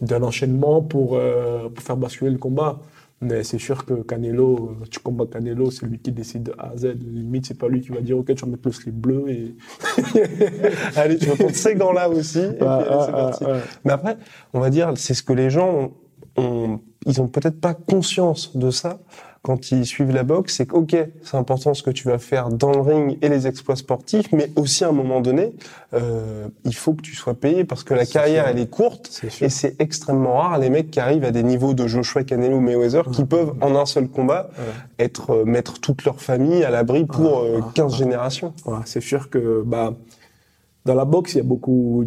d'un 0.00 0.22
enchaînement 0.22 0.82
pour, 0.82 1.14
euh, 1.16 1.68
pour 1.70 1.82
faire 1.82 1.96
basculer 1.96 2.30
le 2.30 2.38
combat. 2.38 2.80
Mais 3.22 3.44
c'est 3.44 3.58
sûr 3.58 3.86
que 3.86 3.94
Canelo, 4.02 4.76
euh, 4.82 4.84
tu 4.90 5.00
combats 5.00 5.26
Canelo, 5.26 5.70
c'est 5.70 5.86
lui 5.86 5.98
qui 5.98 6.12
décide 6.12 6.44
de 6.44 6.54
A 6.58 6.72
à 6.72 6.76
Z. 6.76 6.96
Limite, 7.00 7.46
c'est 7.46 7.58
pas 7.58 7.68
lui 7.68 7.80
qui 7.80 7.88
va 7.88 8.00
dire, 8.02 8.18
OK, 8.18 8.26
tu 8.26 8.44
vas 8.44 8.50
mettre 8.50 8.66
le 8.68 8.72
slip 8.72 8.94
bleu 8.94 9.24
et. 9.28 9.56
Allez, 10.96 11.16
tu 11.16 11.26
vas 11.26 11.36
prendre 11.36 11.54
ces 11.54 11.74
gants-là 11.74 12.10
aussi. 12.10 12.40
Et 12.40 12.52
puis, 12.52 12.66
allez, 12.66 12.84
c'est 13.06 13.12
parti. 13.12 13.44
ah. 13.46 13.56
Mais 13.84 13.92
après, 13.92 14.18
on 14.52 14.60
va 14.60 14.68
dire, 14.68 14.92
c'est 14.96 15.14
ce 15.14 15.22
que 15.22 15.32
les 15.32 15.48
gens 15.48 15.68
ont 15.68 15.92
ont, 16.36 16.80
ils 17.06 17.20
ont 17.20 17.28
peut-être 17.28 17.60
pas 17.60 17.74
conscience 17.74 18.56
de 18.56 18.70
ça 18.70 19.00
quand 19.46 19.70
ils 19.70 19.86
suivent 19.86 20.10
la 20.10 20.24
boxe, 20.24 20.56
c'est 20.56 20.66
que 20.66 20.74
ok, 20.74 20.96
c'est 21.22 21.36
important 21.36 21.72
ce 21.72 21.84
que 21.84 21.92
tu 21.92 22.08
vas 22.08 22.18
faire 22.18 22.48
dans 22.48 22.72
le 22.72 22.80
ring 22.80 23.16
et 23.22 23.28
les 23.28 23.46
exploits 23.46 23.76
sportifs, 23.76 24.32
mais 24.32 24.50
aussi 24.56 24.82
à 24.82 24.88
un 24.88 24.92
moment 24.92 25.20
donné, 25.20 25.52
euh, 25.94 26.48
il 26.64 26.74
faut 26.74 26.94
que 26.94 27.02
tu 27.02 27.14
sois 27.14 27.34
payé 27.34 27.62
parce 27.62 27.84
que 27.84 27.94
la 27.94 28.06
carrière 28.06 28.48
elle 28.48 28.58
est 28.58 28.68
courte 28.68 29.22
et 29.40 29.48
c'est 29.48 29.80
extrêmement 29.80 30.38
rare 30.38 30.58
les 30.58 30.68
mecs 30.68 30.90
qui 30.90 30.98
arrivent 30.98 31.22
à 31.22 31.30
des 31.30 31.44
niveaux 31.44 31.74
de 31.74 31.86
Joshua 31.86 32.24
Canelo 32.24 32.58
Mayweather 32.58 33.08
qui 33.12 33.24
peuvent 33.24 33.54
en 33.60 33.76
un 33.76 33.86
seul 33.86 34.08
combat 34.08 34.50
être 34.98 35.30
euh, 35.30 35.44
mettre 35.44 35.78
toute 35.78 36.04
leur 36.04 36.20
famille 36.20 36.64
à 36.64 36.70
l'abri 36.70 37.04
pour 37.04 37.38
euh, 37.38 37.60
15 37.74 37.94
générations. 37.94 38.52
c'est 38.84 39.00
sûr 39.00 39.30
que 39.30 39.62
bah 39.64 39.94
dans 40.84 40.96
la 40.96 41.04
boxe 41.04 41.34
il 41.34 41.38
y 41.38 41.40
a 41.40 41.44
beaucoup 41.44 42.04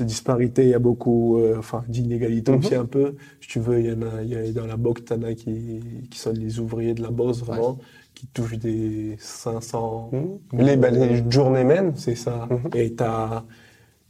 de 0.00 0.08
disparités, 0.08 0.64
il 0.64 0.70
y 0.70 0.74
a 0.74 0.78
beaucoup, 0.78 1.38
euh, 1.38 1.56
enfin, 1.58 1.84
d'inégalités 1.88 2.52
aussi 2.52 2.74
un 2.74 2.86
peu. 2.86 3.16
Si 3.40 3.48
tu 3.48 3.60
veux, 3.60 3.80
il 3.80 3.86
y 3.86 3.92
en 3.92 4.02
a, 4.02 4.22
il 4.22 4.28
y 4.28 4.36
a 4.36 4.52
dans 4.52 4.66
la 4.66 4.76
boxe, 4.76 5.04
t'en 5.04 5.22
as 5.22 5.34
qui, 5.34 5.80
qui 6.10 6.18
sont 6.18 6.32
les 6.32 6.58
ouvriers 6.58 6.94
de 6.94 7.02
la 7.02 7.10
boxe, 7.10 7.38
vraiment, 7.38 7.78
qui 8.14 8.26
touchent 8.26 8.58
des 8.58 9.16
500. 9.18 10.10
Mhm. 10.12 10.60
Les, 10.60 10.76
bah, 10.76 10.90
les 10.90 11.22
journeymen. 11.30 11.92
C'est 11.96 12.14
ça. 12.14 12.48
Mhm. 12.50 12.70
Et 12.74 12.94
t'as, 12.94 13.44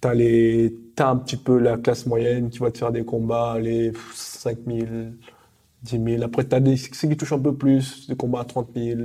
t'as 0.00 0.14
les, 0.14 0.74
t'as 0.94 1.10
un 1.10 1.16
petit 1.16 1.36
peu 1.36 1.58
la 1.58 1.76
classe 1.76 2.06
moyenne 2.06 2.50
qui 2.50 2.58
va 2.58 2.70
te 2.70 2.78
faire 2.78 2.92
des 2.92 3.04
combats, 3.04 3.58
les 3.58 3.92
5000, 4.14 5.12
10 5.82 6.00
000. 6.04 6.22
Après, 6.22 6.44
t'as 6.44 6.60
des, 6.60 6.76
ceux 6.76 7.08
qui 7.08 7.16
touchent 7.16 7.32
un 7.32 7.38
peu 7.38 7.54
plus, 7.54 8.08
des 8.08 8.16
combats 8.16 8.40
à 8.40 8.44
30 8.44 8.68
000, 8.74 9.00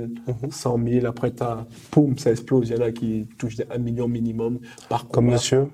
100 0.50 0.78
000. 0.86 1.06
Après, 1.06 1.30
t'as, 1.30 1.66
poum, 1.90 2.16
ça 2.18 2.30
explose. 2.30 2.68
Il 2.68 2.76
y 2.76 2.78
en 2.78 2.82
a 2.82 2.92
qui 2.92 3.26
touchent 3.38 3.56
des 3.56 3.66
1 3.70 3.78
million 3.78 4.08
minimum 4.08 4.58
par 4.88 5.06
combat. 5.06 5.14
Comme 5.14 5.26
monsieur. 5.26 5.68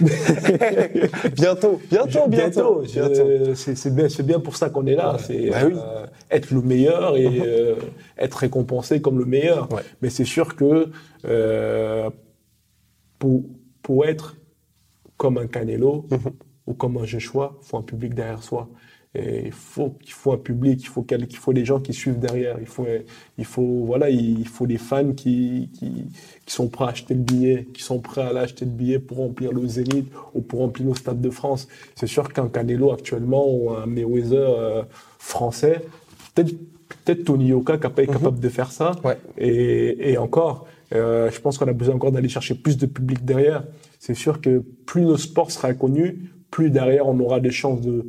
bientôt, 1.36 1.80
bientôt, 1.90 2.28
bientôt. 2.28 2.84
C'est 2.84 3.94
bien, 3.94 4.06
bien, 4.24 4.40
pour 4.40 4.56
ça 4.56 4.70
qu'on 4.70 4.86
est 4.86 4.94
là. 4.94 5.16
C'est 5.18 5.50
bah 5.50 5.58
euh, 5.62 6.06
être 6.30 6.50
le 6.50 6.62
meilleur 6.62 7.16
et 7.16 7.40
euh, 7.40 7.76
être 8.18 8.34
récompensé 8.34 9.00
comme 9.00 9.18
le 9.18 9.24
meilleur. 9.24 9.68
Mais 10.02 10.10
c'est 10.10 10.24
sûr 10.24 10.56
que 10.56 10.90
euh, 11.26 12.10
pour, 13.18 13.42
pour 13.82 14.06
être 14.06 14.36
comme 15.16 15.38
un 15.38 15.46
Canelo 15.46 16.06
uh-huh. 16.10 16.32
ou 16.66 16.74
comme 16.74 16.96
un 16.96 17.04
Joshua, 17.04 17.56
il 17.62 17.66
faut 17.66 17.76
un 17.76 17.82
public 17.82 18.14
derrière 18.14 18.42
soi. 18.42 18.68
Et 19.14 19.46
il 19.46 19.52
faut 19.52 19.90
qu'il 20.00 20.12
faut 20.12 20.32
un 20.32 20.36
public, 20.36 20.80
il 20.82 20.86
faut 20.86 21.02
qu'il 21.02 21.36
faut 21.36 21.52
des 21.52 21.64
gens 21.64 21.80
qui 21.80 21.92
suivent 21.92 22.20
derrière. 22.20 22.58
Il 22.60 22.66
faut 22.66 22.86
il 23.38 23.44
faut 23.44 23.84
voilà, 23.84 24.08
il 24.08 24.46
faut 24.46 24.68
des 24.68 24.78
fans 24.78 25.12
qui, 25.12 25.68
qui, 25.74 26.04
qui 26.46 26.54
sont 26.54 26.68
prêts 26.68 26.84
à 26.84 26.88
acheter 26.88 27.14
le 27.14 27.20
billet, 27.20 27.66
qui 27.74 27.82
sont 27.82 27.98
prêts 27.98 28.22
à 28.22 28.28
aller 28.28 28.38
acheter 28.38 28.64
le 28.64 28.70
billet 28.70 29.00
pour 29.00 29.18
remplir 29.18 29.52
le 29.52 29.66
Zénith 29.66 30.06
ou 30.32 30.42
pour 30.42 30.60
remplir 30.60 30.86
le 30.86 30.94
Stade 30.94 31.20
de 31.20 31.30
France. 31.30 31.66
C'est 31.96 32.06
sûr 32.06 32.32
qu'un 32.32 32.48
Canelo 32.48 32.92
actuellement 32.92 33.52
ou 33.52 33.70
un 33.70 33.86
Mayweather 33.86 34.48
euh, 34.48 34.82
français, 35.18 35.82
peut-être 36.34 36.54
peut-être 37.04 37.24
Tony 37.24 37.48
Yoka 37.48 37.78
qui 37.78 37.86
est 38.02 38.06
capable 38.06 38.38
de 38.38 38.48
faire 38.48 38.70
ça. 38.70 38.92
Ouais. 39.04 39.16
Et, 39.38 40.12
et 40.12 40.18
encore, 40.18 40.66
euh, 40.92 41.30
je 41.30 41.40
pense 41.40 41.58
qu'on 41.58 41.68
a 41.68 41.72
besoin 41.72 41.96
encore 41.96 42.12
d'aller 42.12 42.28
chercher 42.28 42.54
plus 42.54 42.76
de 42.76 42.86
public 42.86 43.24
derrière. 43.24 43.64
C'est 43.98 44.14
sûr 44.14 44.40
que 44.40 44.62
plus 44.86 45.02
nos 45.02 45.16
sports 45.16 45.50
sera 45.50 45.72
connu, 45.74 46.30
plus 46.50 46.70
derrière 46.70 47.06
on 47.08 47.18
aura 47.20 47.40
des 47.40 47.50
chances 47.50 47.80
de 47.80 48.08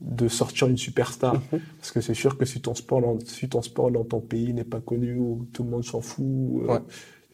de 0.00 0.28
sortir 0.28 0.68
une 0.68 0.76
superstar. 0.76 1.34
Mhm. 1.34 1.60
Parce 1.78 1.90
que 1.90 2.00
c'est 2.00 2.14
sûr 2.14 2.38
que 2.38 2.44
si 2.44 2.60
ton 2.60 2.74
sport, 2.74 3.00
dans, 3.00 3.18
si 3.24 3.48
ton 3.48 3.62
sport 3.62 3.90
dans 3.90 4.04
ton 4.04 4.20
pays 4.20 4.52
n'est 4.52 4.64
pas 4.64 4.80
connu 4.80 5.16
ou 5.16 5.46
tout 5.52 5.64
le 5.64 5.70
monde 5.70 5.84
s'en 5.84 6.00
fout, 6.00 6.24
euh, 6.68 6.78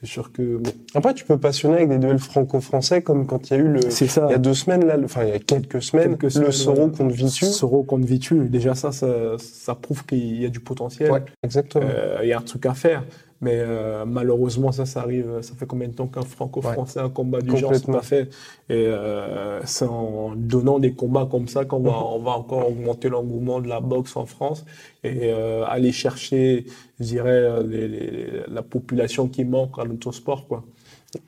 c'est 0.00 0.10
sûr 0.10 0.32
que. 0.32 0.60
Après, 0.94 1.14
tu 1.14 1.24
peux 1.24 1.38
passionner 1.38 1.76
avec 1.76 1.88
des 1.88 1.98
duels 1.98 2.18
franco-français 2.18 3.02
comme 3.02 3.26
quand 3.26 3.50
il 3.50 3.52
y 3.52 3.56
a 3.56 3.58
eu 3.60 3.68
le. 3.68 3.90
C'est 3.90 4.06
ça. 4.06 4.26
Il 4.28 4.32
y 4.32 4.34
a 4.34 4.38
deux 4.38 4.54
semaines 4.54 4.86
là, 4.86 4.96
enfin 5.02 5.24
il 5.24 5.30
y 5.30 5.32
a 5.32 5.38
quelques 5.38 5.82
semaines, 5.82 6.16
le 6.20 6.50
Soro 6.50 6.88
contre 6.88 7.14
Vitu. 7.14 7.46
Soro 7.46 7.82
contre 7.84 8.06
Vitu. 8.06 8.48
Déjà 8.48 8.74
ça, 8.74 8.92
ça, 8.92 9.36
ça 9.38 9.74
prouve 9.74 10.04
qu'il 10.04 10.40
y 10.40 10.44
a 10.44 10.50
du 10.50 10.60
potentiel. 10.60 11.10
Ouais, 11.10 11.22
exactement. 11.42 11.86
Euh, 11.86 12.18
il 12.22 12.28
y 12.28 12.32
a 12.32 12.38
un 12.38 12.42
truc 12.42 12.66
à 12.66 12.74
faire. 12.74 13.04
Mais 13.40 13.56
euh, 13.56 14.04
malheureusement, 14.06 14.72
ça, 14.72 14.86
ça 14.86 15.00
arrive. 15.00 15.42
Ça 15.42 15.54
fait 15.54 15.66
combien 15.66 15.88
de 15.88 15.92
temps 15.94 16.06
qu'un 16.06 16.22
franco-français, 16.22 17.00
un 17.00 17.10
combat 17.10 17.40
du 17.40 17.56
genre, 17.56 17.74
c'est 17.74 17.86
pas 17.86 18.00
fait? 18.00 18.30
Et 18.70 18.86
euh, 18.86 19.60
c'est 19.64 19.84
en 19.84 20.34
donnant 20.34 20.78
des 20.78 20.94
combats 20.94 21.28
comme 21.30 21.48
ça 21.48 21.64
qu'on 21.64 21.80
va, 21.80 21.92
on 21.92 22.20
va 22.20 22.32
encore 22.32 22.68
augmenter 22.68 23.08
l'engouement 23.08 23.60
de 23.60 23.68
la 23.68 23.80
boxe 23.80 24.16
en 24.16 24.24
France 24.24 24.64
et 25.02 25.32
euh, 25.32 25.64
aller 25.66 25.92
chercher, 25.92 26.64
je 27.00 27.04
dirais, 27.04 27.62
les, 27.64 27.88
les, 27.88 28.30
la 28.48 28.62
population 28.62 29.28
qui 29.28 29.44
manque 29.44 29.78
à 29.78 29.84
notre 29.84 30.12
sport, 30.12 30.46
quoi. 30.48 30.64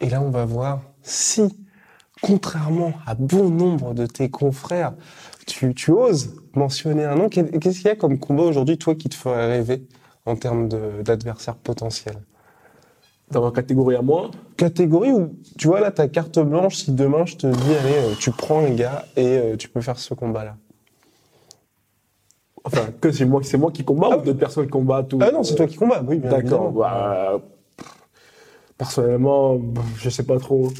Et 0.00 0.08
là, 0.08 0.22
on 0.22 0.30
va 0.30 0.44
voir 0.44 0.82
si, 1.02 1.42
contrairement 2.22 2.92
à 3.06 3.14
bon 3.14 3.50
nombre 3.50 3.94
de 3.94 4.06
tes 4.06 4.30
confrères, 4.30 4.94
tu, 5.46 5.74
tu 5.74 5.90
oses 5.92 6.34
mentionner 6.54 7.04
un 7.04 7.14
nom. 7.14 7.28
Qu'est-ce 7.28 7.78
qu'il 7.78 7.86
y 7.86 7.88
a 7.88 7.96
comme 7.96 8.18
combat 8.18 8.44
aujourd'hui, 8.44 8.78
toi, 8.78 8.94
qui 8.94 9.08
te 9.08 9.14
ferait 9.14 9.46
rêver? 9.46 9.82
En 10.26 10.36
termes 10.36 10.68
d'adversaires 11.02 11.54
potentiels 11.54 12.18
Dans 13.30 13.42
ma 13.42 13.52
catégorie 13.52 13.94
à 13.96 14.02
moi 14.02 14.30
Catégorie 14.56 15.12
où, 15.12 15.36
tu 15.56 15.68
vois, 15.68 15.80
là, 15.80 15.90
ta 15.90 16.08
carte 16.08 16.38
blanche, 16.38 16.76
si 16.76 16.92
demain 16.92 17.24
je 17.24 17.36
te 17.36 17.46
dis, 17.46 17.74
allez, 17.74 17.94
euh, 17.94 18.14
tu 18.18 18.30
prends 18.32 18.60
un 18.60 18.70
gars 18.70 19.04
et 19.16 19.38
euh, 19.38 19.56
tu 19.56 19.68
peux 19.68 19.80
faire 19.80 19.98
ce 19.98 20.14
combat-là. 20.14 20.56
Enfin, 22.64 22.86
que 23.00 23.12
c'est 23.12 23.24
moi, 23.24 23.40
c'est 23.44 23.58
moi 23.58 23.70
qui 23.70 23.84
combat 23.84 24.08
ah 24.10 24.18
ou 24.18 24.22
d'autres 24.22 24.38
personnes 24.38 24.68
combattent 24.68 25.12
ou... 25.12 25.18
Ah 25.22 25.30
non, 25.30 25.44
c'est 25.44 25.54
toi 25.54 25.66
qui 25.66 25.76
combats, 25.76 26.02
oui, 26.04 26.18
bien 26.18 26.30
D'accord. 26.30 26.72
Bah, 26.72 27.40
personnellement, 28.76 29.60
je 29.98 30.10
sais 30.10 30.24
pas 30.24 30.38
trop. 30.38 30.70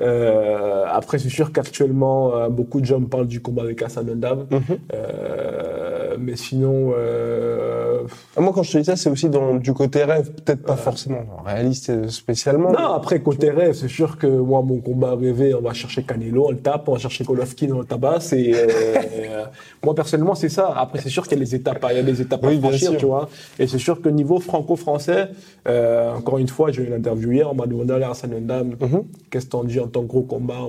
Euh, 0.00 0.84
après, 0.88 1.18
c'est 1.18 1.30
sûr 1.30 1.52
qu'actuellement, 1.52 2.48
beaucoup 2.48 2.80
de 2.80 2.86
gens 2.86 3.00
me 3.00 3.08
parlent 3.08 3.26
du 3.26 3.42
combat 3.42 3.62
avec 3.62 3.82
Hassan 3.82 4.08
Ndam. 4.08 4.46
Mhm. 4.50 4.60
euh, 4.94 5.85
mais 6.18 6.36
sinon... 6.36 6.92
Euh... 6.96 8.02
Ah, 8.36 8.40
moi, 8.40 8.52
quand 8.54 8.62
je 8.62 8.72
te 8.72 8.78
dis 8.78 8.84
ça, 8.84 8.96
c'est 8.96 9.10
aussi 9.10 9.28
dans, 9.28 9.54
du 9.54 9.72
côté 9.72 10.04
rêve. 10.04 10.30
Peut-être 10.32 10.62
pas 10.62 10.76
forcément 10.76 11.24
réaliste 11.44 12.08
spécialement. 12.10 12.72
Non, 12.72 12.92
après, 12.92 13.20
côté 13.20 13.50
rêve, 13.50 13.72
c'est 13.74 13.88
sûr 13.88 14.18
que 14.18 14.26
moi, 14.26 14.62
mon 14.62 14.80
combat 14.80 15.14
rêvé, 15.14 15.54
on 15.54 15.60
va 15.60 15.72
chercher 15.72 16.02
Canelo, 16.02 16.46
on 16.48 16.50
le 16.50 16.58
tape, 16.58 16.88
on 16.88 16.92
va 16.92 16.98
chercher 16.98 17.24
Golovkin, 17.24 17.70
on 17.72 17.80
le 17.80 17.84
tabasse. 17.84 18.32
Et, 18.32 18.52
euh, 18.54 19.44
moi, 19.84 19.94
personnellement, 19.94 20.34
c'est 20.34 20.48
ça. 20.48 20.72
Après, 20.76 21.00
c'est 21.00 21.08
sûr 21.08 21.24
qu'il 21.26 21.38
y 21.38 21.40
a 21.40 21.44
des 21.44 21.54
étapes, 21.54 21.84
il 21.90 21.96
y 21.96 22.00
a 22.00 22.02
des 22.02 22.20
étapes 22.20 22.44
à 22.44 22.50
franchir, 22.50 22.96
tu 22.96 23.06
vois. 23.06 23.28
Et 23.58 23.66
c'est 23.66 23.78
sûr 23.78 24.00
que 24.00 24.08
niveau 24.08 24.40
franco-français, 24.40 25.28
euh, 25.68 26.14
encore 26.14 26.38
une 26.38 26.48
fois, 26.48 26.70
j'ai 26.72 26.82
eu 26.82 26.86
une 26.86 26.94
interview 26.94 27.32
hier, 27.32 27.50
on 27.50 27.54
m'a 27.54 27.66
demandé 27.66 27.92
à 27.94 28.10
Hassan 28.10 28.30
Ndam, 28.38 28.76
Mhm. 28.80 29.04
qu'est-ce 29.30 29.46
que 29.46 29.50
t'en 29.50 29.64
dis 29.64 29.80
en 29.80 29.88
tant 29.88 30.02
que 30.02 30.06
gros 30.06 30.22
combat 30.22 30.68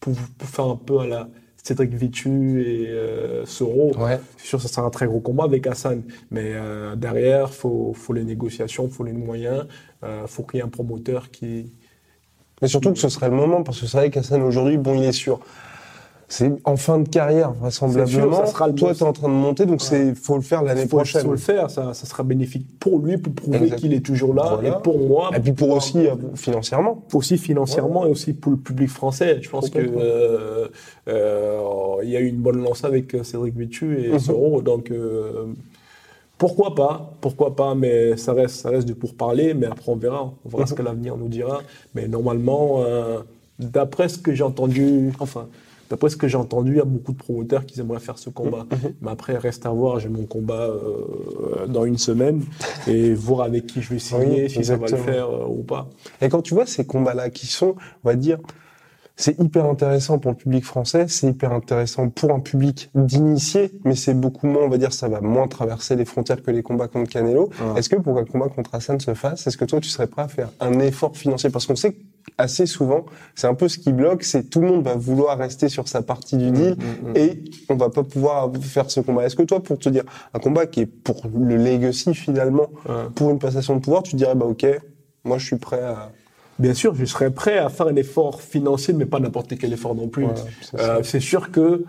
pour, 0.00 0.14
pour 0.38 0.48
faire 0.48 0.66
un 0.66 0.76
peu 0.76 0.98
à 1.00 1.06
la 1.06 1.28
Cédric 1.62 1.92
Vitu 1.94 2.62
et 2.62 2.88
euh, 2.88 3.44
Soro. 3.46 3.92
Ouais. 3.98 4.18
C'est 4.36 4.46
sûr 4.46 4.62
ça 4.62 4.68
sera 4.68 4.86
un 4.86 4.90
très 4.90 5.06
gros 5.06 5.20
combat 5.20 5.44
avec 5.44 5.66
Hassan. 5.66 6.02
Mais 6.30 6.52
euh, 6.54 6.96
derrière, 6.96 7.52
faut, 7.52 7.92
faut 7.94 8.12
les 8.12 8.24
négociations, 8.24 8.88
faut 8.88 9.04
les 9.04 9.12
moyens, 9.12 9.66
euh, 10.02 10.26
faut 10.26 10.42
qu'il 10.42 10.58
y 10.58 10.60
ait 10.60 10.64
un 10.64 10.68
promoteur 10.68 11.30
qui. 11.30 11.72
Mais 12.62 12.68
surtout 12.68 12.92
que 12.92 12.98
ce 12.98 13.08
serait 13.08 13.30
le 13.30 13.36
moment, 13.36 13.62
parce 13.62 13.80
que 13.80 13.86
c'est 13.86 13.96
vrai 13.96 14.10
qu'Hassan 14.10 14.42
aujourd'hui, 14.42 14.76
bon, 14.76 14.94
il 14.94 15.04
est 15.04 15.12
sûr. 15.12 15.40
C'est 16.32 16.52
en 16.64 16.76
fin 16.76 16.98
de 17.00 17.08
carrière, 17.08 17.50
vraisemblablement. 17.54 18.36
ça 18.36 18.46
sera 18.46 18.68
le 18.68 18.74
Toi, 18.76 18.94
t'es 18.94 19.02
en 19.02 19.12
train 19.12 19.26
de 19.26 19.32
monter, 19.34 19.66
donc 19.66 19.82
c'est, 19.82 20.14
faut 20.14 20.36
le 20.36 20.42
faire 20.42 20.62
l'année 20.62 20.86
prochaine. 20.86 21.22
faut 21.22 21.32
le 21.32 21.36
faire, 21.36 21.68
ça, 21.70 21.92
ça 21.92 22.06
sera 22.06 22.22
bénéfique 22.22 22.66
pour 22.78 23.00
lui, 23.00 23.18
pour 23.18 23.32
prouver 23.34 23.68
qu'il 23.72 23.92
est 23.92 24.00
toujours 24.06 24.32
là, 24.32 24.54
Voilà. 24.54 24.68
et 24.78 24.82
pour 24.82 24.96
moi. 25.00 25.30
Et 25.36 25.40
puis 25.40 25.50
pour 25.52 25.70
aussi, 25.70 26.06
euh, 26.06 26.14
financièrement. 26.36 27.02
aussi 27.14 27.36
financièrement 27.36 28.06
et 28.06 28.10
aussi 28.10 28.32
pour 28.32 28.52
le 28.52 28.58
public 28.58 28.88
français. 28.90 29.38
Je 29.42 29.50
pense 29.50 29.70
que 29.70 29.80
euh, 29.80 30.68
euh, 31.08 31.58
il 32.04 32.10
y 32.10 32.16
a 32.16 32.20
eu 32.20 32.26
une 32.28 32.36
bonne 32.40 32.62
lancée 32.62 32.86
avec 32.86 33.12
euh, 33.14 33.24
Cédric 33.24 33.56
Vitu 33.56 34.00
et 34.00 34.12
Mhm. 34.12 34.18
Soro, 34.20 34.62
donc 34.62 34.92
pourquoi 36.38 36.74
pas, 36.74 37.12
pourquoi 37.20 37.54
pas, 37.56 37.74
mais 37.74 38.16
ça 38.16 38.32
reste, 38.32 38.54
ça 38.54 38.70
reste 38.70 38.88
de 38.88 38.94
pourparler, 38.94 39.52
mais 39.52 39.66
après 39.66 39.90
on 39.92 39.96
verra, 39.96 40.32
on 40.44 40.48
verra 40.48 40.66
ce 40.66 40.72
Mhm. 40.72 40.78
que 40.78 40.82
l'avenir 40.84 41.16
nous 41.16 41.28
dira. 41.28 41.60
Mais 41.94 42.08
normalement, 42.08 42.82
euh, 42.86 43.18
d'après 43.58 44.08
ce 44.08 44.16
que 44.18 44.32
j'ai 44.32 44.44
entendu, 44.44 45.12
enfin. 45.18 45.48
D'après 45.90 46.08
ce 46.08 46.16
que 46.16 46.28
j'ai 46.28 46.36
entendu, 46.36 46.72
il 46.72 46.76
y 46.76 46.80
a 46.80 46.84
beaucoup 46.84 47.12
de 47.12 47.18
promoteurs 47.18 47.66
qui 47.66 47.80
aimeraient 47.80 47.98
faire 47.98 48.16
ce 48.16 48.30
combat. 48.30 48.64
Mhm. 48.70 48.94
Mais 49.02 49.10
après, 49.10 49.36
reste 49.36 49.66
à 49.66 49.70
voir. 49.70 49.98
J'ai 49.98 50.08
mon 50.08 50.24
combat 50.24 50.68
euh, 50.68 51.66
dans 51.66 51.84
une 51.84 51.98
semaine 51.98 52.44
et 52.86 53.12
voir 53.12 53.42
avec 53.42 53.66
qui 53.66 53.82
je 53.82 53.90
vais 53.90 53.98
signer, 53.98 54.44
Oui, 54.44 54.50
si 54.50 54.64
ça 54.64 54.76
va 54.76 54.86
le 54.86 54.96
faire 54.96 55.28
euh, 55.28 55.46
ou 55.48 55.64
pas. 55.64 55.90
Et 56.22 56.28
quand 56.28 56.42
tu 56.42 56.54
vois 56.54 56.64
ces 56.64 56.86
combats-là 56.86 57.28
qui 57.30 57.48
sont, 57.48 57.74
on 58.04 58.08
va 58.08 58.14
dire, 58.14 58.38
c'est 59.20 59.38
hyper 59.38 59.66
intéressant 59.66 60.18
pour 60.18 60.30
le 60.30 60.36
public 60.36 60.64
français, 60.64 61.06
c'est 61.08 61.28
hyper 61.28 61.52
intéressant 61.52 62.08
pour 62.08 62.32
un 62.32 62.40
public 62.40 62.90
d'initiés, 62.94 63.70
mais 63.84 63.94
c'est 63.94 64.14
beaucoup 64.14 64.46
moins, 64.46 64.62
on 64.62 64.68
va 64.68 64.78
dire, 64.78 64.92
ça 64.92 65.08
va 65.08 65.20
moins 65.20 65.46
traverser 65.46 65.94
les 65.94 66.06
frontières 66.06 66.42
que 66.42 66.50
les 66.50 66.62
combats 66.62 66.88
contre 66.88 67.10
Canelo. 67.10 67.50
Est-ce 67.76 67.88
que 67.88 67.96
pour 67.96 68.16
qu'un 68.16 68.24
combat 68.24 68.48
contre 68.48 68.74
Hassan 68.74 68.98
se 68.98 69.12
fasse, 69.14 69.46
est-ce 69.46 69.58
que 69.58 69.66
toi 69.66 69.80
tu 69.80 69.88
serais 69.90 70.06
prêt 70.06 70.22
à 70.22 70.28
faire 70.28 70.48
un 70.60 70.78
effort 70.80 71.16
financier? 71.16 71.50
Parce 71.50 71.66
qu'on 71.66 71.76
sait 71.76 71.96
assez 72.38 72.64
souvent, 72.64 73.04
c'est 73.34 73.46
un 73.46 73.54
peu 73.54 73.68
ce 73.68 73.78
qui 73.78 73.92
bloque, 73.92 74.24
c'est 74.24 74.44
tout 74.44 74.60
le 74.60 74.68
monde 74.68 74.84
va 74.84 74.94
vouloir 74.94 75.36
rester 75.36 75.68
sur 75.68 75.86
sa 75.86 76.00
partie 76.00 76.38
du 76.38 76.50
deal 76.50 76.76
mm, 76.76 77.10
mm. 77.10 77.16
et 77.16 77.44
on 77.68 77.76
va 77.76 77.90
pas 77.90 78.04
pouvoir 78.04 78.50
faire 78.60 78.90
ce 78.90 79.00
combat. 79.00 79.26
Est-ce 79.26 79.36
que 79.36 79.42
toi, 79.42 79.62
pour 79.62 79.78
te 79.78 79.90
dire 79.90 80.04
un 80.32 80.38
combat 80.38 80.64
qui 80.64 80.80
est 80.80 80.86
pour 80.86 81.22
le 81.38 81.56
legacy 81.56 82.14
finalement, 82.14 82.70
pour 83.14 83.30
une 83.30 83.38
passation 83.38 83.76
de 83.76 83.80
pouvoir, 83.80 84.02
tu 84.02 84.16
dirais 84.16 84.34
bah 84.34 84.46
ok, 84.46 84.66
moi 85.24 85.36
je 85.36 85.44
suis 85.44 85.56
prêt 85.56 85.82
à 85.82 86.10
Bien 86.60 86.74
sûr, 86.74 86.94
je 86.94 87.04
serais 87.06 87.30
prêt 87.30 87.58
à 87.58 87.68
faire 87.70 87.86
un 87.88 87.96
effort 87.96 88.42
financier, 88.42 88.94
mais 88.94 89.06
pas 89.06 89.18
n'importe 89.18 89.56
quel 89.58 89.72
effort 89.72 89.94
non 89.94 90.08
plus. 90.08 90.24
Voilà, 90.24 90.40
c'est 90.60 90.80
Euh, 90.80 91.02
c'est 91.02 91.20
sûr 91.20 91.50
que 91.50 91.84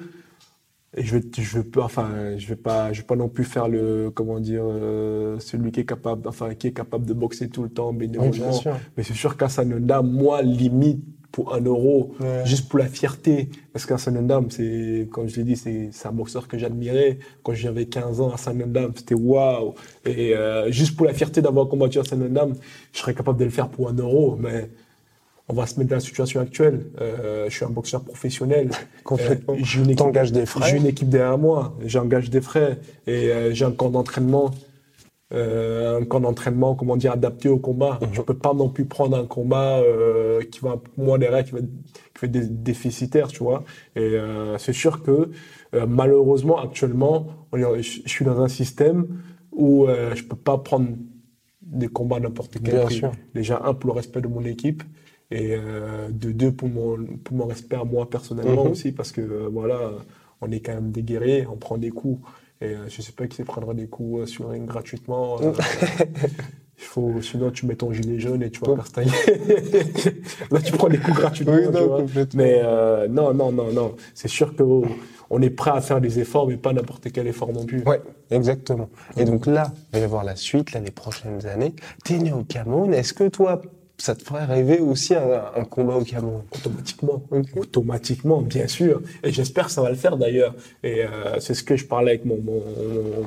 je 0.97 1.17
vais, 1.17 1.23
je 1.37 1.57
vais 1.57 1.63
pas, 1.63 1.83
enfin, 1.83 2.09
je 2.37 2.47
vais 2.47 2.55
pas, 2.55 2.91
je 2.91 3.01
vais 3.01 3.05
pas 3.05 3.15
non 3.15 3.29
plus 3.29 3.43
faire 3.43 3.67
le, 3.67 4.11
comment 4.13 4.39
dire, 4.39 4.63
euh, 4.65 5.39
celui 5.39 5.71
qui 5.71 5.81
est 5.81 5.85
capable, 5.85 6.27
enfin, 6.27 6.53
qui 6.53 6.67
est 6.67 6.73
capable 6.73 7.05
de 7.05 7.13
boxer 7.13 7.49
tout 7.49 7.63
le 7.63 7.69
temps 7.69 7.93
bénévolement. 7.93 8.59
Mais 8.97 9.03
c'est 9.03 9.13
sûr 9.13 9.37
qu'à 9.37 9.49
Sanunda, 9.49 10.01
moi, 10.01 10.41
limite 10.41 11.03
pour 11.31 11.53
un 11.55 11.61
euro, 11.61 12.13
Ouais. 12.19 12.41
juste 12.45 12.67
pour 12.67 12.79
la 12.79 12.87
fierté. 12.87 13.49
Parce 13.73 13.85
qu'à 13.85 13.97
Sanunda, 13.97 14.41
c'est, 14.49 15.07
comme 15.11 15.29
je 15.29 15.37
l'ai 15.37 15.43
dit, 15.43 15.55
c'est, 15.55 15.89
c'est 15.91 16.07
un 16.07 16.11
boxeur 16.11 16.47
que 16.47 16.57
j'admirais. 16.57 17.19
Quand 17.43 17.53
j'avais 17.53 17.85
15 17.85 18.19
ans 18.21 18.31
à 18.33 18.37
Sanunda, 18.37 18.87
c'était 18.95 19.15
waouh. 19.15 19.73
Et 20.05 20.35
euh, 20.35 20.71
juste 20.71 20.95
pour 20.97 21.05
la 21.05 21.13
fierté 21.13 21.41
d'avoir 21.41 21.67
combattu 21.69 21.99
à 21.99 22.03
Sanunda, 22.03 22.47
je 22.91 22.99
serais 22.99 23.13
capable 23.13 23.39
de 23.39 23.45
le 23.45 23.49
faire 23.51 23.69
pour 23.69 23.87
un 23.89 23.93
euro. 23.93 24.35
Mais 24.39 24.69
on 25.47 25.53
va 25.53 25.65
se 25.67 25.77
mettre 25.79 25.89
dans 25.89 25.95
la 25.97 26.01
situation 26.01 26.39
actuelle. 26.41 26.85
Euh, 26.99 27.45
je 27.49 27.55
suis 27.55 27.65
un 27.65 27.69
boxeur 27.69 28.01
professionnel. 28.03 28.69
Complètement. 29.03 29.53
Euh, 29.53 29.57
j'ai 29.61 29.79
une 29.81 29.89
équipe- 29.91 30.31
des 30.33 30.45
frais. 30.45 30.69
J'ai 30.69 30.77
une 30.77 30.85
équipe 30.87 31.09
derrière 31.09 31.37
moi. 31.37 31.77
J'engage 31.85 32.29
des 32.29 32.41
frais 32.41 32.77
et 33.07 33.31
euh, 33.31 33.53
j'ai 33.53 33.65
un 33.65 33.71
camp 33.71 33.89
d'entraînement. 33.89 34.51
Euh, 35.33 35.99
un 36.01 36.05
camp 36.05 36.19
d'entraînement, 36.19 36.75
comment 36.75 36.97
dire, 36.97 37.13
adapté 37.13 37.49
au 37.49 37.57
combat. 37.59 37.99
Mhm. 38.01 38.09
Je 38.13 38.21
peux 38.21 38.37
pas 38.37 38.53
non 38.53 38.69
plus 38.69 38.85
prendre 38.85 39.17
un 39.17 39.25
combat 39.25 39.79
euh, 39.79 40.41
qui 40.43 40.59
va, 40.61 40.81
moi, 40.97 41.17
derrière, 41.17 41.43
qui 41.43 41.51
va, 41.51 41.59
qui 41.59 41.65
va 42.21 42.27
être 42.27 42.31
dé- 42.31 42.47
déficitaire, 42.47 43.27
tu 43.29 43.43
vois. 43.43 43.63
Et 43.95 44.01
euh, 44.01 44.57
c'est 44.57 44.73
sûr 44.73 45.03
que, 45.03 45.29
malheureusement, 45.87 46.59
actuellement, 46.59 47.27
on 47.51 47.57
est- 47.57 47.81
je 47.83 48.01
je 48.05 48.09
suis 48.09 48.25
dans 48.25 48.41
un 48.41 48.47
système 48.49 49.07
où 49.51 49.85
je 50.15 50.23
peux 50.23 50.35
pas 50.35 50.57
prendre 50.57 50.87
des 51.61 51.87
combats 51.87 52.19
n'importe 52.19 52.53
quel 52.63 52.73
Bien 52.75 52.85
prix. 52.85 52.95
sûr. 52.99 53.11
Déjà, 53.33 53.61
un, 53.63 53.73
pour 53.73 53.89
le 53.91 53.95
respect 53.95 54.21
de 54.21 54.27
mon 54.27 54.43
équipe, 54.45 54.83
et 55.29 55.55
euh, 55.55 56.09
de 56.09 56.31
deux, 56.31 56.51
pour 56.51 56.67
mon, 56.69 56.97
pour 57.23 57.37
mon 57.37 57.45
respect 57.45 57.77
à 57.77 57.85
moi 57.85 58.09
personnellement 58.09 58.63
Mhm. 58.65 58.71
aussi, 58.71 58.91
parce 58.91 59.11
que 59.11 59.21
euh, 59.21 59.47
voilà, 59.51 59.91
on 60.41 60.51
est 60.51 60.59
quand 60.59 60.73
même 60.73 60.91
des 60.91 61.03
guerriers, 61.03 61.47
on 61.47 61.55
prend 61.57 61.77
des 61.77 61.89
coups. 61.91 62.19
Et 62.61 62.75
euh, 62.75 62.87
je 62.87 63.01
sais 63.01 63.11
pas 63.11 63.25
qui 63.27 63.37
sait 63.37 63.43
prendre 63.43 63.73
des 63.73 63.87
coups 63.87 64.21
euh, 64.21 64.25
sur 64.25 64.49
un 64.51 64.59
gratuitement. 64.59 65.41
euh, 65.41 65.51
il 66.77 66.83
faut, 66.83 67.21
sinon, 67.21 67.49
tu 67.51 67.65
mets 67.65 67.75
ton 67.75 67.91
gilet 67.91 68.19
jaune 68.19 68.43
et 68.43 68.51
tu 68.51 68.59
vas 68.61 68.75
castailler. 68.75 69.11
Là, 70.51 70.59
tu 70.61 70.71
prends 70.73 70.89
des 70.89 70.99
coups 70.99 71.17
gratuitement. 71.17 71.55
Oui, 71.55 71.65
non, 71.71 71.97
complètement. 71.97 72.41
Mais 72.41 72.61
euh, 72.63 73.07
non, 73.07 73.33
non, 73.33 73.51
non, 73.51 73.71
non. 73.71 73.95
C'est 74.13 74.27
sûr 74.27 74.55
que 74.55 74.61
oh, 74.61 74.85
on 75.31 75.41
est 75.41 75.49
prêt 75.49 75.71
à 75.71 75.81
faire 75.81 76.01
des 76.01 76.19
efforts, 76.19 76.47
mais 76.47 76.57
pas 76.57 76.73
n'importe 76.73 77.11
quel 77.11 77.27
effort 77.27 77.51
non 77.51 77.65
plus. 77.65 77.83
Ouais, 77.83 78.01
exactement. 78.29 78.89
Et 79.17 79.25
donc 79.25 79.47
là, 79.47 79.71
il 79.89 79.93
va 79.93 79.99
y 79.99 80.03
avoir 80.03 80.23
la 80.23 80.35
suite, 80.35 80.73
là, 80.73 80.79
les 80.79 80.91
prochaines 80.91 81.47
années. 81.47 81.73
T'es 82.03 82.17
né 82.19 82.31
au 82.31 82.43
Cameroun. 82.43 82.93
Est-ce 82.93 83.13
que 83.13 83.27
toi, 83.27 83.61
ça 84.01 84.15
te 84.15 84.23
ferait 84.23 84.45
rêver 84.45 84.79
aussi 84.79 85.13
un, 85.15 85.43
un 85.55 85.63
combat 85.63 85.95
au 85.95 86.03
Cameroun 86.03 86.41
Automatiquement. 86.55 87.21
Automatiquement, 87.55 88.41
bien 88.41 88.67
sûr. 88.67 89.01
Et 89.23 89.31
j'espère 89.31 89.65
que 89.65 89.71
ça 89.71 89.81
va 89.81 89.89
le 89.89 89.95
faire 89.95 90.17
d'ailleurs. 90.17 90.55
Et 90.83 91.03
euh, 91.05 91.39
c'est 91.39 91.53
ce 91.53 91.63
que 91.63 91.75
je 91.75 91.85
parlais 91.85 92.11
avec 92.11 92.25
mon, 92.25 92.37
mon, 92.41 92.61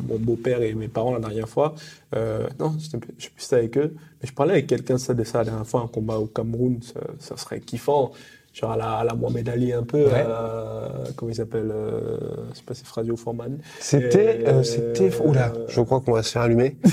mon 0.08 0.18
beau-père 0.18 0.62
et 0.62 0.74
mes 0.74 0.88
parents 0.88 1.12
la 1.14 1.20
dernière 1.20 1.48
fois. 1.48 1.74
Euh, 2.16 2.46
non, 2.58 2.74
je 2.78 2.88
sais 2.88 2.98
plus 2.98 3.14
si 3.18 3.30
c'était 3.38 3.56
avec 3.56 3.78
eux. 3.78 3.94
Mais 4.20 4.28
je 4.28 4.32
parlais 4.34 4.52
avec 4.54 4.66
quelqu'un 4.66 4.94
de 4.94 4.98
ça, 4.98 5.14
la 5.14 5.44
dernière 5.44 5.66
fois, 5.66 5.80
un 5.82 5.86
combat 5.88 6.18
au 6.18 6.26
Cameroun, 6.26 6.80
ça, 6.82 7.00
ça 7.18 7.36
serait 7.36 7.60
kiffant. 7.60 8.12
Genre 8.52 8.70
à 8.70 8.76
la, 8.76 8.92
à 8.98 9.04
la 9.04 9.14
Mohamed 9.14 9.48
Ali 9.48 9.72
un 9.72 9.82
peu. 9.82 10.04
Ouais. 10.06 10.20
à- 10.20 10.92
comment 11.16 11.30
il 11.30 11.34
s'appelle 11.34 11.70
euh, 11.72 12.18
C'est 12.54 12.64
pas 12.64 12.74
c'est 12.74 12.86
Fradio 12.86 13.16
Foreman. 13.16 13.58
C'était, 13.80 14.44
euh, 14.46 14.62
c'était, 14.62 15.10
oula, 15.20 15.52
euh, 15.56 15.64
je 15.68 15.80
crois 15.80 16.00
qu'on 16.00 16.12
va 16.12 16.22
se 16.22 16.30
faire 16.30 16.42
allumer. 16.42 16.76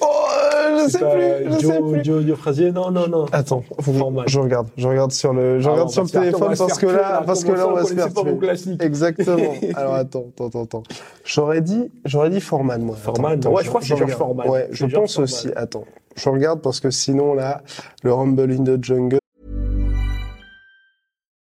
oh, 0.00 0.04
euh, 0.04 0.33
je 0.78 0.88
sais 0.90 0.98
plus, 0.98 1.52
je 1.52 1.58
sais 1.58 1.60
Joe, 1.78 1.92
plus. 1.92 2.04
Joe, 2.04 2.26
Joe 2.26 2.38
Frazier 2.38 2.72
Non, 2.72 2.90
non, 2.90 3.08
non. 3.08 3.26
Attends, 3.32 3.62
faut- 3.80 3.92
Foreman. 3.92 4.24
je 4.26 4.38
regarde, 4.38 4.68
je 4.76 4.86
regarde 4.88 5.12
sur 5.12 5.32
le, 5.32 5.60
je 5.60 5.68
Ah, 5.68 5.72
regarde 5.72 5.88
on 5.88 5.92
sur 5.92 6.02
le 6.04 6.08
téléphone 6.10 6.54
parce 6.56 6.78
que 6.78 6.86
là, 6.86 7.22
parce 7.26 7.44
que 7.44 7.52
là, 7.52 7.68
on 7.68 7.74
va 7.74 7.84
se 7.84 7.94
faire 7.94 8.12
tuer. 8.12 8.76
Exactement. 8.80 9.54
Alors 9.76 9.94
attends, 9.94 10.26
attends, 10.40 10.62
attends. 10.64 10.82
J'aurais 11.24 11.60
dit, 11.60 11.90
j'aurais 12.04 12.30
dit 12.30 12.40
Forman, 12.40 12.82
moi. 12.82 12.96
Forman, 12.96 13.32
attends, 13.38 13.52
ouais, 13.52 13.62
je 13.64 13.68
crois 13.68 13.80
que 13.80 13.86
c'est 13.86 13.96
George. 13.96 14.12
Foreman. 14.14 14.48
Ouais, 14.48 14.68
je 14.70 14.86
pense 14.86 15.18
aussi. 15.18 15.48
Attends, 15.56 15.84
je 16.16 16.28
regarde 16.28 16.60
parce 16.60 16.80
que 16.80 16.90
sinon 16.90 17.34
là, 17.34 17.62
le 18.02 18.12
Rumble 18.12 18.50
in 18.52 18.64
the 18.64 18.82
Jungle. 18.82 19.18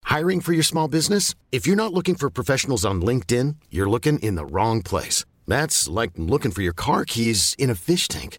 Hiring 0.04 0.40
for 0.42 0.52
your 0.52 0.64
small 0.64 0.88
business? 0.88 1.34
If 1.52 1.66
you're 1.66 1.76
not 1.76 1.92
looking 1.94 2.16
for 2.16 2.28
professionals 2.30 2.84
on 2.84 3.00
LinkedIn, 3.00 3.54
you're 3.70 3.88
looking 3.88 4.18
in 4.18 4.34
the 4.36 4.44
wrong 4.44 4.82
place. 4.82 5.24
That's 5.48 5.88
like 5.88 6.12
looking 6.18 6.50
for 6.52 6.62
your 6.62 6.74
car 6.74 7.04
keys 7.04 7.54
in 7.58 7.70
a 7.70 7.74
fish 7.74 8.08
tank. 8.08 8.38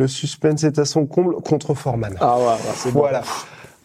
le 0.00 0.08
suspense 0.08 0.64
est 0.64 0.78
à 0.78 0.84
son 0.86 1.04
comble 1.06 1.34
contre 1.42 1.74
Forman. 1.74 2.14
Ah 2.20 2.38
ouais, 2.38 2.44
ouais, 2.46 2.74
c'est 2.74 2.90
bon. 2.92 3.00
Voilà. 3.00 3.22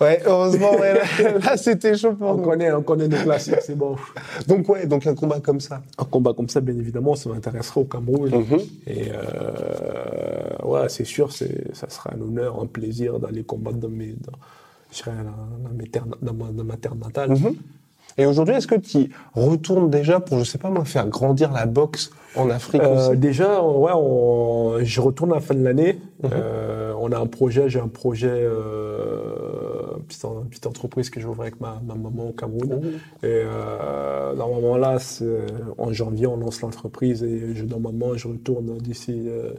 Ouais, 0.01 0.21
heureusement, 0.25 0.71
ouais, 0.79 0.93
là, 0.93 1.03
là, 1.45 1.55
c'était 1.57 1.95
chaud 1.97 2.13
pour 2.13 2.29
On 2.31 2.35
nous. 2.35 2.43
connaît, 2.43 2.71
on 2.71 2.81
connaît 2.81 3.07
nos 3.07 3.17
classiques, 3.17 3.61
c'est 3.61 3.77
bon. 3.77 3.95
Donc 4.47 4.67
ouais, 4.69 4.85
donc 4.87 5.07
un 5.07 5.15
combat 5.15 5.39
comme 5.39 5.61
ça. 5.61 5.81
Un 5.97 6.03
combat 6.05 6.33
comme 6.33 6.49
ça, 6.49 6.59
bien 6.61 6.75
évidemment, 6.77 7.15
ça 7.15 7.29
m'intéresserait 7.29 7.79
au 7.81 7.85
Cameroun. 7.85 8.29
Mhm. 8.29 8.59
Et 8.87 9.11
euh, 9.11 10.65
ouais, 10.65 10.89
c'est 10.89 11.05
sûr, 11.05 11.31
ça 11.31 11.89
sera 11.89 12.13
un 12.13 12.19
honneur, 12.21 12.61
un 12.61 12.65
plaisir 12.65 13.19
d'aller 13.19 13.43
combattre 13.43 13.77
dans, 13.77 13.89
mes, 13.89 14.15
dans, 14.25 15.13
dans, 15.63 15.73
mes 15.77 15.87
terres- 15.87 16.05
dans 16.21 16.33
ma, 16.33 16.51
ma 16.63 16.75
terre 16.77 16.95
natale. 16.95 17.29
Mhm. 17.31 17.55
Et 18.17 18.25
aujourd'hui, 18.25 18.55
est-ce 18.55 18.67
que 18.67 18.75
tu 18.75 19.09
retournes 19.33 19.89
déjà 19.89 20.19
pour, 20.21 20.39
je 20.39 20.43
sais 20.45 20.57
pas 20.57 20.69
moi, 20.69 20.85
faire 20.85 21.07
grandir 21.07 21.51
la 21.51 21.65
boxe 21.65 22.11
en 22.35 22.49
Afrique 22.49 22.81
Euh, 22.81 23.09
aussi? 23.09 23.17
déjà, 23.17 23.61
ouais, 23.61 23.91
on, 23.93 24.77
je 24.81 25.01
retourne 25.01 25.31
à 25.33 25.35
la 25.35 25.41
fin 25.41 25.53
de 25.53 25.63
l'année. 25.63 25.99
Mhm. 26.23 26.29
Euh, 26.33 26.93
on 26.99 27.11
a 27.11 27.17
un 27.19 27.25
projet, 27.27 27.67
j'ai 27.67 27.79
un 27.81 27.89
projet, 27.89 28.29
euh, 28.31 29.74
petite, 30.07 30.23
petite 30.49 30.67
entreprise 30.67 31.09
que 31.09 31.19
je 31.19 31.25
vais 31.25 31.31
ouvrir 31.31 31.43
avec 31.43 31.59
ma, 31.61 31.81
ma 31.85 31.95
maman 31.95 32.29
au 32.29 32.31
Cameroun. 32.31 32.81
Et 33.23 33.27
euh, 33.27 34.33
normalement 34.35 34.77
là, 34.77 34.99
c'est- 34.99 35.25
en 35.77 35.91
janvier, 35.93 36.27
on 36.27 36.37
lance 36.37 36.61
l'entreprise 36.61 37.23
et 37.23 37.53
je, 37.55 37.63
normalement, 37.65 38.15
je 38.15 38.27
retourne 38.27 38.77
d'ici 38.79 39.23
euh, 39.27 39.51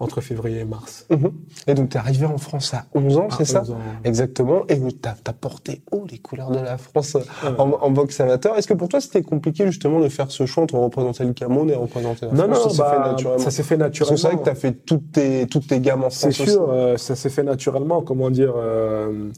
entre 0.00 0.20
février 0.20 0.60
et 0.60 0.64
mars. 0.64 1.06
Mhm. 1.10 1.32
Et 1.66 1.74
donc, 1.74 1.90
tu 1.90 1.96
es 1.96 2.00
arrivé 2.00 2.26
en 2.26 2.38
France 2.38 2.72
à 2.74 2.86
11 2.94 3.18
ans, 3.18 3.28
À 3.30 3.36
c'est 3.36 3.44
ça 3.44 3.62
11 3.62 3.70
ans. 3.72 3.78
Exactement. 4.04 4.62
Et 4.68 4.78
tu 4.78 5.08
as, 5.08 5.32
porté 5.32 5.82
haut 5.92 6.04
les 6.10 6.18
couleurs 6.18 6.50
de 6.50 6.58
la 6.58 6.76
France 6.78 7.16
Ah 7.42 7.52
en, 7.58 7.70
en 7.70 7.90
boxe 7.90 8.20
amateur. 8.20 8.56
Est-ce 8.58 8.66
que 8.68 8.74
pour 8.74 8.88
toi, 8.88 9.00
c'était 9.00 9.22
compliqué 9.22 9.66
justement 9.66 10.00
de 10.00 10.08
faire 10.08 10.30
ce 10.30 10.44
choix 10.46 10.62
entre 10.64 10.76
représenter 10.76 11.24
le 11.24 11.32
Cameroun 11.32 11.70
et 11.70 11.74
représenter 11.74 12.26
la 12.26 12.32
Non, 12.32 12.44
France? 12.54 12.64
non, 12.64 12.70
Ça 12.70 12.70
s'est 12.70 12.90
fait 12.90 12.98
bah, 12.98 13.08
naturellement. 13.10 13.38
ça 13.38 13.50
s'est 13.50 13.62
fait 13.62 13.76
naturellement. 13.76 14.16
c'est 14.16 14.26
vrai 14.28 14.36
que 14.38 14.44
tu 14.44 14.50
as 14.50 14.54
fait 14.54 14.72
toutes 14.72 15.12
tes, 15.12 15.46
toutes 15.46 15.66
tes 15.68 15.80
gammes 15.80 16.04
en 16.04 16.10
C'est 16.10 16.32
France 16.32 16.40
aussi. 16.40 16.50
sûr, 16.50 16.68
euh, 16.70 16.96
ça 16.96 17.14
s'est 17.16 17.30
fait 17.30 17.42
naturellement. 17.42 18.02
Comment 18.02 18.30
dire 18.30 18.54
euh, 18.56 19.30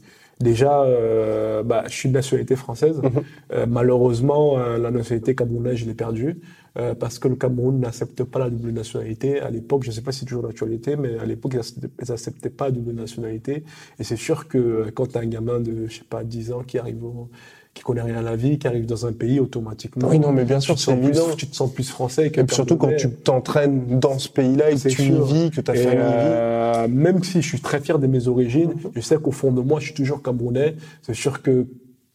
Déjà, 0.43 0.83
euh, 0.83 1.63
bah, 1.63 1.83
je 1.87 1.93
suis 1.93 2.09
de 2.09 2.13
nationalité 2.13 2.55
française. 2.57 2.97
Mhm. 3.01 3.11
Euh, 3.53 3.65
malheureusement, 3.65 4.59
euh, 4.59 4.77
la 4.77 4.91
nationalité 4.91 5.35
camerounaise, 5.35 5.77
je 5.77 5.85
l'ai 5.85 5.93
perdue 5.93 6.41
euh, 6.77 6.95
parce 6.95 7.17
que 7.19 7.29
le 7.29 7.35
Cameroun 7.35 7.79
n'accepte 7.79 8.23
pas 8.25 8.39
la 8.39 8.49
double 8.49 8.71
nationalité. 8.71 9.39
À 9.39 9.49
l'époque, 9.49 9.83
je 9.83 9.89
ne 9.89 9.93
sais 9.93 10.01
pas 10.01 10.11
si 10.11 10.19
c'est 10.21 10.25
toujours 10.25 10.43
d'actualité, 10.43 10.97
mais 10.97 11.17
à 11.17 11.25
l'époque, 11.25 11.53
ils 11.55 12.09
n'acceptaient 12.09 12.49
pas 12.49 12.65
la 12.65 12.71
double 12.71 12.91
nationalité. 12.91 13.63
Et 13.99 14.03
c'est 14.03 14.17
sûr 14.17 14.47
que 14.49 14.57
euh, 14.57 14.91
quand 14.93 15.07
tu 15.13 15.17
as 15.17 15.21
un 15.21 15.27
gamin 15.27 15.59
de, 15.61 15.87
je 15.87 15.99
sais 15.99 16.03
pas, 16.09 16.23
10 16.25 16.51
ans 16.51 16.63
qui 16.63 16.77
arrive 16.77 17.03
au- 17.05 17.29
qui 17.73 17.81
connaît 17.81 18.01
rien 18.03 18.17
à 18.17 18.21
la 18.21 18.35
vie, 18.35 18.59
qui 18.59 18.67
arrive 18.67 18.85
dans 18.85 19.05
un 19.05 19.13
pays, 19.13 19.39
automatiquement. 19.39 20.07
Oui, 20.07 20.19
non, 20.19 20.31
mais 20.31 20.45
bien 20.45 20.59
sûr, 20.59 20.75
tu 20.75 20.81
te 20.81 20.85
c'est 20.85 20.91
sens 20.91 20.99
plus- 20.99 21.09
évident. 21.09 21.35
Tu 21.35 21.47
te 21.47 21.55
sens 21.55 21.73
plus 21.73 21.89
français 21.89 22.29
que 22.29 22.41
Et 22.41 22.43
puis 22.43 22.55
surtout 22.55 22.77
quand 22.77 22.95
tu 22.95 23.09
t'entraînes 23.09 23.99
dans 23.99 24.19
ce 24.19 24.29
pays-là 24.29 24.71
et 24.71 24.75
que 24.75 24.87
tu 24.89 25.01
y 25.01 25.21
vis, 25.21 25.49
que 25.51 25.61
ta 25.61 25.73
famille 25.73 25.97
euh, 25.99 26.87
même 26.87 27.23
si 27.23 27.41
je 27.41 27.47
suis 27.47 27.59
très 27.61 27.79
fier 27.79 27.97
de 27.99 28.07
mes 28.07 28.27
origines, 28.27 28.73
je 28.95 29.01
sais 29.01 29.17
qu'au 29.17 29.31
fond 29.31 29.51
de 29.51 29.61
moi, 29.61 29.79
je 29.79 29.85
suis 29.85 29.93
toujours 29.95 30.21
camerounais. 30.21 30.75
C'est 31.01 31.15
sûr 31.15 31.41
que 31.41 31.65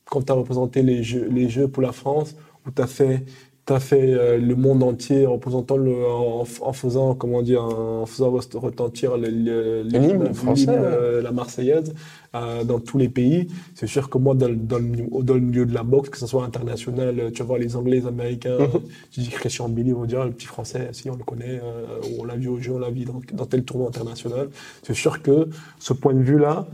quand 0.04 0.22
tu 0.22 0.32
as 0.32 0.34
représenté 0.36 0.82
les 0.82 1.02
jeux, 1.02 1.28
les 1.30 1.48
jeux 1.48 1.68
pour 1.68 1.82
la 1.82 1.92
France, 1.92 2.34
où 2.66 2.70
tu 2.70 2.80
as 2.80 2.86
fait, 2.86 3.24
t'as 3.68 3.80
fait 3.80 4.14
euh, 4.14 4.38
le 4.38 4.56
monde 4.56 4.82
entier 4.82 5.26
en 5.26 5.38
le, 5.76 6.06
en, 6.06 6.44
en 6.62 6.72
faisant, 6.72 7.14
comment 7.14 7.42
dire, 7.42 7.62
en 7.62 8.06
faisant 8.06 8.30
retentir 8.30 9.16
L'hymne 9.18 10.32
français, 10.32 10.70
ouais. 10.70 10.76
euh, 10.78 11.22
la 11.22 11.32
Marseillaise 11.32 11.92
euh, 12.34 12.64
dans 12.64 12.80
tous 12.80 12.96
les 12.96 13.10
pays. 13.10 13.48
C'est 13.74 13.86
sûr 13.86 14.08
que 14.08 14.16
moi, 14.16 14.34
dans, 14.34 14.48
le- 14.48 14.56
dans, 14.56 14.78
le, 14.78 15.22
dans 15.22 15.34
le 15.34 15.40
milieu 15.40 15.66
de 15.66 15.74
la 15.74 15.82
boxe, 15.82 16.08
que 16.08 16.16
ce 16.18 16.26
soit 16.26 16.44
international, 16.44 17.30
tu 17.34 17.42
voir 17.42 17.58
les 17.58 17.76
Anglais, 17.76 17.98
les 18.00 18.06
Américains, 18.06 18.56
tu 19.12 19.20
dis 19.20 19.28
Christian 19.28 19.68
Billy, 19.68 19.92
on 19.92 20.00
va 20.00 20.06
dire 20.06 20.24
le 20.24 20.30
petit 20.30 20.46
Français, 20.46 20.88
si 20.92 21.10
on 21.10 21.16
le 21.16 21.24
connaît, 21.24 21.60
euh, 21.62 22.00
on 22.18 22.24
l'a 22.24 22.36
vu 22.36 22.48
au 22.48 22.58
jeu, 22.58 22.72
on 22.72 22.78
l'a 22.78 22.90
vu 22.90 23.04
dans, 23.04 23.20
dans 23.34 23.46
tel 23.46 23.64
tournoi 23.64 23.88
international. 23.88 24.48
C'est 24.82 24.94
sûr 24.94 25.20
que 25.22 25.48
ce 25.78 25.92
point 25.92 26.14
de 26.14 26.22
vue-là, 26.22 26.66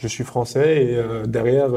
Je 0.00 0.06
suis 0.08 0.24
français 0.24 0.84
et 0.84 0.96
euh, 0.96 1.26
derrière, 1.26 1.70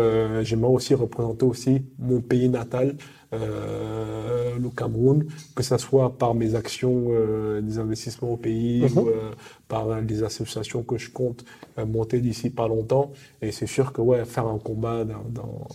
j'aimerais 0.43 0.71
aussi 0.71 0.93
représenter 0.93 1.43
aussi 1.45 1.81
mon 1.99 2.21
pays 2.21 2.49
natal, 2.49 2.95
euh, 3.33 4.57
le 4.59 4.69
Cameroun, 4.69 5.25
que 5.55 5.63
ce 5.63 5.77
soit 5.77 6.17
par 6.17 6.33
mes 6.33 6.55
actions, 6.55 7.05
euh, 7.09 7.61
des 7.61 7.77
investissements 7.79 8.31
au 8.33 8.37
pays 8.37 8.81
Mhm. 8.83 8.97
ou 8.97 9.07
euh, 9.07 9.31
par 9.67 10.01
des 10.01 10.23
associations 10.23 10.83
que 10.83 10.97
je 10.97 11.09
compte 11.09 11.45
monter 11.87 12.19
d'ici 12.19 12.49
pas 12.49 12.67
longtemps. 12.67 13.11
Et 13.41 13.51
c'est 13.51 13.67
sûr 13.67 13.93
que 13.93 14.01
ouais, 14.01 14.25
faire 14.25 14.47
un 14.47 14.57
combat 14.59 15.05
dans, 15.05 15.23
dans, 15.29 15.67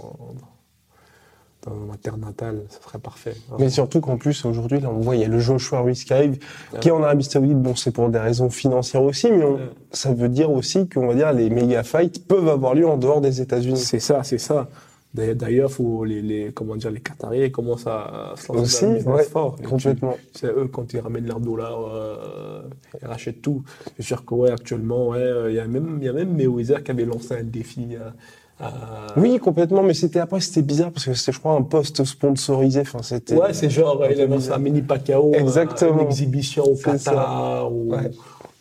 dans 1.65 1.75
ma 1.89 1.97
terre 1.97 2.17
natale, 2.17 2.63
ça 2.69 2.79
serait 2.81 2.99
parfait. 2.99 3.35
Mais 3.59 3.71
surtout 3.71 4.01
qu'en 4.01 4.19
plus, 4.19 4.45
aujourd'hui, 4.45 4.79
là, 4.81 4.89
on 4.91 5.01
voit, 5.01 5.17
il 5.17 5.23
y 5.23 5.25
a 5.25 5.29
le 5.29 5.41
Joshua 5.41 5.81
Ruiz 5.81 6.05
qui 6.05 6.13
arrive, 6.13 6.39
qui 6.81 6.89
est 6.89 6.93
en 6.93 7.03
Arabie 7.03 7.25
Saoudite. 7.25 7.61
Bon, 7.61 7.75
c'est 7.75 7.91
pour 7.91 8.09
des 8.09 8.19
raisons 8.21 8.51
financières 8.51 9.03
aussi, 9.03 9.31
mais 9.33 9.43
on- 9.43 9.55
Ouais. 9.55 9.71
ça 9.91 10.13
veut 10.15 10.29
dire 10.29 10.51
aussi 10.51 10.89
qu'on 10.89 11.09
va 11.09 11.15
dire 11.15 11.33
les 11.33 11.51
méga 11.51 11.83
fights 11.83 12.25
peuvent 12.29 12.49
avoir 12.49 12.75
lieu 12.75 12.87
en 12.87 12.97
dehors 12.99 13.21
des 13.21 13.41
États-Unis. 13.41 13.79
C'est 13.79 13.99
ça, 13.99 14.23
c'est 14.23 14.39
ça. 14.39 14.69
D'ailleurs- 15.17 15.71
faut 15.71 16.05
les, 16.05 16.21
les, 16.23 16.53
comment 16.53 16.77
dire, 16.77 16.91
les 16.91 17.01
Qataris 17.01 17.51
commencent 17.51 17.87
à 17.87 18.35
se 18.37 18.53
lancer 18.53 18.61
Aussi, 18.63 18.83
dans 18.85 18.89
le 18.91 18.97
business 18.97 19.17
ouais, 19.17 19.23
fort. 19.25 19.57
Complètement. 19.69 20.17
C'est 20.35 20.49
eux, 20.49 20.69
quand 20.73 20.93
ils 20.93 21.01
ramènent 21.01 21.27
leurs 21.27 21.41
dollars, 21.41 21.81
euh, 21.93 22.63
ils 23.01 23.07
rachètent 23.09 23.43
tout. 23.43 23.63
C'est 23.97 24.03
sûr 24.05 24.25
que, 24.25 24.35
ouais, 24.35 24.51
actuellement, 24.51 25.09
ouais, 25.09 25.19
euh, 25.19 25.51
il 25.51 25.57
y 25.57 25.61
a 25.61 25.67
même, 25.67 25.99
il 26.01 26.05
y 26.05 26.09
a 26.09 26.13
même 26.13 26.35
Mayweather 26.35 26.83
qui 26.85 26.91
avait 26.91 27.05
lancé 27.05 27.35
un 27.35 27.43
défi 27.43 27.89
à, 27.97 28.65
à- 28.65 29.19
Oui, 29.19 29.39
complètement, 29.39 29.83
mais 29.83 29.95
c'était 29.95 30.19
après, 30.21 30.41
c'était 30.41 30.63
bizarre 30.63 30.91
parce 30.91 31.05
que 31.07 31.15
c'était, 31.15 31.33
je 31.33 31.39
crois, 31.41 31.53
un 31.55 31.63
poste 31.63 32.05
sponsorisé. 32.05 32.81
Enfin, 32.81 33.03
c'était. 33.03 33.35
Ouais, 33.35 33.53
c'est 33.53 33.71
genre, 33.71 34.03
il 34.11 34.21
a 34.21 34.27
lancé 34.27 34.51
un 34.51 34.59
mini 34.59 34.83
euh, 34.91 35.33
Exactement. 35.33 36.01
une 36.01 36.07
exhibition 36.07 36.65
au. 36.65 36.75
Qatar, 36.77 37.73
ou 37.73 37.93
Ouais. 37.93 38.11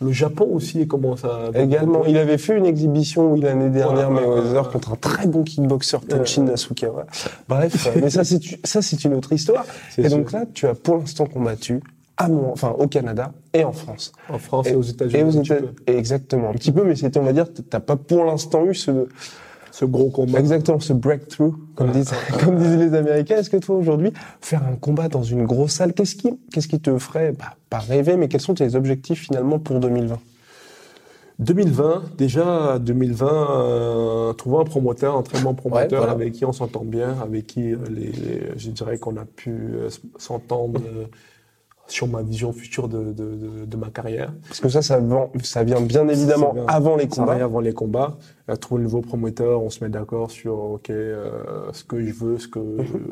Le 0.05 0.11
Japon 0.11 0.47
aussi 0.51 0.87
commence 0.87 1.25
à... 1.25 1.49
Également, 1.55 2.05
il 2.05 2.17
avait 2.17 2.37
fait 2.37 2.57
une 2.57 2.65
exhibition 2.65 3.33
oui, 3.33 3.41
l'année 3.41 3.69
dernière, 3.69 4.09
Ouais, 4.11 4.17
ouais, 4.17 4.27
Mayweather, 4.27 4.69
contre 4.69 4.93
un 4.93 4.95
très 4.95 5.27
bon 5.27 5.43
kickboxer, 5.43 5.97
Tenshin 6.07 6.43
Nasukawa. 6.43 7.07
Bref, 7.49 7.87
euh, 7.87 7.99
mais 8.01 8.09
ça, 8.09 8.23
c'est, 8.23 8.39
ça, 8.63 8.81
c'est 8.81 9.03
une 9.03 9.15
autre 9.15 9.33
histoire. 9.33 9.65
C'est 9.89 10.03
Et 10.03 10.09
donc 10.09 10.31
là, 10.31 10.45
tu 10.53 10.67
as 10.67 10.75
pour 10.75 10.97
l'instant 10.97 11.25
combattu 11.25 11.81
à 12.17 12.27
Mon- 12.27 12.51
enfin, 12.51 12.69
au 12.77 12.87
Canada 12.87 13.33
et 13.53 13.63
en 13.63 13.71
France. 13.73 14.13
En 14.29 14.37
France 14.37 14.67
et, 14.67 14.75
aux 14.75 14.81
États-Unis. 14.81 15.19
Et 15.19 15.23
aux 15.23 15.31
États-. 15.31 15.55
Exactement, 15.87 16.49
un 16.49 16.53
petit 16.53 16.71
peu, 16.71 16.83
mais 16.83 16.95
c'était, 16.95 17.19
on 17.19 17.23
va 17.23 17.33
dire, 17.33 17.47
t'as 17.69 17.79
pas 17.79 17.95
pour 17.95 18.25
l'instant 18.25 18.65
eu 18.65 18.75
ce, 18.75 19.07
Ce 19.77 19.83
gros 19.83 20.09
combat. 20.09 20.39
exactement, 20.39 20.79
ce 20.79 20.93
breakthrough, 20.93 21.53
comme 21.75 21.91
disent, 21.91 22.11
comme 22.43 22.57
disent 22.57 22.77
les 22.77 22.93
Américains. 22.93 23.35
Est-ce 23.37 23.49
que 23.49 23.57
toi, 23.57 23.75
aujourd'hui, 23.75 24.13
faire 24.39 24.63
un 24.63 24.75
combat 24.77 25.09
dans 25.09 25.23
une 25.23 25.45
grosse 25.45 25.73
salle, 25.73 25.93
qu'est-ce 25.93 26.15
qui, 26.15 26.29
qu'est-ce 26.53 26.69
qui 26.69 26.79
te 26.79 26.97
ferait, 26.97 27.33
bah, 27.33 27.55
pas 27.69 27.79
rêver, 27.79 28.15
mais 28.15 28.29
quels 28.29 28.39
sont 28.39 28.53
tes 28.53 28.75
objectifs 28.75 29.23
finalement 29.23 29.59
pour 29.59 29.79
2020? 29.81 30.17
2020, 31.39 32.03
déjà 32.17 32.79
2020, 32.79 33.27
euh, 33.27 34.33
trouver 34.33 34.57
un 34.59 34.63
promoteur, 34.63 35.17
un 35.17 35.21
très 35.23 35.41
bon 35.41 35.53
promoteur 35.53 35.91
Ouais, 35.91 35.97
voilà. 35.97 36.13
avec 36.13 36.31
qui 36.31 36.45
on 36.45 36.53
s'entend 36.53 36.85
bien, 36.85 37.13
avec 37.21 37.45
qui 37.47 37.73
euh, 37.73 37.77
les, 37.89 38.05
les- 38.13 38.41
je 38.55 38.69
dirais 38.71 38.97
qu'on 38.97 39.17
a 39.17 39.25
pu 39.25 39.49
euh, 39.51 39.89
s'entendre 40.17 40.79
sur 41.87 42.07
ma 42.07 42.23
vision 42.23 42.51
future 42.51 42.87
de, 42.87 43.11
de, 43.13 43.35
de, 43.35 43.65
de 43.65 43.77
ma 43.77 43.89
carrière. 43.91 44.33
Parce 44.47 44.59
que 44.59 44.69
ça, 44.69 44.81
ça, 44.81 44.99
vend- 44.99 45.31
ça 45.43 45.63
vient 45.63 45.81
bien 45.81 46.07
évidemment 46.07 46.53
vient- 46.53 46.65
avant 46.67 46.95
les 46.95 47.03
Ça 47.03 47.09
combats. 47.21 47.35
vient 47.35 47.45
avant 47.45 47.59
les 47.59 47.73
combats. 47.73 48.17
Trouver 48.59 48.79
le 48.79 48.85
nouveau 48.85 49.01
promoteur, 49.01 49.61
on 49.63 49.69
se 49.69 49.83
met 49.83 49.89
d'accord 49.89 50.31
sur 50.31 50.57
ok 50.57 50.89
euh, 50.89 51.71
ce 51.73 51.83
que 51.83 52.03
je 52.03 52.11
veux, 52.13 52.37
ce 52.39 52.47
que 52.47 52.59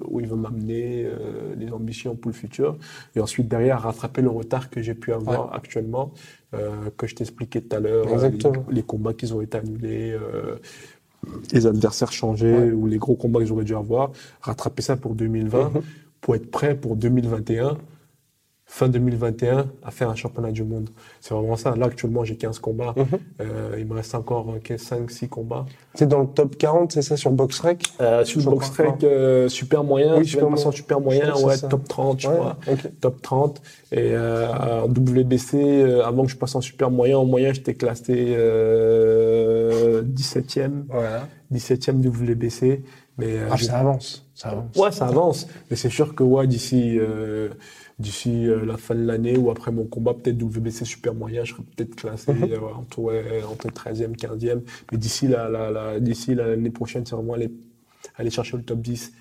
où 0.07 0.19
il 0.19 0.27
veut 0.27 0.35
m'amener, 0.35 1.05
euh, 1.05 1.53
les 1.57 1.71
ambitions 1.71 2.15
pour 2.15 2.29
le 2.31 2.35
futur. 2.35 2.77
Et 3.15 3.19
ensuite 3.19 3.47
derrière 3.47 3.81
rattraper 3.81 4.21
le 4.23 4.29
retard 4.29 4.69
que 4.71 4.81
j'ai 4.81 4.93
pu 4.95 5.13
avoir 5.13 5.53
actuellement, 5.53 6.11
euh, 6.55 6.69
que 6.97 7.05
je 7.07 7.15
t'expliquais 7.15 7.61
tout 7.61 7.75
à 7.75 7.79
l'heure, 7.79 8.05
les, 8.07 8.39
les 8.75 8.83
combats 8.83 9.13
qui 9.13 9.31
ont 9.33 9.41
été 9.41 9.57
annulés. 9.57 10.17
les 11.53 11.65
adversaires 11.67 12.11
changés 12.11 12.71
ou 12.71 12.85
les 12.87 12.97
gros 12.97 13.15
combats 13.15 13.39
que 13.39 13.45
j'aurais 13.45 13.63
dû 13.63 13.75
avoir, 13.75 14.11
rattraper 14.41 14.81
ça 14.81 14.97
pour 14.97 15.15
2020 15.15 15.69
Mhm. 15.75 15.81
pour 16.21 16.35
être 16.35 16.49
prêt 16.51 16.75
pour 16.75 16.95
2021 16.95 17.77
fin 18.75 18.89
2021 18.89 19.67
à 19.83 19.91
faire 19.91 20.09
un 20.09 20.15
championnat 20.15 20.51
du 20.51 20.63
monde. 20.63 20.89
C'est 21.21 21.35
vraiment 21.35 21.55
ça. 21.55 21.75
Là, 21.75 21.85
actuellement, 21.85 22.23
j'ai 22.23 22.35
15 22.37 22.57
combats. 22.57 22.95
Mhm. 22.97 23.05
Euh, 23.41 23.75
il 23.77 23.85
me 23.85 23.93
reste 23.93 24.15
encore 24.15 24.51
5, 24.75 25.11
6 25.11 25.29
combats. 25.29 25.67
C'est 25.93 26.07
dans 26.07 26.21
le 26.21 26.25
top 26.27 26.57
40, 26.57 26.91
c'est 26.91 27.03
ça, 27.03 27.15
sur 27.15 27.29
BoxRec? 27.31 27.83
Euh, 28.01 28.25
sur 28.25 28.41
Je 28.41 28.49
le 28.49 28.55
box 28.55 28.71
crois 28.71 28.85
track, 28.87 29.03
euh, 29.03 29.47
super 29.47 29.83
moyen. 29.83 30.17
Oui, 30.17 30.25
super 30.25 30.49
moyen. 30.49 30.71
super 30.71 30.99
moyen, 30.99 31.35
ouais, 31.35 31.55
ça. 31.57 31.67
top 31.67 31.87
30, 31.87 32.19
je 32.21 32.27
Ouais, 32.29 32.33
crois. 32.35 32.57
Top 32.99 33.21
30. 33.21 33.61
Et 33.91 33.97
euh, 34.13 34.47
en 34.51 34.87
WBC, 34.87 35.53
euh, 35.55 36.03
avant 36.03 36.23
que 36.25 36.31
je 36.31 36.37
passe 36.37 36.55
en 36.55 36.61
super 36.61 36.89
moyen, 36.89 37.19
en 37.19 37.25
moyen, 37.25 37.53
j'étais 37.53 37.75
classé 37.75 38.33
euh, 38.35 40.01
17e. 40.03 40.85
Voilà. 40.89 41.27
17e 41.51 42.01
WBC. 42.01 42.81
Mais, 43.19 43.27
euh, 43.37 43.47
Ah, 43.51 43.57
ça 43.57 43.77
avance, 43.77 44.25
ça 44.33 44.49
avance. 44.49 44.75
Ouais, 44.75 44.91
ça 44.91 45.05
avance. 45.05 45.47
Mais 45.69 45.75
c'est 45.75 45.91
sûr 45.91 46.15
que 46.15 46.23
ouais, 46.23 46.47
d'ici 46.47 46.97
euh, 46.99 47.49
d'ici 47.99 48.47
euh, 48.47 48.65
la 48.65 48.77
fin 48.77 48.95
de 48.95 49.03
l'année 49.05 49.37
ou 49.37 49.49
après 49.51 49.71
mon 49.71 49.85
combat, 49.85 50.13
peut-être 50.13 50.41
WBC 50.41 50.85
super 50.85 51.13
moyen, 51.13 51.43
je 51.43 51.53
serais 51.53 51.63
peut-être 51.75 51.95
classé 51.95 52.33
Mhm. 52.33 52.51
euh, 52.51 52.59
entre, 52.75 52.99
ouais, 52.99 53.43
entre 53.49 53.67
13e, 53.69 54.15
15e. 54.15 54.61
Mais 54.91 54.97
d'ici 54.97 55.27
la, 55.27 55.47
la, 55.49 55.69
l'année 55.99 56.69
prochaine, 56.71 57.05
c'est 57.05 57.15
vraiment 57.15 57.33
aller, 57.33 57.51
aller 58.15 58.29
chercher 58.29 58.57
le 58.57 58.63
top 58.63 58.81
10. 58.81 59.13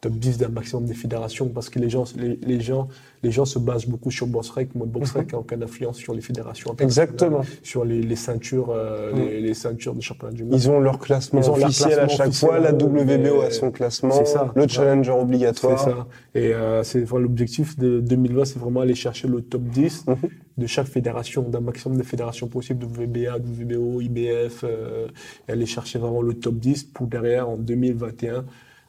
Top 0.00 0.14
10 0.14 0.38
d'un 0.38 0.48
maximum 0.48 0.86
des 0.86 0.94
fédérations 0.94 1.48
parce 1.50 1.68
que 1.68 1.78
les 1.78 1.90
gens, 1.90 2.04
les, 2.16 2.36
les 2.36 2.58
gens, 2.62 2.88
les 3.22 3.30
gens 3.30 3.44
se 3.44 3.58
basent 3.58 3.84
beaucoup 3.84 4.10
sur 4.10 4.26
BoxRec. 4.26 4.74
Moi, 4.74 4.86
BoxRec 4.86 5.30
n'a 5.30 5.38
aucune 5.38 5.62
influence 5.62 5.98
sur 5.98 6.14
les 6.14 6.22
fédérations. 6.22 6.74
Exactement. 6.78 7.42
Sur 7.62 7.84
les, 7.84 8.00
les 8.00 8.16
ceintures, 8.16 8.70
euh, 8.70 9.12
les, 9.12 9.42
les 9.42 9.52
ceintures 9.52 9.94
des 9.94 10.00
championnats 10.00 10.32
du 10.32 10.44
monde. 10.44 10.54
Ils 10.54 10.70
ont 10.70 10.80
leur 10.80 10.98
classement 10.98 11.42
Ils 11.42 11.50
ont 11.50 11.56
leur 11.56 11.66
officiel 11.66 11.98
à 11.98 12.08
chaque 12.08 12.28
officiel, 12.28 12.48
fois, 12.50 12.58
la 12.60 12.72
WBO 12.72 13.04
mais- 13.04 13.44
a 13.44 13.50
son 13.50 13.70
classement, 13.70 14.10
C'est 14.12 14.24
ça. 14.24 14.50
le 14.56 14.66
challenger 14.66 15.10
obligatoire. 15.12 15.78
C'est 15.78 15.90
ça. 15.90 16.06
Et 16.34 16.54
euh, 16.54 16.82
c'est 16.82 17.00
vraiment 17.00 17.24
l'objectif 17.24 17.78
de 17.78 18.00
2020, 18.00 18.46
c'est 18.46 18.58
vraiment 18.58 18.80
aller 18.80 18.94
chercher 18.94 19.28
le 19.28 19.42
top 19.42 19.62
10 19.64 20.06
Mhm. 20.06 20.16
de 20.56 20.66
chaque 20.66 20.86
fédération, 20.88 21.42
d'un 21.42 21.60
maximum 21.60 21.98
de 21.98 22.02
fédérations 22.04 22.48
possibles, 22.48 22.86
WBA, 22.86 23.36
WBO, 23.38 24.00
IBF, 24.00 24.64
euh, 24.64 25.08
et 25.46 25.52
aller 25.52 25.66
chercher 25.66 25.98
vraiment 25.98 26.22
le 26.22 26.32
top 26.32 26.54
10 26.54 26.84
pour 26.84 27.06
derrière, 27.06 27.50
en 27.50 27.58
2021, 27.58 28.46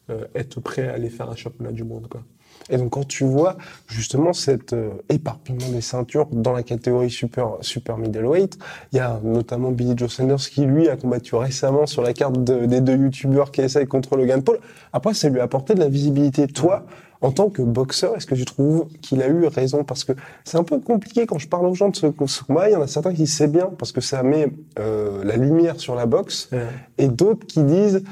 euh, 0.09 0.25
être 0.35 0.59
prêt 0.59 0.87
à 0.87 0.93
aller 0.93 1.09
faire 1.09 1.29
un 1.29 1.35
championnat 1.35 1.71
du 1.71 1.83
monde. 1.83 2.07
Quoi. 2.09 2.21
Et 2.69 2.77
donc 2.77 2.91
quand 2.91 3.07
tu 3.07 3.23
vois 3.23 3.57
justement 3.87 4.33
cet 4.33 4.73
euh, 4.73 4.89
éparpillement 5.09 5.69
des 5.69 5.81
ceintures 5.81 6.27
dans 6.31 6.53
la 6.53 6.63
catégorie 6.63 7.09
super 7.09 7.57
super 7.61 7.97
middleweight, 7.97 8.57
il 8.91 8.97
y 8.97 8.99
a 8.99 9.19
notamment 9.23 9.71
Billy 9.71 9.93
Joe 9.95 10.11
Sanders 10.11 10.37
qui 10.37 10.65
lui 10.65 10.89
a 10.89 10.95
combattu 10.95 11.35
récemment 11.35 11.85
sur 11.85 12.01
la 12.01 12.13
carte 12.13 12.43
de- 12.43 12.65
des 12.65 12.81
deux 12.81 12.97
youtubeurs 12.97 13.51
qui 13.51 13.61
essayent 13.61 13.87
contre 13.87 14.15
Logan 14.15 14.43
Paul. 14.43 14.59
Après 14.93 15.13
ça 15.13 15.29
lui 15.29 15.39
a 15.39 15.43
apporté 15.43 15.73
de 15.73 15.79
la 15.79 15.89
visibilité. 15.89 16.47
Toi, 16.47 16.85
en 17.21 17.31
tant 17.31 17.49
que 17.49 17.61
boxeur, 17.61 18.15
est-ce 18.15 18.25
que 18.25 18.35
tu 18.35 18.45
trouves 18.45 18.87
qu'il 19.01 19.21
a 19.21 19.27
eu 19.27 19.45
raison? 19.45 19.83
Parce 19.83 20.03
que 20.03 20.13
c'est 20.43 20.57
un 20.57 20.63
peu 20.63 20.79
compliqué 20.79 21.27
quand 21.27 21.37
je 21.37 21.47
parle 21.47 21.67
aux 21.67 21.75
gens 21.75 21.89
de 21.89 21.95
ce, 21.95 22.07
combat. 22.07 22.69
Il 22.69 22.73
y 22.73 22.75
en 22.75 22.81
a 22.81 22.87
certains 22.87 23.11
qui 23.11 23.23
disent 23.23 23.35
c'est 23.35 23.51
bien 23.51 23.69
parce 23.77 23.91
que 23.91 24.01
ça 24.01 24.23
met 24.23 24.51
euh, 24.79 25.23
la 25.23 25.35
lumière 25.35 25.79
sur 25.79 25.93
la 25.93 26.07
boxe, 26.07 26.49
et 26.97 27.07
d'autres 27.07 27.45
qui 27.45 27.63
disent 27.63 28.03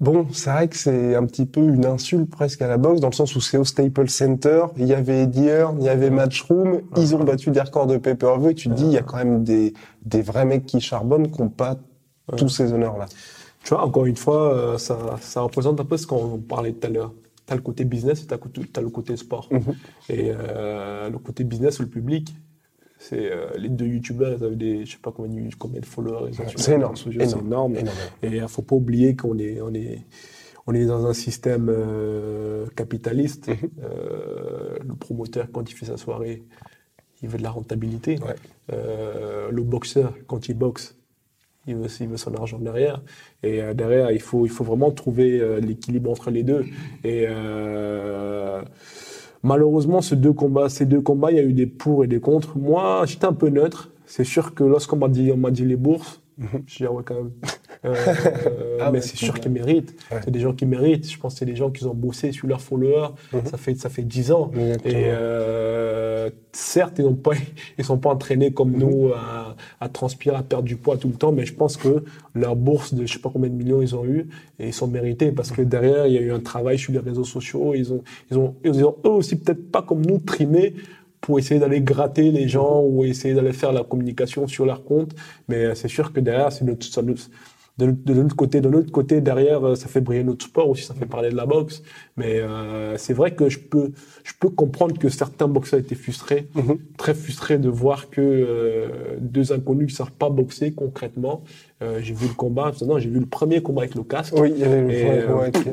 Bon, 0.00 0.26
c'est 0.32 0.50
vrai 0.50 0.68
que 0.68 0.76
c'est 0.76 1.14
un 1.14 1.26
petit 1.26 1.44
peu 1.44 1.60
une 1.60 1.84
insulte 1.84 2.30
presque 2.30 2.62
à 2.62 2.66
la 2.66 2.78
boxe, 2.78 3.00
dans 3.00 3.10
le 3.10 3.14
sens 3.14 3.36
où 3.36 3.40
c'est 3.42 3.58
au 3.58 3.64
Staples 3.64 4.08
Center, 4.08 4.64
il 4.78 4.86
y 4.86 4.94
avait 4.94 5.24
Eddie 5.24 5.46
Hearn, 5.46 5.76
il 5.78 5.84
y 5.84 5.90
avait 5.90 6.08
Matchroom, 6.08 6.80
ils 6.96 7.14
ont 7.14 7.22
battu 7.22 7.50
des 7.50 7.60
records 7.60 7.86
de 7.86 7.98
pay-per-view, 7.98 8.48
et 8.48 8.54
tu 8.54 8.70
te 8.70 8.74
dis, 8.74 8.84
il 8.84 8.92
y 8.92 8.96
a 8.96 9.02
quand 9.02 9.18
même 9.18 9.44
des, 9.44 9.74
des 10.06 10.22
vrais 10.22 10.46
mecs 10.46 10.64
qui 10.64 10.80
charbonnent, 10.80 11.30
qui 11.30 11.42
n'ont 11.42 11.50
pas 11.50 11.76
tous 12.38 12.48
ces 12.48 12.72
honneurs-là. 12.72 13.06
Tu 13.62 13.74
vois, 13.74 13.84
encore 13.84 14.06
une 14.06 14.16
fois, 14.16 14.54
euh, 14.54 14.78
ça, 14.78 14.96
ça 15.20 15.42
représente 15.42 15.78
un 15.80 15.84
peu 15.84 15.98
ce 15.98 16.06
qu'on 16.06 16.38
parlait 16.38 16.72
tout 16.72 16.86
à 16.86 16.90
l'heure. 16.90 17.12
Tu 17.46 17.52
as 17.52 17.56
le 17.56 17.62
côté 17.62 17.84
business 17.84 18.22
et 18.22 18.26
tu 18.26 18.34
as, 18.34 18.80
le 18.80 18.88
côté 18.88 19.16
sport. 19.18 19.48
Mhm. 19.50 19.60
Et 20.08 20.32
euh, 20.34 21.10
le 21.10 21.18
côté 21.18 21.44
business, 21.44 21.78
le 21.78 21.86
public, 21.86 22.34
c'est 23.02 23.32
euh, 23.32 23.46
les 23.56 23.70
deux 23.70 23.86
youtubeurs, 23.86 24.36
ils 24.38 24.44
avaient 24.44 24.56
des, 24.56 24.84
je 24.84 24.92
sais 24.92 24.98
pas 25.02 25.10
combien, 25.10 25.42
de- 25.42 25.54
combien 25.58 25.80
de 25.80 25.86
followers. 25.86 26.30
ils 26.32 26.40
ont 26.42 26.48
sur 26.48 26.60
C'est 26.60 26.74
énorme, 26.74 26.96
C'est 26.96 27.10
énorme. 27.10 27.74
énorme. 27.74 27.96
Et 28.22 28.36
il 28.36 28.46
faut 28.48 28.60
pas 28.62 28.76
oublier 28.76 29.16
qu'on 29.16 29.38
est, 29.38 29.60
on 29.62 29.72
est, 29.72 30.00
on 30.66 30.74
est 30.74 30.84
dans 30.84 31.06
un 31.06 31.14
système 31.14 31.68
euh, 31.70 32.66
capitaliste. 32.76 33.48
Mhm. 33.48 33.56
Euh, 33.82 34.78
le 34.86 34.94
promoteur, 34.94 35.48
quand 35.50 35.70
il 35.70 35.74
fait 35.74 35.86
sa 35.86 35.96
soirée, 35.96 36.44
il 37.22 37.28
veut 37.30 37.38
de 37.38 37.42
la 37.42 37.50
rentabilité. 37.50 38.18
Ouais. 38.20 38.34
Euh, 38.74 39.50
le 39.50 39.62
boxeur, 39.62 40.14
quand 40.26 40.48
il 40.50 40.54
boxe, 40.54 40.94
il 41.66 41.76
veut, 41.76 41.88
il 42.00 42.08
veut 42.08 42.16
son 42.18 42.34
argent 42.34 42.58
derrière. 42.58 43.02
Et 43.42 43.62
euh, 43.62 43.72
derrière, 43.72 44.10
il 44.10 44.20
faut, 44.20 44.44
il 44.44 44.50
faut 44.50 44.64
vraiment 44.64 44.90
trouver 44.90 45.40
euh, 45.40 45.58
l'équilibre 45.60 46.10
entre 46.10 46.30
les 46.30 46.42
deux. 46.42 46.64
Et 47.04 47.24
euh, 47.28 48.62
malheureusement, 49.42 50.00
ces 50.00 50.16
deux 50.16 50.32
combats, 50.32 50.68
ces 50.68 50.86
deux 50.86 51.00
combats, 51.00 51.30
il 51.30 51.36
y 51.36 51.40
a 51.40 51.44
eu 51.44 51.52
des 51.52 51.66
pour 51.66 52.04
et 52.04 52.06
des 52.06 52.20
contre. 52.20 52.56
Moi, 52.58 53.02
j'étais 53.06 53.26
un 53.26 53.32
peu 53.32 53.48
neutre. 53.48 53.90
C'est 54.06 54.24
sûr 54.24 54.54
que 54.54 54.64
lorsqu'on 54.64 54.96
m'a 54.96 55.08
dit, 55.08 55.30
on 55.32 55.36
m'a 55.36 55.50
dit 55.50 55.64
les 55.64 55.76
bourses, 55.76 56.20
je 56.66 56.76
dis 56.78 56.84
ah 56.86 56.92
ouais 56.92 57.02
quand 57.04 57.14
même. 57.14 57.30
Euh, 57.82 57.94
Ah 58.78 58.90
mais 58.90 58.98
ouais, 58.98 59.00
c'est 59.00 59.16
sûr 59.16 59.40
qu'ils 59.40 59.52
méritent. 59.52 59.94
Ouais. 60.12 60.18
C'est 60.22 60.30
des 60.30 60.40
gens 60.40 60.52
qui 60.52 60.66
méritent. 60.66 61.10
Je 61.10 61.18
pense 61.18 61.32
que 61.32 61.38
c'est 61.38 61.46
des 61.46 61.56
gens 61.56 61.70
qui 61.70 61.82
ont 61.86 61.94
bossé 61.94 62.30
sur 62.30 62.46
leurs 62.46 62.60
followers. 62.60 63.08
Mhm. 63.32 63.40
Ça 63.46 63.56
fait 63.56 63.74
ça 63.74 63.88
fait 63.88 64.02
dix 64.02 64.32
ans. 64.32 64.50
Exactement. 64.54 64.94
Et 64.98 65.04
euh, 65.06 65.89
certes, 66.52 66.98
ils 66.98 67.06
ils 67.78 67.84
sont 67.84 67.98
pas 67.98 68.10
entraînés 68.10 68.52
comme 68.52 68.72
nous 68.72 69.12
à, 69.14 69.56
à, 69.80 69.88
transpirer, 69.88 70.36
à 70.36 70.42
perdre 70.42 70.64
du 70.64 70.76
poids 70.76 70.96
tout 70.96 71.08
le 71.08 71.14
temps, 71.14 71.32
mais 71.32 71.46
je 71.46 71.54
pense 71.54 71.76
que 71.76 72.04
leur 72.34 72.56
bourse 72.56 72.94
de 72.94 73.06
je 73.06 73.12
sais 73.14 73.18
pas 73.18 73.30
combien 73.32 73.50
de 73.50 73.54
millions 73.54 73.82
ils 73.82 73.94
ont 73.94 74.04
eu 74.04 74.28
et 74.58 74.68
ils 74.68 74.74
sont 74.74 74.88
mérités 74.88 75.32
parce 75.32 75.50
que 75.50 75.62
derrière 75.62 76.06
il 76.06 76.14
y 76.14 76.18
a 76.18 76.20
eu 76.20 76.32
un 76.32 76.40
travail 76.40 76.78
sur 76.78 76.92
les 76.92 76.98
réseaux 76.98 77.24
sociaux. 77.24 77.74
Ils 77.74 77.92
ont, 77.92 78.02
ils 78.30 78.38
ont, 78.38 78.54
ils 78.64 78.84
ont 78.84 78.96
eux 79.04 79.10
aussi 79.10 79.36
peut-être 79.36 79.70
pas 79.70 79.82
comme 79.82 80.04
nous 80.04 80.18
trimé 80.18 80.74
pour 81.20 81.38
essayer 81.38 81.60
d'aller 81.60 81.80
gratter 81.80 82.30
les 82.30 82.48
gens 82.48 82.82
ou 82.82 83.04
essayer 83.04 83.34
d'aller 83.34 83.52
faire 83.52 83.72
la 83.72 83.84
communication 83.84 84.46
sur 84.46 84.64
leur 84.64 84.84
compte. 84.84 85.14
Mais 85.48 85.74
c'est 85.74 85.88
sûr 85.88 86.12
que 86.12 86.20
derrière, 86.20 86.50
c'est 86.50 86.64
notre, 86.64 86.84
ça 86.86 87.02
nous, 87.02 87.16
de, 87.86 87.90
de 87.92 88.12
l'autre 88.12 88.36
côté, 88.36 88.60
de 88.60 88.68
l'autre 88.68 88.92
côté, 88.92 89.20
derrière, 89.20 89.66
euh, 89.66 89.74
ça 89.74 89.88
fait 89.88 90.00
briller 90.00 90.24
notre 90.24 90.44
sport 90.46 90.68
aussi, 90.68 90.84
ça 90.84 90.94
fait 90.94 91.06
parler 91.06 91.30
de 91.30 91.36
la 91.36 91.46
boxe. 91.46 91.82
Mais 92.16 92.38
euh, 92.40 92.96
c'est 92.96 93.12
vrai 93.14 93.34
que 93.34 93.48
je 93.48 93.58
peux, 93.58 93.92
je 94.24 94.32
peux 94.38 94.50
comprendre 94.50 94.98
que 94.98 95.08
certains 95.08 95.48
boxeurs 95.48 95.80
étaient 95.80 95.94
frustrés, 95.94 96.48
Mhm. 96.54 96.78
très 96.96 97.14
frustrés 97.14 97.58
de 97.58 97.68
voir 97.68 98.10
que 98.10 98.20
euh, 98.20 98.88
deux 99.20 99.52
inconnus 99.52 99.88
qui 99.88 99.94
savent 99.96 100.12
pas 100.12 100.28
boxer 100.30 100.72
concrètement. 100.72 101.42
Euh, 101.82 102.00
j'ai 102.02 102.14
vu 102.14 102.28
le 102.28 102.34
combat, 102.34 102.72
non, 102.86 102.98
j'ai 102.98 103.08
vu 103.10 103.20
le 103.20 103.26
premier 103.26 103.62
combat 103.62 103.82
avec 103.82 103.94
le 103.94 104.02
casque. 104.04 104.34
Oui, 104.36 104.52
il 104.54 104.58
y 104.60 104.64
avait 104.64 104.80
le 104.82 104.86
ouais, 104.88 105.26
ouais, 105.32 105.50
qui- 105.52 105.70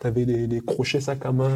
T'avais 0.00 0.24
des, 0.26 0.46
des 0.46 0.60
crochets 0.60 1.00
sac 1.00 1.26
à 1.26 1.32
main. 1.32 1.50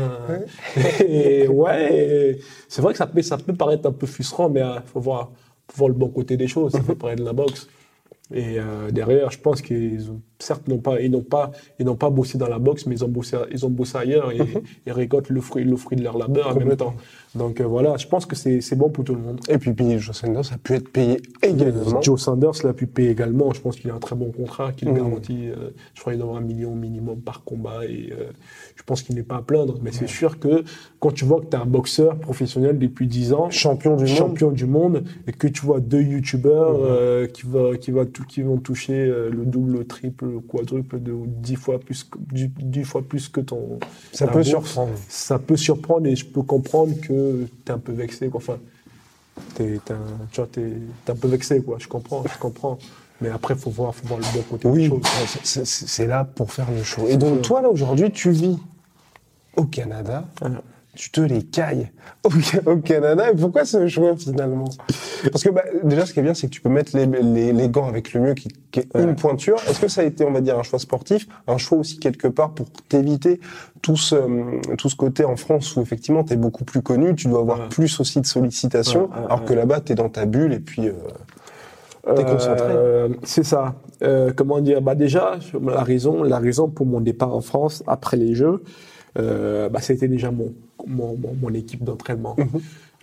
Et 1.07 1.47
ouais, 1.47 1.95
et 2.35 2.39
c'est 2.69 2.83
vrai 2.83 2.93
que 2.93 2.99
ça 2.99 3.07
peut, 3.07 3.23
ça 3.23 3.37
peut 3.39 3.53
paraître 3.55 3.89
un 3.89 3.93
peu 3.93 4.07
frustrant, 4.07 4.49
mais 4.51 4.61
il 4.61 4.83
faut 4.85 4.99
voir, 4.99 5.31
faut 5.69 5.77
voir 5.79 5.89
le 5.89 5.95
bon 5.95 6.09
côté 6.09 6.37
des 6.37 6.49
choses. 6.49 6.73
Ça 6.73 6.81
fait 6.83 6.97
parler 6.97 7.15
de 7.15 7.25
la 7.25 7.33
boxe. 7.33 7.69
Et 8.33 8.59
euh, 8.59 8.91
derrière, 8.91 9.31
je 9.31 9.39
pense 9.39 9.61
qu'ils 9.63 10.11
ont, 10.11 10.23
certes, 10.43 10.69
n'ont 10.69 10.79
pas, 10.79 11.01
ils 11.01 11.11
n'ont 11.11 11.23
pas, 11.23 11.51
ils 11.79 11.87
n'ont 11.87 11.97
pas 11.97 12.11
bossé 12.11 12.39
dans 12.39 12.49
la 12.49 12.59
boxe, 12.59 12.87
mais 12.87 12.95
ils 12.97 13.05
ont 13.05 13.09
bossé, 13.09 13.37
ils 13.51 13.65
ont 13.67 13.71
bossé 13.71 13.97
ailleurs 13.99 14.31
et 14.33 14.39
ils 14.87 14.93
récoltent 14.93 15.31
le 15.31 15.41
fruit, 15.41 15.65
le 15.65 15.77
fruit 15.77 15.97
de 15.97 16.03
leur 16.03 16.19
labeur 16.19 16.49
en 16.49 16.55
même 16.59 16.77
temps. 16.77 16.95
Donc 17.35 17.61
euh, 17.61 17.65
voilà, 17.65 17.97
je 17.97 18.07
pense 18.07 18.27
que 18.27 18.37
c'est, 18.37 18.61
c'est 18.61 18.77
bon 18.77 18.91
pour 18.91 19.05
tout 19.05 19.15
le 19.15 19.21
monde. 19.23 19.41
Et 19.49 19.57
puis, 19.57 19.73
Joe 19.99 20.15
Sanders 20.15 20.53
a 20.53 20.59
pu 20.59 20.75
être 20.75 20.89
payé 20.91 21.17
également. 21.43 22.03
Joe 22.03 22.21
Sanders 22.21 22.53
l'a 22.65 22.75
pu 22.75 22.87
payer 22.87 23.11
également. 23.11 23.53
Je 23.55 23.61
pense 23.63 23.77
qu'il 23.77 23.91
a 23.91 23.95
un 23.95 23.99
très 23.99 24.17
bon 24.17 24.31
contrat 24.33 24.73
qui 24.73 24.85
le 24.85 24.91
Mhm. 24.93 24.97
garantit. 24.99 25.49
euh, 25.49 25.71
je 25.95 26.01
crois 26.01 26.13
qu'il 26.13 26.21
doit 26.21 26.29
avoir 26.29 26.43
un 26.43 26.47
million 26.47 26.75
minimum 26.75 27.21
par 27.21 27.43
combat 27.45 27.87
et 27.87 28.11
euh, 28.13 28.25
je 28.77 28.83
pense 28.83 29.03
qu'il 29.03 29.15
n'est 29.15 29.23
pas 29.23 29.37
à 29.37 29.43
plaindre. 29.43 29.79
Mais 29.83 29.93
c'est 29.93 30.07
sûr 30.09 30.39
que 30.39 30.63
quand 31.01 31.13
tu 31.13 31.25
vois 31.25 31.41
que 31.41 31.47
tu 31.47 31.57
es 31.57 31.61
un 31.61 31.65
boxeur 31.67 32.17
professionnel 32.19 32.79
depuis 32.79 33.07
10 33.07 33.33
ans, 33.33 33.49
Champion 33.51 33.97
du 33.97 34.05
monde. 34.05 34.15
champion 34.15 34.51
du 34.51 34.67
monde, 34.67 35.05
et 35.27 35.33
que 35.33 35.47
tu 35.49 35.65
vois 35.65 35.81
deux 35.81 36.03
youtubeurs 36.03 36.79
Mhm. 37.23 37.29
qui, 37.29 37.43
va, 37.47 37.77
qui, 37.79 37.91
va 37.93 38.05
tout, 38.05 38.25
qui 38.25 38.43
vont 38.43 38.59
toucher 38.59 39.07
le 39.07 39.45
double, 39.47 39.79
le 39.79 39.85
triple, 39.87 40.32
le 40.33 40.41
quadruple 40.41 41.01
de 41.01 41.15
10 41.27 41.57
fois 41.57 41.79
plus 41.79 42.05
que, 42.05 42.19
10, 42.33 42.51
10 42.59 42.85
fois 42.85 43.03
plus 43.03 43.29
que 43.29 43.41
ton. 43.41 43.79
Ça 44.13 44.27
peut 44.27 44.35
bourse, 44.35 44.49
surprendre. 44.49 44.93
Ça 45.09 45.39
peut 45.39 45.57
surprendre 45.57 46.07
et 46.07 46.17
je 46.17 46.25
peux 46.27 46.43
comprendre 46.43 46.95
que 47.01 47.45
tu 47.45 47.51
es 47.69 47.71
un 47.71 47.79
peu 47.79 47.93
vexé. 47.93 48.29
Quoi. 48.29 48.39
Enfin, 48.39 48.59
t'es, 49.55 49.81
t'es 49.85 49.93
un, 49.95 49.99
tu 50.31 50.41
vois, 50.41 50.49
t'es, 50.51 50.73
t'es 51.05 51.13
un 51.13 51.17
peu 51.17 51.29
vexé, 51.29 51.63
quoi. 51.63 51.77
Je 51.79 51.89
comprends, 51.89 52.25
je 52.33 52.39
comprends. 52.39 52.79
Mais 53.21 53.29
après, 53.29 53.55
faut 53.55 53.71
voir, 53.71 53.95
faut 53.95 54.07
voir 54.09 54.19
le 54.19 54.27
bon 54.35 54.43
côté 54.51 54.69
des 54.69 54.75
Oui, 54.75 54.89
choses. 54.89 55.03
c'est- 55.45 55.65
c'est 55.65 55.87
c'est 55.87 56.07
là 56.07 56.25
pour 56.25 56.51
faire 56.53 56.71
le 56.71 56.83
show. 56.83 57.07
Et 57.09 57.17
donc, 57.17 57.43
toi, 57.43 57.63
là, 57.63 57.69
aujourd'hui, 57.69 58.11
tu 58.11 58.31
vis 58.31 58.59
au 59.57 59.65
Canada. 59.65 60.25
Voilà. 60.41 60.63
Tu 60.95 61.11
te 61.11 61.23
les 61.23 61.43
cailles 61.43 61.91
au, 62.67 62.77
Canada. 62.77 63.31
Et 63.31 63.35
pourquoi 63.35 63.65
ce 63.65 63.87
choix, 63.89 64.15
finalement? 64.17 64.67
Parce 65.31 65.43
que, 65.43 65.49
bah, 65.49 65.63
déjà, 65.83 66.05
ce 66.05 66.13
qui 66.13 66.21
est 66.21 66.23
bien, 66.23 66.35
c'est 66.35 66.49
que 66.49 66.53
tu 66.53 66.61
peux 66.61 66.69
mettre 66.69 66.95
les, 66.95 67.07
les, 67.07 67.53
les 67.55 67.69
gants 67.71 67.89
avec 67.89 68.13
le 68.13 68.21
mieux, 68.21 68.35
qui, 68.35 68.49
qui 68.71 68.81
est 68.81 68.89
une 68.95 69.17
pointure. 69.17 69.57
Est-ce 69.69 69.81
que 69.81 69.89
ça 69.89 70.03
a 70.03 70.05
été, 70.05 70.25
on 70.25 70.33
va 70.33 70.43
dire, 70.43 70.59
un 70.59 70.63
choix 70.63 70.79
sportif? 70.79 71.27
Un 71.47 71.57
choix 71.57 71.79
aussi, 71.79 71.99
quelque 71.99 72.29
part, 72.29 72.51
pour 72.51 72.67
t'éviter 72.91 73.41
tout 73.81 73.97
ce, 73.97 74.17
tout 74.77 74.91
ce 74.91 74.97
côté 74.97 75.25
en 75.25 75.37
France 75.37 75.75
où, 75.77 75.81
effectivement, 75.81 76.25
tu 76.25 76.35
es 76.35 76.37
beaucoup 76.37 76.65
plus 76.65 76.83
connu, 76.83 77.15
tu 77.15 77.29
dois 77.29 77.41
avoir 77.41 77.61
Ouais. 77.61 77.69
plus 77.71 77.99
aussi 77.99 78.21
de 78.21 78.27
sollicitations, 78.27 79.05
Ouais, 79.11 79.19
ouais, 79.19 79.25
alors 79.27 79.45
que 79.47 79.55
là-bas, 79.55 79.81
tu 79.81 79.93
es 79.93 79.95
dans 79.95 80.11
ta 80.11 80.27
bulle 80.27 80.53
et 80.53 80.61
puis... 80.61 80.89
euh, 80.89 80.93
T'es 82.17 82.25
concentré. 82.25 82.67
Euh, 82.69 83.09
c'est 83.23 83.45
ça. 83.45 83.77
Euh, 84.03 84.33
comment 84.35 84.61
dire? 84.61 84.83
Bah 84.83 84.97
déjà, 84.97 85.39
la 85.65 85.85
raison, 85.85 86.25
la 86.25 86.39
raison 86.41 86.69
pour 86.69 86.85
mon 86.85 87.01
départ 87.01 87.33
en 87.35 87.41
France 87.41 87.85
après 87.87 88.17
les 88.17 88.35
Jeux, 88.35 88.65
euh, 89.19 89.69
bah 89.69 89.81
c'était 89.81 90.09
déjà 90.09 90.33
mon 90.33 90.53
mon, 90.87 91.17
mon, 91.17 91.35
mon 91.41 91.53
équipe 91.55 91.85
d'entraînement. 91.85 92.37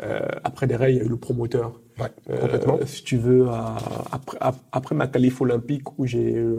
Euh, 0.01 0.19
après 0.45 0.65
derrière, 0.65 0.89
il 0.89 0.97
y 0.97 0.99
a 1.01 1.03
eu 1.03 1.09
le 1.09 1.17
promoteur. 1.17 1.79
Ouais, 1.99 2.07
Euh, 2.29 2.37
complètement. 2.39 2.79
si 2.85 3.03
tu 3.03 3.17
veux, 3.17 3.49
à- 3.49 3.75
après, 4.13 4.37
à- 4.39 4.55
après 4.71 4.95
ma 4.95 5.07
qualif 5.07 5.41
olympique 5.41 5.99
où 5.99 6.05
j'ai 6.05 6.35
euh, 6.37 6.55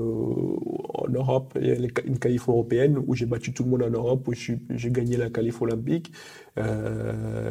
en 0.93 1.09
Europe, 1.09 1.57
il 1.59 1.66
y 1.68 1.71
a 1.71 1.75
les- 1.77 1.91
une 2.05 2.18
qualif 2.18 2.47
européenne 2.51 2.99
où 3.07 3.14
j'ai 3.14 3.25
battu 3.25 3.55
tout 3.55 3.64
le 3.64 3.71
monde 3.71 3.83
en 3.83 3.89
Europe, 3.91 4.29
où 4.29 4.35
j'ai 4.35 4.91
gagné 4.91 5.16
la 5.16 5.31
qualif 5.31 5.62
olympique. 5.62 6.12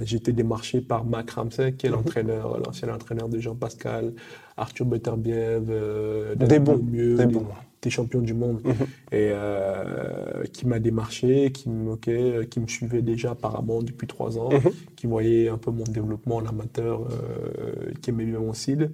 J'ai 0.03 0.17
été 0.17 0.31
démarché 0.33 0.81
par 0.81 1.03
Mac 1.05 1.31
Ramsey, 1.31 1.73
qui 1.73 1.87
est 1.87 1.89
l'entraîneur, 1.89 2.59
l'ancien 2.59 2.93
entraîneur 2.93 3.27
de 3.27 3.39
Jean-Pascal, 3.39 4.13
Arthur 4.57 4.85
Beterbiev, 4.85 5.63
euh, 5.69 6.35
Des 6.35 6.59
bons, 6.59 6.77
Lemieux, 6.77 7.15
des 7.15 7.25
des, 7.25 7.33
bons. 7.33 7.39
des 7.39 7.45
champions 7.87 8.19
du 8.21 8.33
monde, 8.33 8.59
Mhm. 8.65 8.73
et 9.13 9.29
euh, 9.31 10.43
qui 10.51 10.67
m'a 10.67 10.79
démarché, 10.79 11.51
qui 11.53 11.69
me, 11.69 11.95
euh, 12.09 12.43
qui 12.43 12.59
me 12.59 12.67
suivait 12.67 13.01
déjà 13.01 13.31
apparemment 13.31 13.81
depuis 13.81 14.07
trois 14.07 14.37
ans, 14.37 14.49
Mhm. 14.51 14.71
qui 14.97 15.07
voyait 15.07 15.47
un 15.47 15.57
peu 15.57 15.71
mon 15.71 15.85
développement 15.85 16.35
en 16.35 16.45
amateur, 16.45 17.03
euh, 17.03 17.91
qui 18.01 18.09
aimait 18.09 18.25
bien 18.25 18.39
mon 18.39 18.51
style. 18.53 18.91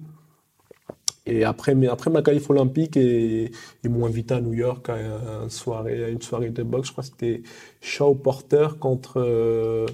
Et 1.28 1.42
après, 1.42 1.74
mais 1.74 1.88
après 1.88 2.08
ma 2.08 2.22
qualif 2.22 2.48
olympique, 2.50 2.96
et, 2.96 3.50
ils 3.82 3.90
m'ont 3.90 4.06
invité 4.06 4.34
à 4.34 4.40
New 4.40 4.54
York 4.54 4.88
à 4.88 4.96
une 5.42 5.50
soirée, 5.50 6.04
à 6.04 6.08
une 6.08 6.22
soirée 6.22 6.50
de 6.50 6.62
boxe. 6.62 6.86
Je 6.88 6.92
crois 6.92 7.02
que 7.02 7.10
c'était 7.10 7.42
Shaw 7.80 8.14
Porter 8.14 8.68
contre, 8.78 9.14
euh, 9.16 9.86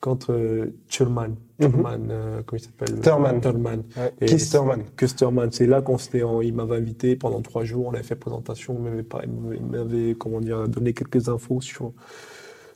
contre 0.00 0.32
euh, 0.32 0.72
Thurman. 0.88 1.34
Thurman, 1.60 2.08
euh, 2.10 2.42
comment 2.46 2.60
il 2.60 2.64
s'appelle? 2.64 2.94
Mhm. 2.96 3.00
Thurman. 3.02 3.40
Thurman. 3.40 3.82
Ouais. 3.96 4.12
Et 4.20 4.26
Keith 4.26 4.48
Thurman. 4.50 4.82
Custerman, 4.96 5.50
c'est 5.50 5.66
là 5.66 5.82
qu'on 5.82 5.98
s'était, 5.98 6.22
en- 6.22 6.40
il 6.40 6.54
m'avait 6.54 6.76
invité 6.76 7.16
pendant 7.16 7.42
trois 7.42 7.64
jours, 7.64 7.86
on 7.88 7.94
avait 7.94 8.04
fait 8.04 8.14
présentation, 8.14 8.76
il 8.78 8.82
m'avait, 8.84 9.02
pas- 9.02 9.22
il 9.24 9.32
m'avait- 9.32 9.56
il 9.56 9.64
m'avait, 9.66 10.14
comment 10.14 10.40
dire, 10.40 10.68
donné 10.68 10.92
quelques 10.92 11.28
infos 11.28 11.60
sur, 11.60 11.92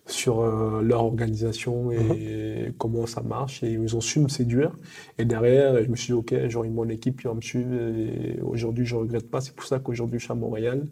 sur 0.05 0.41
euh, 0.41 0.83
leur 0.83 1.05
organisation 1.05 1.93
et 1.93 2.73
comment 2.77 3.07
ça 3.07 3.23
marche. 3.23 3.63
Et 3.63 3.71
ils 3.71 3.97
ont 3.97 4.01
su 4.01 4.19
me 4.19 4.27
séduire. 4.29 4.73
Et 5.17 5.25
derrière, 5.25 5.81
je 5.81 5.89
me 5.89 5.95
suis 5.95 6.07
dit, 6.09 6.13
OK, 6.15 6.35
j'aurai 6.49 6.71
mon 6.71 6.89
équipe 6.89 7.21
qui 7.21 7.29
va 7.29 7.35
me 7.35 7.41
suivre. 7.41 7.73
Et 7.73 8.41
aujourd'hui, 8.43 8.85
je 8.85 8.97
regrette 8.97 9.31
pas. 9.31 9.41
C'est 9.41 9.55
pour 9.55 9.65
ça 9.65 9.79
qu'aujourd'hui, 9.79 10.19
je 10.19 10.25
suis 10.25 10.33
à 10.33 10.35
Montréal. 10.35 10.89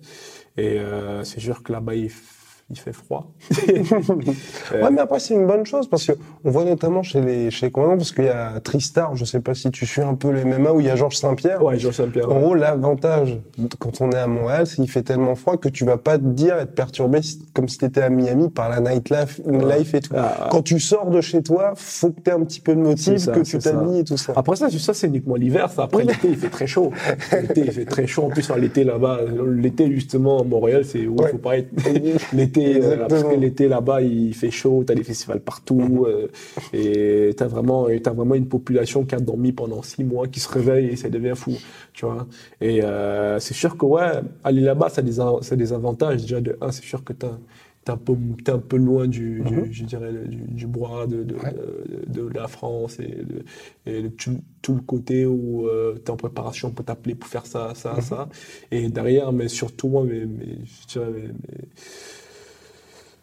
Et 0.57 0.79
euh, 0.79 1.25
c'est 1.25 1.41
sûr 1.41 1.65
que 1.65 1.73
là-bas, 1.73 1.97
il, 1.97 2.09
il 2.71 2.79
fait 2.79 2.93
froid. 2.93 3.31
Ouais, 4.73 4.91
mais 4.93 5.01
après, 5.01 5.19
c'est 5.19 5.35
une 5.35 5.47
bonne 5.47 5.67
chose 5.67 5.89
parce 5.89 6.07
que 6.07 6.13
on 6.45 6.51
voit 6.51 6.65
notamment 6.65 7.03
chez 7.03 7.21
les, 7.21 7.51
chez 7.51 7.67
les 7.67 7.73
parce 7.73 8.13
qu'il 8.13 8.25
y 8.25 8.29
a 8.29 8.61
Tristar, 8.61 9.17
je 9.17 9.25
sais 9.25 9.41
pas 9.41 9.55
si 9.55 9.71
tu 9.71 9.87
suis 9.87 10.01
un 10.03 10.15
peu 10.15 10.31
les 10.31 10.45
MMA, 10.45 10.73
où 10.73 10.81
il 10.81 10.87
y 10.87 10.91
a 10.91 10.97
Georges 10.97 11.17
Saint-Pierre. 11.17 11.63
ouais, 11.63 11.79
Jean 11.79 11.93
Saint-Pierre. 11.93 12.31
En 12.31 12.39
gros, 12.41 12.55
l'avantage 12.55 13.39
quand 13.79 14.01
on 14.01 14.11
est 14.11 14.17
à 14.19 14.27
Montréal, 14.27 14.67
c'est 14.67 14.77
qu'il 14.77 14.91
fait 14.91 15.03
tellement 15.03 15.35
froid 15.35 15.57
que 15.57 15.69
tu 15.69 15.85
vas 15.85 15.97
pas 15.97 16.19
te 16.19 16.25
dire 16.25 16.57
être 16.57 16.75
perturbé 16.75 17.21
comme 17.55 17.69
si 17.69 17.79
tu 17.79 17.85
étais 17.85 18.03
à 18.03 18.11
Miami 18.11 18.49
par 18.49 18.69
la 18.69 18.81
nightlife 18.81 19.41
life 19.47 19.95
et 19.95 20.01
tout. 20.01 20.15
Ah. 20.17 20.49
Quand 20.51 20.63
tu 20.63 20.79
sors 20.81 21.11
de 21.11 21.21
chez 21.21 21.43
toi, 21.43 21.73
faut 21.77 22.11
que 22.11 22.21
tu 22.21 22.31
aies 22.31 22.35
un 22.35 22.45
petit 22.45 22.61
peu 22.61 22.75
de 22.75 22.81
motif, 22.81 23.17
ça, 23.19 23.33
que 23.33 23.41
tu 23.41 23.59
t'habilles 23.59 24.01
et 24.01 24.05
tout 24.05 24.17
ça. 24.17 24.33
Après 24.37 24.57
ça, 24.57 24.69
ça 24.71 24.95
c'est 24.95 25.07
uniquement 25.09 25.35
l'hiver. 25.35 25.71
ça. 25.71 25.85
Après 25.85 26.05
l'été, 26.05 26.29
il 26.29 26.37
fait 26.37 26.49
très 26.51 26.67
chaud. 26.67 26.93
L'été, 27.33 27.63
il 27.67 27.73
fait 27.73 27.85
très 27.85 28.07
chaud. 28.07 28.25
En 28.25 28.29
plus, 28.29 28.51
l'été 28.57 28.85
là-bas, 28.85 29.21
l'été 29.57 29.91
justement 29.93 30.41
à 30.41 30.45
Montréal, 30.45 30.85
c'est 30.85 31.07
où 31.07 31.17
il 31.19 31.21
Ouais. 31.21 31.31
faut 31.33 31.39
pas 31.39 31.59
être. 31.59 31.69
L'été, 32.33 32.60
euh, 32.83 33.07
parce 33.09 33.23
que 33.25 33.35
l'été 33.35 33.69
là-bas, 33.69 34.03
il 34.03 34.35
fait 34.35 34.51
chaud. 34.51 34.85
T'as 34.87 34.95
des 34.95 35.05
festivals 35.05 35.41
partout 35.41 36.07
euh, 36.09 36.29
et 36.73 37.33
t'as 37.37 37.47
vraiment, 37.47 37.87
t'as 38.03 38.13
vraiment 38.13 38.35
une 38.35 38.49
population 38.49 39.05
qui 39.05 39.15
a 39.15 39.21
dormi 39.21 39.53
pendant 39.53 39.83
six 39.83 40.05
mois, 40.05 40.27
qui 40.29 40.41
se 40.41 40.49
réveille 40.49 40.89
et 40.89 40.97
ça 40.97 41.09
devient 41.09 41.35
fou, 41.37 41.53
tu 41.93 42.05
vois. 42.07 42.27
Et 42.61 42.83
euh, 42.83 43.39
c'est 43.41 43.55
sûr 43.55 43.77
que 43.77 43.85
ouais, 43.87 44.11
aller 44.45 44.61
là-bas, 44.63 44.89
ça 44.89 45.01
a 45.01 45.05
des, 45.05 45.13
ça 45.13 45.39
a 45.51 45.57
des 45.57 45.73
avantages. 45.73 46.23
Déjà 46.23 46.41
de 46.41 46.57
un, 46.61 46.71
c'est 46.71 46.85
sûr 46.85 47.05
que 47.05 47.13
t'as 47.13 47.39
T'es 47.83 47.93
un, 47.93 47.97
peu, 47.97 48.15
t'es 48.45 48.53
un 48.53 48.59
peu 48.59 48.77
loin 48.77 49.09
du, 49.09 49.41
du- 49.41 49.73
je 49.73 49.85
dirais, 49.85 50.13
du, 50.29 50.37
du 50.37 50.67
bois 50.67 51.07
de, 51.07 51.25
de, 51.25 51.35
de, 52.09 52.29
de 52.29 52.35
la 52.35 52.47
France 52.47 52.99
et, 53.01 53.25
de, 53.25 53.43
et 53.91 54.11
tout, 54.11 54.37
tout 54.61 54.75
le 54.75 54.83
côté 54.83 55.25
où 55.25 55.67
tu 55.97 56.03
es 56.03 56.11
en 56.11 56.17
préparation 56.17 56.71
pour 56.73 56.85
t'appeler 56.85 57.15
pour 57.15 57.27
faire 57.31 57.47
ça, 57.47 57.73
ça, 57.75 57.99
ça. 58.03 58.29
Et 58.71 58.91
derrière, 58.91 59.33
mais 59.33 59.49
surtout, 59.49 59.89
moi, 59.89 60.05
je 60.07 60.87
dirais, 60.89 61.07
mes, 61.11 61.29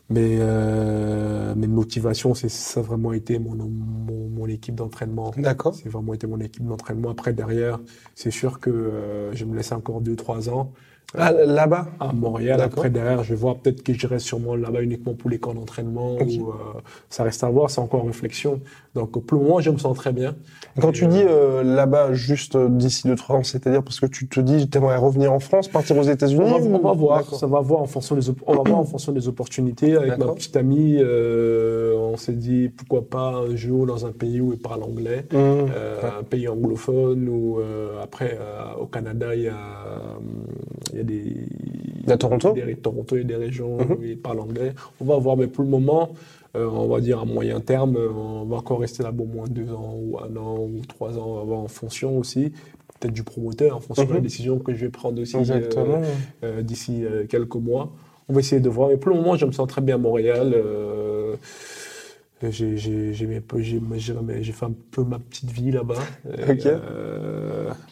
mes, 0.10 0.38
euh, 0.40 1.54
mes 1.56 1.68
motivations, 1.68 2.34
c'est 2.34 2.50
ça 2.50 2.80
a 2.80 2.84
vraiment 2.84 3.14
été 3.14 3.40
mon, 3.40 3.56
mon, 3.56 4.30
mon 4.30 4.48
équipe 4.48 4.76
d'entraînement. 4.76 5.32
D'accord. 5.38 5.76
C'est 5.76 5.90
vraiment 5.90 6.14
été 6.14 6.28
mon 6.28 6.40
équipe 6.40 6.66
d'entraînement. 6.66 7.10
Après, 7.10 7.34
derrière, 7.34 7.80
c'est 8.16 8.32
sûr 8.32 8.60
que 8.60 8.70
euh, 8.70 9.34
je 9.36 9.46
me 9.46 9.56
laisse 9.56 9.72
encore 9.72 10.02
2-3 10.02 10.50
ans. 10.50 10.74
Ah, 11.16 11.32
là-bas 11.32 11.88
à 12.02 12.12
Montréal. 12.12 12.60
Après, 12.60 12.90
derrière, 12.90 13.24
je 13.24 13.30
vais 13.30 13.40
voir 13.40 13.56
peut-être 13.56 13.82
que 13.82 13.94
j'irai 13.94 14.20
sûrement 14.20 14.56
là-bas 14.56 14.82
uniquement 14.82 15.14
pour 15.14 15.30
les 15.30 15.40
camps 15.40 15.54
d'entraînement. 15.54 16.16
Ou, 16.16 16.50
euh, 16.50 16.54
ça 17.10 17.24
reste 17.24 17.44
à 17.46 17.50
voir, 17.50 17.70
c'est 17.70 17.80
encore 17.80 18.04
en 18.04 18.08
réflexion. 18.08 18.60
Donc, 18.94 19.12
pour 19.26 19.38
le 19.40 19.44
moment, 19.46 19.60
je 19.62 19.70
me 19.70 19.78
sens 19.78 19.96
très 19.96 20.12
bien. 20.12 20.36
Quand 20.82 20.90
Et, 20.90 20.94
tu 20.94 21.08
dis 21.08 21.24
euh, 21.26 21.64
là-bas, 21.64 22.14
juste 22.14 22.56
euh, 22.56 22.68
d'ici 22.68 23.08
2-3 23.08 23.36
ans, 23.36 23.44
c'est-à-dire 23.44 23.84
parce 23.84 24.00
que 24.02 24.06
tu 24.06 24.28
te 24.28 24.40
dis, 24.42 24.70
t'aimerais 24.70 24.98
revenir 24.98 25.32
en 25.32 25.40
France, 25.40 25.70
partir 25.70 25.98
aux 25.98 26.04
États-Unis 26.04 26.42
On 26.46 26.60
ou- 26.62 26.76
on 26.76 26.80
va 26.80 26.92
voir, 26.94 27.24
ça 27.36 27.48
va 27.48 27.62
voir 27.62 27.82
en 27.82 27.86
fonction 27.86 28.16
des, 28.16 28.30
op- 28.30 28.42
on 28.46 28.56
va 28.56 28.64
voir 28.70 28.80
en 28.80 28.84
fonction 28.94 29.14
des 29.14 29.28
opportunités. 29.30 29.96
Avec 29.96 30.18
ma 30.18 30.28
petite 30.34 30.58
amie, 30.58 30.98
euh, 31.00 31.96
on 31.96 32.18
s'est 32.18 32.34
dit 32.34 32.70
pourquoi 32.70 33.08
pas 33.10 33.30
un 33.50 33.56
jour 33.56 33.86
dans 33.86 34.06
un 34.06 34.12
pays 34.12 34.42
où 34.42 34.52
ils 34.52 34.60
parlent 34.60 34.84
anglais, 34.84 35.26
Mmh. 35.32 35.36
euh, 35.38 36.02
un 36.20 36.24
pays 36.24 36.48
anglophone 36.50 37.30
ou 37.30 37.60
euh, 37.60 38.02
après 38.04 38.38
euh, 38.42 38.82
au 38.82 38.88
Canada 38.88 39.34
il 39.36 39.44
y 39.44 39.48
a, 39.48 39.54
euh, 39.54 40.18
il 40.94 40.97
y 40.98 41.02
a 41.02 41.04
des 41.04 41.34
Il 42.04 42.10
y 42.10 42.12
a 42.12 42.18
Toronto 42.18 42.54
des, 42.54 42.76
Toronto 42.76 43.16
il 43.16 43.22
y 43.22 43.26
a 43.26 43.28
des 43.28 43.36
régions 43.36 43.78
Mhm. 43.78 43.92
où 44.00 44.04
ils 44.04 44.18
parlent 44.18 44.40
anglais. 44.40 44.74
On 45.02 45.06
va 45.06 45.18
voir, 45.18 45.36
mais 45.38 45.48
pour 45.48 45.64
le 45.64 45.70
moment, 45.70 46.10
euh, 46.56 46.68
on 46.70 46.88
va 46.88 47.02
dire 47.02 47.20
à 47.20 47.26
moyen 47.26 47.60
terme, 47.60 47.98
euh, 47.98 48.10
on 48.12 48.46
va 48.46 48.58
encore 48.58 48.80
rester 48.80 49.04
là-bas 49.04 49.24
au 49.24 49.28
moins 49.28 49.46
deux 49.50 49.72
ans 49.74 49.96
ou 50.02 50.18
un 50.20 50.36
an 50.38 50.58
ou 50.60 50.80
trois 50.88 51.18
ans. 51.18 51.26
On 51.28 51.36
va 51.36 51.44
voir 51.44 51.60
en 51.60 51.68
fonction 51.68 52.18
aussi 52.18 52.52
peut-être 53.00 53.14
du 53.14 53.24
promoteur, 53.24 53.78
en 53.78 53.80
fonction 53.80 54.06
de 54.06 54.10
la 54.14 54.18
Mhm. 54.18 54.24
décision 54.24 54.58
que 54.60 54.74
je 54.74 54.86
vais 54.86 54.90
prendre 54.92 55.22
aussi. 55.22 55.36
euh, 55.56 55.60
euh, 56.44 56.62
d'ici 56.64 57.04
euh, 57.06 57.26
quelques 57.28 57.56
mois. 57.56 57.92
On 58.30 58.34
va 58.34 58.40
essayer 58.40 58.60
de 58.62 58.70
voir. 58.70 58.90
Mais 58.90 58.98
pour 58.98 59.12
le 59.12 59.18
moment, 59.18 59.36
je 59.36 59.46
me 59.46 59.52
sens 59.52 59.68
très 59.68 59.82
bien 59.82 59.96
à 59.96 59.98
Montréal. 60.00 60.56
J'ai 62.42 62.78
fait 64.52 64.66
un 64.66 64.74
peu 64.92 65.04
ma 65.04 65.20
petite 65.20 65.52
vie 65.52 65.72
là-bas. 65.72 65.96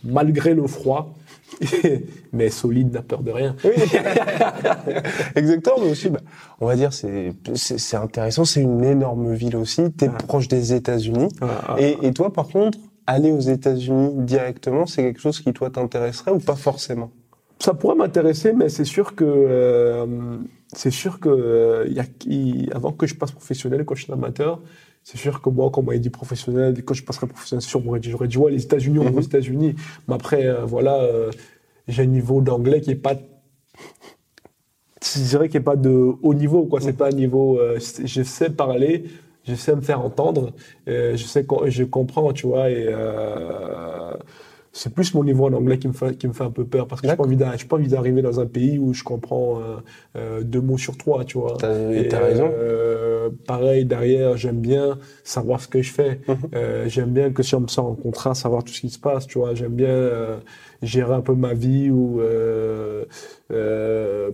Malgré 0.04 0.54
le 0.54 0.68
froid. 0.68 1.14
mais 2.34 2.50
solide 2.50 2.92
n'a 2.94 3.02
peur 3.02 3.22
de 3.24 3.32
rien. 3.32 3.56
Oui, 3.64 3.72
exactement, 5.36 5.76
mais 5.82 5.92
aussi, 5.92 6.10
bah, 6.10 6.20
on 6.60 6.66
va 6.68 6.76
dire, 6.76 6.92
c'est 6.94 7.96
intéressant, 7.96 8.46
c'est 8.46 8.62
une 8.62 8.84
énorme 8.84 9.34
ville 9.34 9.56
aussi, 9.56 9.92
t'es 9.92 10.10
Ah. 10.14 10.18
proche 10.18 10.48
des 10.48 10.74
États-Unis. 10.74 11.30
Ah, 11.42 11.76
Et, 11.80 11.98
et 12.02 12.14
toi, 12.14 12.32
par 12.32 12.48
contre, 12.48 12.78
aller 13.08 13.32
aux 13.32 13.40
États-Unis 13.40 14.12
directement, 14.26 14.86
c'est 14.86 15.04
quelque 15.04 15.22
chose 15.22 15.40
qui, 15.40 15.54
toi, 15.54 15.70
t'intéresserait 15.70 16.32
ou 16.32 16.40
pas 16.40 16.56
forcément? 16.56 17.12
Ça 17.60 17.74
pourrait 17.74 17.96
m'intéresser, 17.96 18.52
mais 18.54 18.68
c'est 18.70 18.84
sûr 18.86 19.16
que 19.16 19.24
euh, 19.26 20.38
c'est 20.74 20.92
sûr 20.92 21.20
que 21.20 21.30
euh, 21.30 21.86
y 21.88 22.00
a, 22.00 22.04
il- 22.26 22.70
avant 22.74 22.92
que 22.92 23.08
je 23.08 23.16
passe 23.16 23.32
professionnel, 23.32 23.86
quand 23.86 23.96
je 23.96 24.04
suis 24.04 24.12
amateur, 24.14 24.60
c'est 25.08 25.18
sûr 25.20 25.40
que 25.40 25.50
moi, 25.52 25.70
quand 25.72 25.82
on 25.82 25.84
m'avait 25.84 26.00
dit 26.00 26.10
professionnel, 26.10 26.84
quand 26.84 26.96
je 26.96 27.04
passerai 27.04 27.28
professionnel, 27.28 27.62
c'est 27.62 27.70
sûr, 27.70 27.80
j'aurais 27.86 28.00
dit, 28.00 28.10
j'aurais 28.10 28.28
dit 28.28 28.40
ouais, 28.40 28.52
les 28.52 28.64
États-Unis, 28.64 28.98
on 29.00 29.04
va 29.04 29.12
aux 29.12 29.14
Mhm. 29.14 29.22
États-Unis. 29.22 29.76
Mais 30.08 30.16
après, 30.16 30.48
euh, 30.48 30.66
voilà, 30.66 30.96
euh, 31.04 31.30
j'ai 31.88 32.02
un 32.02 32.08
niveau 32.08 32.42
d'anglais 32.42 32.82
qui 32.82 32.90
est 32.92 32.96
pas 32.96 33.14
je 35.04 35.22
dirais 35.22 35.48
qu'il 35.50 35.60
n'est 35.60 35.64
pas 35.64 35.76
de 35.76 35.92
haut 36.24 36.34
niveau, 36.34 36.66
quoi. 36.66 36.82
C'est 36.82 36.94
pas 36.98 37.08
un 37.10 37.12
niveau. 37.12 37.60
euh, 37.60 37.78
je 38.04 38.24
sais 38.24 38.50
parler, 38.50 39.04
je 39.48 39.54
sais 39.54 39.76
me 39.76 39.82
faire 39.82 40.02
entendre, 40.02 40.54
je 40.88 41.16
sais, 41.18 41.46
je 41.68 41.84
comprends, 41.84 42.34
tu 42.34 42.48
vois. 42.48 42.72
Et 42.72 42.90
c'est 44.78 44.94
plus 44.94 45.14
mon 45.14 45.24
niveau 45.24 45.46
en 45.46 45.54
anglais 45.54 45.80
qui 45.80 45.88
me 45.88 45.94
fait, 45.94 46.18
qui 46.18 46.28
me 46.28 46.34
fait 46.34 46.44
un 46.44 46.52
peu 46.52 46.66
peur 46.66 46.86
parce 46.86 47.00
que 47.00 47.08
j'ai 47.08 47.16
pas 47.16 47.24
envie 47.24 47.38
pas 47.38 47.76
envie 47.78 47.88
d'arriver 47.88 48.22
dans 48.22 48.42
un 48.42 48.46
pays 48.46 48.78
où 48.78 48.94
je 48.94 49.04
comprends 49.06 49.62
euh, 49.62 49.78
euh, 50.18 50.42
deux 50.44 50.60
mots 50.60 50.78
sur 50.78 50.98
trois, 50.98 51.24
tu 51.24 51.38
vois. 51.38 51.56
T'as 51.58 51.94
Et, 51.94 52.10
t'as 52.10 52.20
raison. 52.20 52.50
euh, 52.54 53.05
pareil, 53.46 53.86
derrière, 53.86 54.38
j'aime 54.38 54.60
bien 54.60 54.98
savoir 55.24 55.62
ce 55.62 55.68
que 55.68 55.82
je 55.82 55.92
fais. 55.92 56.20
Mhm. 56.28 56.38
Euh, 56.56 56.86
j'aime 56.88 57.12
bien 57.12 57.32
que 57.32 57.44
si 57.44 57.56
on 57.56 57.62
me 57.62 57.68
sort 57.68 57.86
en 57.86 57.96
contrat, 57.96 58.36
savoir 58.36 58.64
tout 58.64 58.74
ce 58.74 58.82
qui 58.82 58.90
se 58.90 59.00
passe, 59.00 59.28
tu 59.28 59.40
vois. 59.40 59.54
J'aime 59.54 59.74
bien 59.74 59.88
euh, 59.88 60.38
gérer 60.82 61.14
un 61.14 61.22
peu 61.22 61.34
ma 61.34 61.54
vie 61.54 61.90
ou 61.90 62.20
euh, 62.22 63.06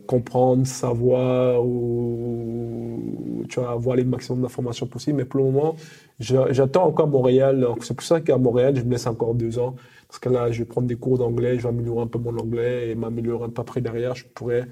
comprendre, 0.08 0.66
savoir 0.68 1.66
ou 1.66 3.46
tu 3.50 3.60
vois, 3.60 3.72
avoir 3.72 3.96
les 3.96 4.04
maximum 4.04 4.42
d'informations 4.42 4.88
possibles. 4.88 5.18
Mais 5.18 5.26
pour 5.26 5.40
le 5.40 5.52
moment, 5.52 5.76
j'attends 6.20 6.86
encore 6.86 7.08
Montréal. 7.08 7.68
C'est 7.82 7.96
pour 7.96 8.06
ça 8.06 8.22
qu'à 8.22 8.38
Montréal, 8.38 8.76
je 8.76 8.84
me 8.84 8.92
laisse 8.92 9.08
encore 9.08 9.36
deux 9.36 9.60
ans. 9.60 9.76
Parce 10.08 10.20
que 10.20 10.28
là, 10.28 10.52
je 10.52 10.60
vais 10.60 10.66
prendre 10.66 10.88
des 10.88 10.98
cours 10.98 11.18
d'anglais, 11.18 11.58
je 11.58 11.64
vais 11.64 11.70
améliorer 11.70 12.02
un 12.02 12.08
peu 12.08 12.20
mon 12.20 12.38
anglais 12.38 12.90
et 12.90 12.96
m'améliorer 12.96 13.46
un 13.46 13.50
peu 13.50 13.62
après 13.62 13.80
derrière. 13.80 14.14
Je 14.14 14.26
pourrais 14.26 14.68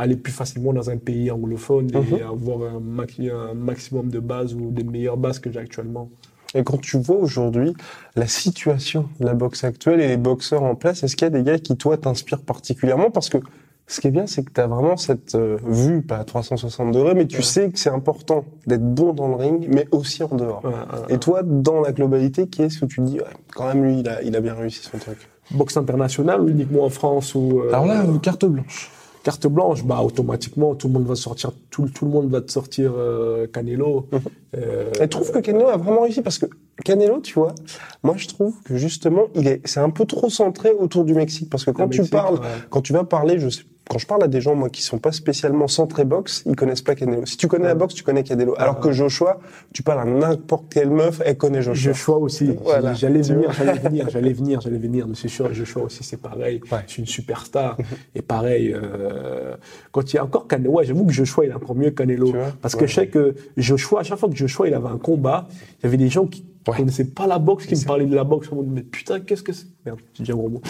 aller 0.00 0.16
plus 0.16 0.32
facilement 0.32 0.72
dans 0.72 0.90
un 0.90 0.96
pays 0.96 1.30
anglophone 1.30 1.88
et 1.94 1.98
Mhm. 1.98 2.22
avoir 2.28 2.74
un, 2.74 2.80
maxi- 2.80 3.30
un 3.30 3.54
maximum 3.54 4.08
de 4.08 4.18
bases 4.20 4.54
ou 4.54 4.70
des 4.70 4.84
meilleures 4.84 5.16
bases 5.16 5.38
que 5.38 5.50
j'ai 5.50 5.60
actuellement. 5.60 6.08
Et 6.54 6.64
quand 6.64 6.80
tu 6.80 6.98
vois 6.98 7.16
aujourd'hui 7.16 7.74
la 8.16 8.26
situation 8.26 9.08
de 9.20 9.26
la 9.26 9.34
boxe 9.34 9.62
actuelle 9.62 10.00
et 10.00 10.08
les 10.08 10.16
boxeurs 10.16 10.62
en 10.64 10.74
place, 10.74 11.02
est-ce 11.04 11.14
qu'il 11.16 11.26
y 11.26 11.28
a 11.28 11.30
des 11.30 11.42
gars 11.44 11.58
qui, 11.58 11.76
toi, 11.76 11.96
t'inspirent 11.96 12.42
particulièrement? 12.42 13.10
Parce 13.10 13.28
que 13.28 13.38
ce 13.86 14.00
qui 14.00 14.08
est 14.08 14.10
bien, 14.10 14.26
c'est 14.26 14.42
que 14.44 14.52
tu 14.52 14.60
as 14.60 14.66
vraiment 14.66 14.96
cette 14.96 15.34
euh, 15.36 15.58
vue, 15.64 16.02
pas 16.02 16.16
à 16.18 16.24
360 16.24 16.92
degrés, 16.92 17.14
mais 17.14 17.26
tu 17.26 17.36
Ouais. 17.38 17.42
sais 17.42 17.70
que 17.70 17.78
c'est 17.78 17.90
important 17.90 18.44
d'être 18.66 18.82
bon 18.94 19.12
dans 19.12 19.28
le 19.28 19.34
ring, 19.36 19.68
mais 19.72 19.86
aussi 19.92 20.22
en 20.24 20.34
dehors. 20.34 20.64
Ouais, 20.64 20.70
ouais, 20.70 21.14
Et 21.14 21.18
toi, 21.18 21.42
dans 21.44 21.80
la 21.80 21.92
globalité, 21.92 22.46
qui 22.48 22.62
est-ce 22.62 22.80
que 22.80 22.86
tu 22.86 23.00
dis, 23.00 23.18
quand 23.54 23.66
même, 23.66 23.84
lui, 23.84 24.00
il 24.00 24.08
a, 24.08 24.22
il 24.22 24.34
a 24.34 24.40
bien 24.40 24.54
réussi 24.54 24.80
son 24.82 24.98
truc? 24.98 25.18
Boxe 25.52 25.76
internationale 25.76 26.40
ou 26.40 26.48
uniquement 26.48 26.84
en 26.84 26.90
France 26.90 27.34
ou 27.34 27.60
euh, 27.60 27.68
Alors 27.72 27.86
là, 27.86 28.02
euh, 28.04 28.18
carte 28.18 28.44
blanche. 28.44 28.90
Carte 29.22 29.46
blanche, 29.46 29.84
bah 29.84 30.00
automatiquement 30.02 30.74
tout 30.74 30.88
le 30.88 30.94
monde 30.94 31.06
va 31.06 31.14
sortir, 31.14 31.52
tout, 31.70 31.88
tout 31.88 32.04
le 32.04 32.10
monde 32.10 32.30
va 32.30 32.40
te 32.40 32.50
sortir 32.50 32.92
euh, 32.96 33.46
Canelo. 33.46 34.06
Euh, 34.56 34.90
Et 35.00 35.06
trouve 35.06 35.30
que 35.30 35.38
Canelo 35.38 35.68
a 35.68 35.76
vraiment 35.76 36.02
réussi 36.02 36.22
parce 36.22 36.38
que 36.38 36.46
Canelo, 36.84 37.20
tu 37.20 37.34
vois, 37.34 37.54
moi 38.02 38.14
je 38.16 38.26
trouve 38.26 38.60
que 38.64 38.76
justement, 38.76 39.26
il 39.36 39.46
est, 39.46 39.60
c'est 39.64 39.78
un 39.78 39.90
peu 39.90 40.04
trop 40.06 40.28
centré 40.28 40.72
autour 40.72 41.04
du 41.04 41.14
Mexique 41.14 41.48
parce 41.48 41.64
que 41.64 41.70
quand 41.70 41.88
tu 41.88 41.98
Mexique, 41.98 42.10
parles, 42.10 42.40
ouais. 42.40 42.46
quand 42.68 42.80
tu 42.82 42.92
vas 42.92 43.04
parler, 43.04 43.38
je 43.38 43.48
sais, 43.48 43.62
quand 43.90 43.98
je 43.98 44.06
parle 44.06 44.22
à 44.22 44.28
des 44.28 44.40
gens 44.40 44.54
moi 44.54 44.70
qui 44.70 44.82
sont 44.82 44.98
pas 44.98 45.10
spécialement 45.10 45.66
centrés 45.66 46.04
boxe, 46.04 46.44
ils 46.46 46.54
connaissent 46.54 46.80
pas 46.80 46.94
Canelo. 46.94 47.26
Si 47.26 47.36
tu 47.36 47.48
connais 47.48 47.64
la 47.66 47.74
boxe, 47.74 47.92
tu 47.94 48.04
connais 48.04 48.22
Canelo. 48.22 48.54
Alors 48.56 48.76
Ouais. 48.76 48.82
que 48.82 48.92
Joshua, 48.92 49.40
tu 49.74 49.82
parles 49.82 49.98
à 49.98 50.04
n'importe 50.04 50.72
quelle 50.72 50.90
meuf, 50.90 51.20
elle 51.24 51.36
connaît 51.36 51.60
Joshua. 51.60 51.90
Joshua 51.92 52.16
aussi. 52.18 52.56
Voilà. 52.62 52.94
J'allais 52.94 53.20
venir, 53.22 53.50
j'allais 53.52 53.80
venir, 53.80 54.08
j'allais 54.08 54.32
venir, 54.32 54.60
j'allais 54.60 54.78
venir. 54.78 55.08
Mais 55.08 55.16
c'est 55.16 55.26
sûr, 55.26 55.52
Joshua 55.52 55.82
aussi, 55.82 56.04
c'est 56.04 56.18
pareil. 56.22 56.60
Ouais. 56.70 56.78
C'est 56.86 56.98
une 56.98 57.06
superstar. 57.06 57.76
Et 58.14 58.22
pareil, 58.22 58.72
euh, 58.72 59.56
quand 59.90 60.12
il 60.12 60.16
y 60.16 60.18
a 60.20 60.24
encore 60.24 60.46
Canelo, 60.46 60.70
ouais, 60.70 60.84
j'avoue 60.84 61.04
que 61.04 61.12
Joshua, 61.12 61.46
il 61.46 61.50
est 61.50 61.54
encore 61.54 61.74
mieux 61.74 61.90
que 61.90 61.96
Canelo. 61.96 62.32
Parce 62.62 62.76
que 62.76 62.86
je 62.86 62.94
sais 62.94 63.08
que 63.08 63.34
Joshua, 63.56 64.00
à 64.00 64.02
chaque 64.04 64.20
fois 64.20 64.28
que 64.28 64.36
Joshua, 64.36 64.68
il 64.68 64.74
avait 64.74 64.86
un 64.86 64.98
combat, 64.98 65.48
il 65.80 65.84
y 65.84 65.86
avait 65.88 65.96
des 65.96 66.10
gens 66.10 66.26
qui 66.26 66.44
Ouais. 66.68 66.76
connaissaient 66.76 67.06
pas 67.10 67.26
la 67.26 67.38
boxe, 67.38 67.66
qui 67.66 67.74
me 67.74 67.84
parlaient 67.86 68.04
de 68.06 68.14
la 68.14 68.24
boxe. 68.24 68.50
En 68.52 68.56
mode, 68.56 68.68
mais 68.68 68.82
putain, 68.82 69.20
qu'est-ce 69.20 69.42
que 69.42 69.52
c'est? 69.52 69.66
Merde, 69.86 70.00
j'ai 70.14 70.24
dit 70.24 70.32
un 70.32 70.36
gros 70.36 70.48
mot. 70.50 70.60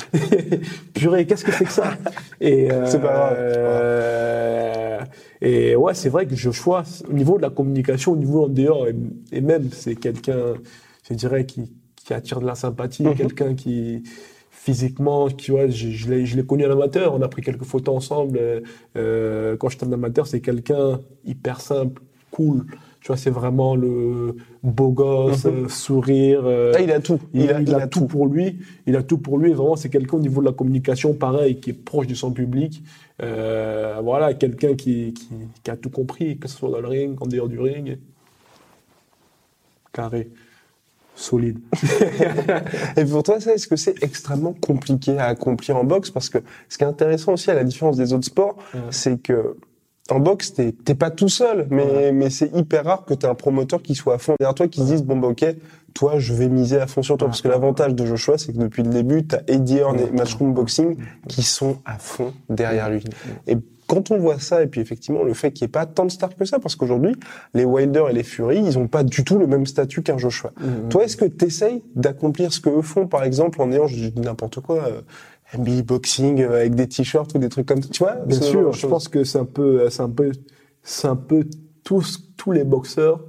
Purée, 0.95 1.26
qu'est-ce 1.26 1.45
que 1.45 1.53
c'est 1.53 1.64
que 1.64 1.72
ça? 1.72 1.95
Et, 2.41 2.70
euh, 2.70 2.86
C'est 2.86 3.01
pas 3.01 3.12
grave. 3.12 3.36
euh, 3.38 5.01
et 5.41 5.74
ouais, 5.76 5.95
c'est 5.95 6.09
vrai 6.09 6.26
que 6.26 6.36
Joshua, 6.36 6.84
au 7.09 7.12
niveau 7.12 7.36
de 7.38 7.43
la 7.43 7.51
communication, 7.51 8.12
au 8.12 8.16
niveau 8.16 8.45
en 8.45 8.49
dehors, 8.49 8.86
et, 8.88 8.95
et 9.32 9.41
même, 9.41 9.68
c'est 9.72 9.97
quelqu'un, 9.97 10.55
je 11.09 11.14
dirais, 11.14 11.47
qui, 11.47 11.72
qui 11.97 12.14
attire 12.14 12.41
de 12.41 12.47
la 12.47 12.55
sympathie, 12.55 13.05
Mhm. 13.05 13.14
quelqu'un 13.14 13.55
qui, 13.55 14.03
physiquement, 14.51 15.28
tu 15.30 15.53
vois, 15.53 15.68
je, 15.68 15.91
je 15.91 16.11
l'ai 16.11 16.26
je 16.26 16.41
connu 16.43 16.66
en 16.66 16.70
amateur, 16.72 17.14
on 17.14 17.22
a 17.22 17.28
pris 17.28 17.43
quelques 17.43 17.64
photos 17.64 17.97
ensemble. 17.97 18.38
euh, 18.97 19.57
quand 19.57 19.68
j'étais 19.70 19.86
en 19.86 19.93
amateur, 19.93 20.26
c'est 20.26 20.41
quelqu'un 20.41 21.01
hyper 21.24 21.61
simple, 21.61 22.03
cool. 22.30 22.66
Tu 23.01 23.07
vois, 23.07 23.16
c'est 23.16 23.30
vraiment 23.30 23.74
le 23.76 24.36
beau 24.62 24.90
gosse, 24.90 25.46
euh, 25.46 25.68
sourire. 25.68 26.42
euh, 26.44 26.72
Ah, 26.76 26.80
il 26.82 26.92
a 26.92 27.01
tout. 27.01 27.18
il, 27.32 27.51
a, 27.51 27.61
il 27.62 27.74
a 27.74 27.86
tout 27.86 28.07
pour 28.07 28.26
lui. 28.26 28.59
Il 28.86 28.94
a 28.94 29.03
tout 29.03 29.16
pour 29.16 29.38
lui. 29.38 29.51
Et 29.51 29.55
Vraiment, 29.55 29.74
c'est 29.76 29.88
quelqu'un 29.88 30.18
au 30.18 30.20
niveau 30.20 30.42
de 30.42 30.46
la 30.46 30.53
communication, 30.53 31.14
pareil, 31.14 31.61
qui 31.61 31.70
est 31.70 31.72
proche 31.72 32.07
de 32.07 32.14
son 32.14 32.30
public. 32.30 32.82
Euh, 33.22 34.01
voilà, 34.03 34.34
quelqu'un 34.34 34.74
qui, 34.74 35.14
qui, 35.14 35.28
qui 35.62 35.70
a 35.70 35.76
tout 35.76 35.88
compris, 35.90 36.36
que 36.38 36.46
ce 36.46 36.57
soit 36.59 36.70
dans 36.70 36.80
le 36.80 36.88
ring, 36.88 37.16
en 37.22 37.26
dehors 37.26 37.48
du 37.48 37.59
ring. 37.59 37.98
Carré. 39.92 40.30
Solide. 41.14 41.59
Et 42.96 43.05
pour 43.05 43.22
toi, 43.22 43.40
ça, 43.40 43.53
est-ce 43.55 43.66
que 43.68 43.76
c'est 43.76 44.03
extrêmement 44.03 44.55
compliqué 44.55 45.18
à 45.18 45.26
accomplir 45.26 45.76
en 45.76 45.84
boxe? 45.84 46.11
Parce 46.11 46.28
que 46.30 46.38
ce 46.68 46.78
qui 46.78 46.84
est 46.84 46.86
intéressant 46.86 47.32
aussi, 47.34 47.51
à 47.51 47.55
la 47.55 47.64
différence 47.64 47.96
des 47.96 48.12
autres 48.12 48.24
sports, 48.26 48.57
Ouais. 48.74 48.80
c'est 48.90 49.20
que 49.22 49.57
en 50.12 50.20
boxe, 50.20 50.54
t'es 50.54 50.72
t'es 50.72 50.94
pas 50.94 51.11
tout 51.11 51.28
seul, 51.28 51.66
mais, 51.70 51.84
Ouais. 51.84 52.12
mais 52.12 52.30
c'est 52.30 52.54
hyper 52.54 52.84
rare 52.84 53.04
que 53.04 53.14
tu 53.14 53.26
un 53.26 53.34
promoteur 53.34 53.82
qui 53.82 53.94
soit 53.94 54.14
à 54.14 54.18
fond 54.18 54.34
derrière 54.38 54.54
toi, 54.54 54.68
qui 54.68 54.80
se 54.80 54.86
dise, 54.86 55.02
bon, 55.02 55.16
bah, 55.16 55.28
ok, 55.28 55.44
toi, 55.94 56.18
je 56.18 56.34
vais 56.34 56.48
miser 56.48 56.78
à 56.80 56.86
fond 56.86 57.02
sur 57.02 57.16
toi. 57.16 57.26
Ouais. 57.26 57.30
Parce 57.30 57.42
que 57.42 57.48
l'avantage 57.48 57.94
de 57.94 58.06
Joshua, 58.06 58.38
c'est 58.38 58.52
que 58.52 58.58
depuis 58.58 58.82
le 58.82 58.90
début, 58.90 59.26
tu 59.26 59.34
as 59.34 59.42
Eddie 59.48 59.78
Hearn 59.78 59.98
et. 59.98 60.11
Matchroom 60.11 60.52
Boxing 60.54 60.96
qui 61.28 61.42
sont 61.42 61.78
à 61.84 61.98
fond 61.98 62.32
derrière 62.48 62.88
lui. 62.90 63.02
Et 63.46 63.56
quand 63.88 64.12
on 64.12 64.18
voit 64.18 64.38
ça, 64.38 64.62
et 64.62 64.68
puis 64.68 64.80
effectivement, 64.80 65.24
le 65.24 65.34
fait 65.34 65.50
qu'il 65.50 65.64
n'y 65.64 65.70
ait 65.70 65.72
pas 65.72 65.84
tant 65.84 66.04
de 66.04 66.12
stars 66.12 66.36
que 66.36 66.44
ça, 66.44 66.61
parce 66.61 66.76
qu'aujourd'hui, 66.76 67.16
les 67.54 67.64
Wilder 67.64 68.04
et 68.08 68.12
les 68.12 68.22
Fury, 68.22 68.58
ils 68.64 68.78
ont 68.78 68.86
pas 68.86 69.02
du 69.02 69.24
tout 69.24 69.36
le 69.36 69.48
même 69.48 69.66
statut 69.66 70.02
qu'un 70.02 70.16
Joshua. 70.16 70.52
Toi, 70.90 71.02
est-ce 71.04 71.16
que 71.16 71.24
tu 71.24 71.44
essayes 71.46 71.82
d'accomplir 71.96 72.52
ce 72.52 72.61
que 72.61 72.68
eux 72.70 72.82
font, 72.82 73.08
par 73.08 73.24
exemple, 73.24 73.61
en 73.61 73.72
ayant, 73.72 73.88
je 73.88 73.96
dis 73.96 74.12
n'importe 74.20 74.61
quoi, 74.61 74.76
euh, 74.86 75.00
NBA 75.57 75.82
boxing 75.82 76.40
euh, 76.40 76.61
avec 76.61 76.74
des 76.74 76.88
t-shirts 76.88 77.34
ou 77.34 77.38
des 77.38 77.48
trucs 77.48 77.66
comme 77.66 77.82
ça, 77.82 77.88
tu 77.90 78.03
vois 78.03 78.16
Bien 78.26 78.40
sûr, 78.40 78.72
je 78.72 78.86
pense 78.86 79.09
que 79.09 79.24
c'est 79.24 79.38
un 79.38 79.44
peu, 79.44 79.88
c'est 79.90 80.03
un 80.03 80.11
peu, 80.11 80.32
c'est 80.82 81.09
un 81.09 81.16
peu 81.16 81.44
tous, 81.84 82.30
tous 82.36 82.53
les 82.53 82.64
boxeurs, 82.64 83.20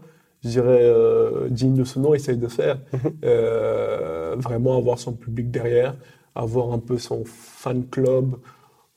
je 0.44 0.50
dirais, 0.50 0.82
euh, 0.84 1.50
dignes 1.50 1.76
de 1.76 1.84
ce 1.84 2.00
nom, 2.00 2.14
essayent 2.14 2.38
de 2.38 2.48
faire. 2.48 2.80
Mhm. 2.94 3.00
Euh, 3.24 4.36
vraiment 4.38 4.78
avoir 4.78 5.00
son 5.00 5.14
public 5.14 5.52
derrière, 5.52 5.96
avoir 6.36 6.72
un 6.74 6.80
peu 6.80 6.98
son 6.98 7.24
fan 7.26 7.86
club, 7.88 8.36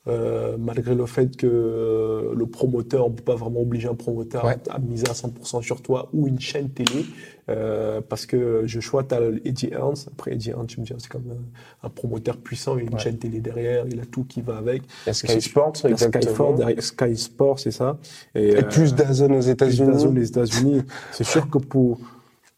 euh, 0.07 0.55
malgré 0.59 0.93
le 0.93 1.05
fait 1.07 1.35
que 1.35 1.47
euh, 1.47 2.33
le 2.35 2.45
promoteur, 2.45 3.07
on 3.07 3.11
peut 3.11 3.23
pas 3.23 3.35
vraiment 3.35 3.61
obliger 3.61 3.87
un 3.87 3.95
promoteur 3.95 4.45
Ouais. 4.45 4.57
à 4.69 4.77
miser 4.79 5.07
à 5.09 5.13
100% 5.13 5.61
sur 5.63 5.81
toi 5.81 6.09
ou 6.13 6.27
une 6.27 6.39
chaîne 6.39 6.69
télé, 6.69 7.05
euh, 7.49 8.01
parce 8.07 8.25
que 8.27 8.63
je 8.65 8.79
choix, 8.79 9.03
tu 9.03 9.15
as 9.15 9.21
Eddie 9.45 9.69
Ernst, 9.71 10.09
après 10.11 10.33
Eddie 10.33 10.51
Ernst, 10.51 10.67
tu 10.69 10.79
me 10.81 10.85
dis, 10.85 10.93
c'est 10.97 11.09
comme 11.09 11.23
un, 11.31 11.87
un 11.87 11.89
promoteur 11.89 12.37
puissant, 12.37 12.77
il 12.77 12.83
y 12.83 12.83
a 12.83 12.87
une 12.87 12.93
Ouais. 12.95 12.99
chaîne 12.99 13.17
télé 13.17 13.39
derrière, 13.39 13.85
il 13.89 13.99
a 13.99 14.05
tout 14.05 14.23
qui 14.25 14.41
va 14.41 14.57
avec. 14.57 14.83
Il 15.05 15.07
y 15.07 15.09
a 15.09 15.13
Sky 15.13 15.41
Sports, 15.41 15.73
Il 15.85 15.89
y 15.89 15.93
a 15.93 15.97
Sky, 15.97 16.05
exactement. 16.17 16.57
Sky 16.79 17.17
Sport, 17.17 17.59
c'est 17.59 17.71
ça. 17.71 17.97
Et 18.35 18.55
euh, 18.57 18.61
plus 18.63 18.93
d'Azone 18.93 19.31
aux 19.33 19.39
plus 19.39 19.49
États-Unis. 19.49 19.87
d'Azone 19.91 20.19
aux 20.19 20.23
États-Unis. 20.23 20.81
C'est 21.11 21.23
sûr 21.23 21.49
que 21.49 21.57
pour 21.57 21.99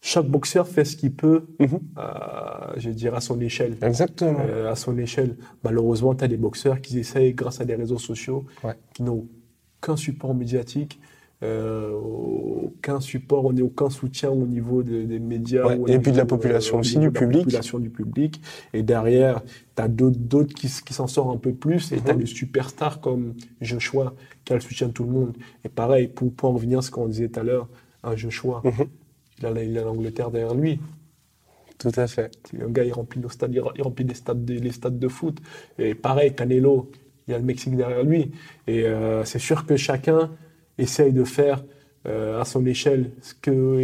chaque 0.02 0.28
boxeur 0.28 0.68
fait 0.68 0.86
ce 0.86 0.96
qu'il 0.96 1.14
peut, 1.14 1.48
Mhm. 1.60 1.80
euh, 1.98 2.02
je 2.78 2.90
dirais 2.92 3.18
à 3.18 3.22
son 3.22 3.40
échelle. 3.42 3.78
Exactement. 3.82 4.40
Euh, 4.48 4.72
à 4.72 4.76
son 4.76 4.98
échelle. 4.98 5.36
Malheureusement, 5.64 6.16
tu 6.16 6.24
as 6.24 6.28
des 6.28 6.38
boxeurs 6.38 6.82
qui 6.82 7.00
essayent, 7.00 7.34
grâce 7.34 7.60
à 7.62 7.66
des 7.66 7.76
réseaux 7.76 7.98
sociaux, 7.98 8.46
Ouais. 8.64 8.76
qui 8.94 9.04
n'ont 9.04 9.28
aucun 9.82 9.96
support 9.96 10.34
médiatique, 10.34 11.00
euh, 11.44 11.92
aucun 11.92 13.00
support, 13.00 13.46
on 13.46 13.56
aucun 13.58 13.90
soutien 13.92 14.30
au 14.32 14.46
niveau 14.48 14.82
de- 14.82 15.04
des 15.04 15.20
médias. 15.20 15.66
Ouais, 15.78 15.94
et 15.94 16.00
puis 16.00 16.12
de 16.12 16.18
la 16.18 16.26
population 16.26 16.78
au 16.78 16.80
aussi, 16.80 16.98
du 16.98 17.12
public. 17.12 17.44
population 17.44 17.78
du 17.80 17.90
public. 17.92 18.42
Et 18.74 18.82
derrière, 18.82 19.44
tu 19.76 19.82
as 19.84 19.88
d'autres 19.88 20.56
qui 20.56 20.68
s'en 20.94 21.06
sortent 21.08 21.36
un 21.36 21.40
peu 21.40 21.54
plus, 21.54 21.92
et 21.92 22.00
tu 22.02 22.10
as 22.10 22.14
Mhm. 22.14 22.20
des 22.22 22.26
superstars 22.26 23.02
comme 23.02 23.34
Joshua, 23.62 24.14
qui 24.46 24.54
a 24.54 24.56
le 24.56 24.62
soutien 24.62 24.88
de 24.88 24.94
tout 24.94 25.04
le 25.04 25.12
monde. 25.12 25.38
Et 25.64 25.70
pareil, 25.70 26.08
pour, 26.08 26.32
pour 26.34 26.50
en 26.50 26.54
revenir 26.54 26.80
à 26.80 26.82
ce 26.82 26.90
qu'on 26.92 27.08
disait 27.08 27.30
tout 27.30 27.40
à 27.40 27.44
l'heure, 27.44 27.68
un 28.04 28.16
Joshua, 28.16 28.62
Mhm. 28.64 28.88
Il 29.40 29.46
a, 29.46 29.82
l'Angleterre 29.84 30.32
derrière 30.32 30.56
lui. 30.56 30.80
Tout 31.78 31.92
à 31.96 32.08
fait. 32.08 32.32
Un 32.60 32.70
gars, 32.70 32.84
il 32.84 32.94
remplit 32.94 33.22
il 33.22 34.08
les 34.08 34.14
stades 34.16 34.46
de, 34.46 34.54
les 34.56 34.72
stades 34.72 34.98
de 34.98 35.08
foot. 35.08 35.38
Et 35.78 35.94
pareil, 35.94 36.34
Canelo, 36.34 36.92
il 37.28 37.32
y 37.32 37.34
a 37.36 37.38
le 37.38 37.44
Mexique 37.44 37.76
derrière 37.76 38.04
lui. 38.04 38.32
Et 38.66 38.86
euh, 38.86 39.24
c'est 39.26 39.40
sûr 39.40 39.66
que 39.66 39.78
chacun 39.78 40.32
essaye 40.78 41.14
de 41.14 41.24
faire 41.24 41.64
euh, 42.08 42.42
à 42.42 42.46
son 42.46 42.66
échelle 42.66 43.12
ce 43.22 43.34
que 43.36 43.80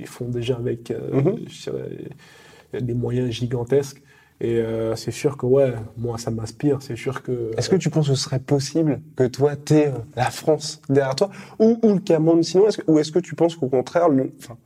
ils 0.00 0.06
font 0.06 0.28
déjà 0.28 0.56
avec 0.56 0.90
euh, 0.90 1.10
Mhm. 1.12 1.38
je 1.48 1.70
dirais, 1.70 2.80
des 2.80 2.94
moyens 2.94 3.30
gigantesques. 3.30 4.02
Et 4.40 4.56
euh, 4.58 4.96
c'est 4.96 5.12
sûr 5.12 5.36
que 5.36 5.46
ouais, 5.46 5.74
moi 5.96 6.18
ça 6.18 6.30
m'inspire. 6.30 6.78
C'est 6.82 6.96
sûr 6.96 7.22
que 7.22 7.52
Est-ce 7.56 7.68
que 7.70 7.76
tu 7.76 7.88
penses 7.88 8.08
que 8.08 8.14
ce 8.14 8.22
serait 8.22 8.40
possible 8.40 9.00
que 9.16 9.24
toi, 9.26 9.54
t'aies 9.56 9.88
euh, 9.88 9.98
la 10.16 10.30
France 10.30 10.82
derrière 10.88 11.14
toi 11.14 11.30
ou, 11.58 11.78
ou 11.82 11.94
le 11.94 12.00
Cameroun? 12.00 12.42
Sinon 12.42 12.66
est-ce 12.68 12.78
que- 12.78 12.90
Ou 12.90 12.98
est-ce 12.98 13.12
que 13.12 13.20
tu 13.20 13.34
penses 13.36 13.54
qu'au 13.56 13.68
contraire, 13.68 14.08
le, 14.08 14.32
enfin, 14.42 14.56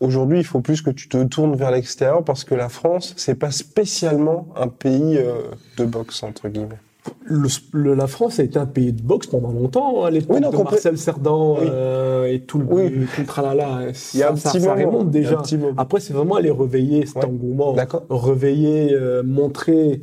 aujourd'hui, 0.00 0.38
il 0.38 0.44
faut 0.44 0.60
plus 0.60 0.82
que 0.82 0.90
tu 0.90 1.08
te 1.08 1.22
tournes 1.24 1.54
vers 1.56 1.70
l'extérieur 1.70 2.24
parce 2.24 2.44
que 2.44 2.54
la 2.56 2.68
France, 2.68 3.14
c'est 3.16 3.36
pas 3.36 3.50
spécialement 3.52 4.48
un 4.56 4.68
pays 4.68 5.16
euh, 5.16 5.34
de 5.78 5.84
boxe, 5.84 6.22
entre 6.22 6.48
guillemets 6.48 6.80
Le- 7.24 7.48
le- 7.72 7.94
la 7.94 8.06
France 8.06 8.38
a 8.38 8.44
été 8.44 8.58
un 8.58 8.66
pays 8.66 8.92
de 8.92 9.02
boxe 9.02 9.26
pendant 9.26 9.50
longtemps, 9.50 10.02
hein, 10.04 10.06
à 10.06 10.10
l'époque 10.10 10.36
Oui, 10.36 10.40
non, 10.40 10.50
de 10.50 10.56
Marcel 10.56 10.96
Cerdan 10.98 11.56
Oui. 11.58 11.66
euh, 11.68 12.26
et 12.32 12.40
tout 12.40 12.58
le, 12.58 12.66
Oui. 12.68 12.90
tout 13.14 13.20
le 13.22 13.26
tralala. 13.26 13.80
Il 14.14 14.20
y 14.20 14.22
a 14.22 14.26
Ça- 14.28 14.32
un 14.32 14.36
ça- 14.36 14.50
petit 14.50 14.60
ça 14.60 14.74
moment. 14.74 14.86
remonte 14.90 15.10
déjà. 15.10 15.36
petit. 15.36 15.58
Après, 15.76 15.98
c'est 16.00 16.12
vraiment 16.12 16.36
aller 16.36 16.50
réveiller 16.52 17.06
cet 17.06 17.16
Ouais. 17.16 17.24
engouement, 17.24 17.74
réveiller, 18.10 18.92
euh, 18.92 19.22
montrer, 19.24 20.00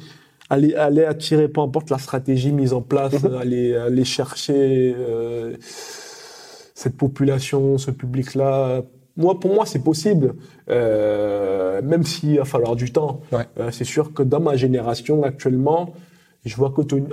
aller, 0.49 0.73
aller 0.75 1.05
attirer, 1.05 1.47
peu 1.47 1.61
importe 1.61 1.89
la 1.89 1.99
stratégie 1.99 2.51
mise 2.51 2.73
en 2.73 2.81
place, 2.81 3.21
Mhm. 3.23 3.33
aller, 3.35 3.75
aller 3.75 4.03
chercher 4.03 4.93
euh, 4.97 5.55
cette 5.61 6.97
population, 6.97 7.77
ce 7.77 7.91
public-là. 7.91 8.81
Moi, 9.15 9.39
pour 9.39 9.53
moi, 9.53 9.65
c'est 9.65 9.83
possible, 9.83 10.33
euh, 10.69 11.81
même 11.81 12.03
s'il 12.03 12.37
va 12.39 12.45
falloir 12.45 12.75
du 12.75 12.91
temps. 12.91 13.21
Ouais. 13.31 13.45
Euh, 13.59 13.69
c'est 13.71 13.83
sûr 13.85 14.13
que 14.13 14.23
dans 14.23 14.39
ma 14.41 14.55
génération 14.55 15.23
actuellement, 15.23 15.93
je 16.45 16.55
vois 16.55 16.71
que 16.71 16.81
Tony, 16.81 17.07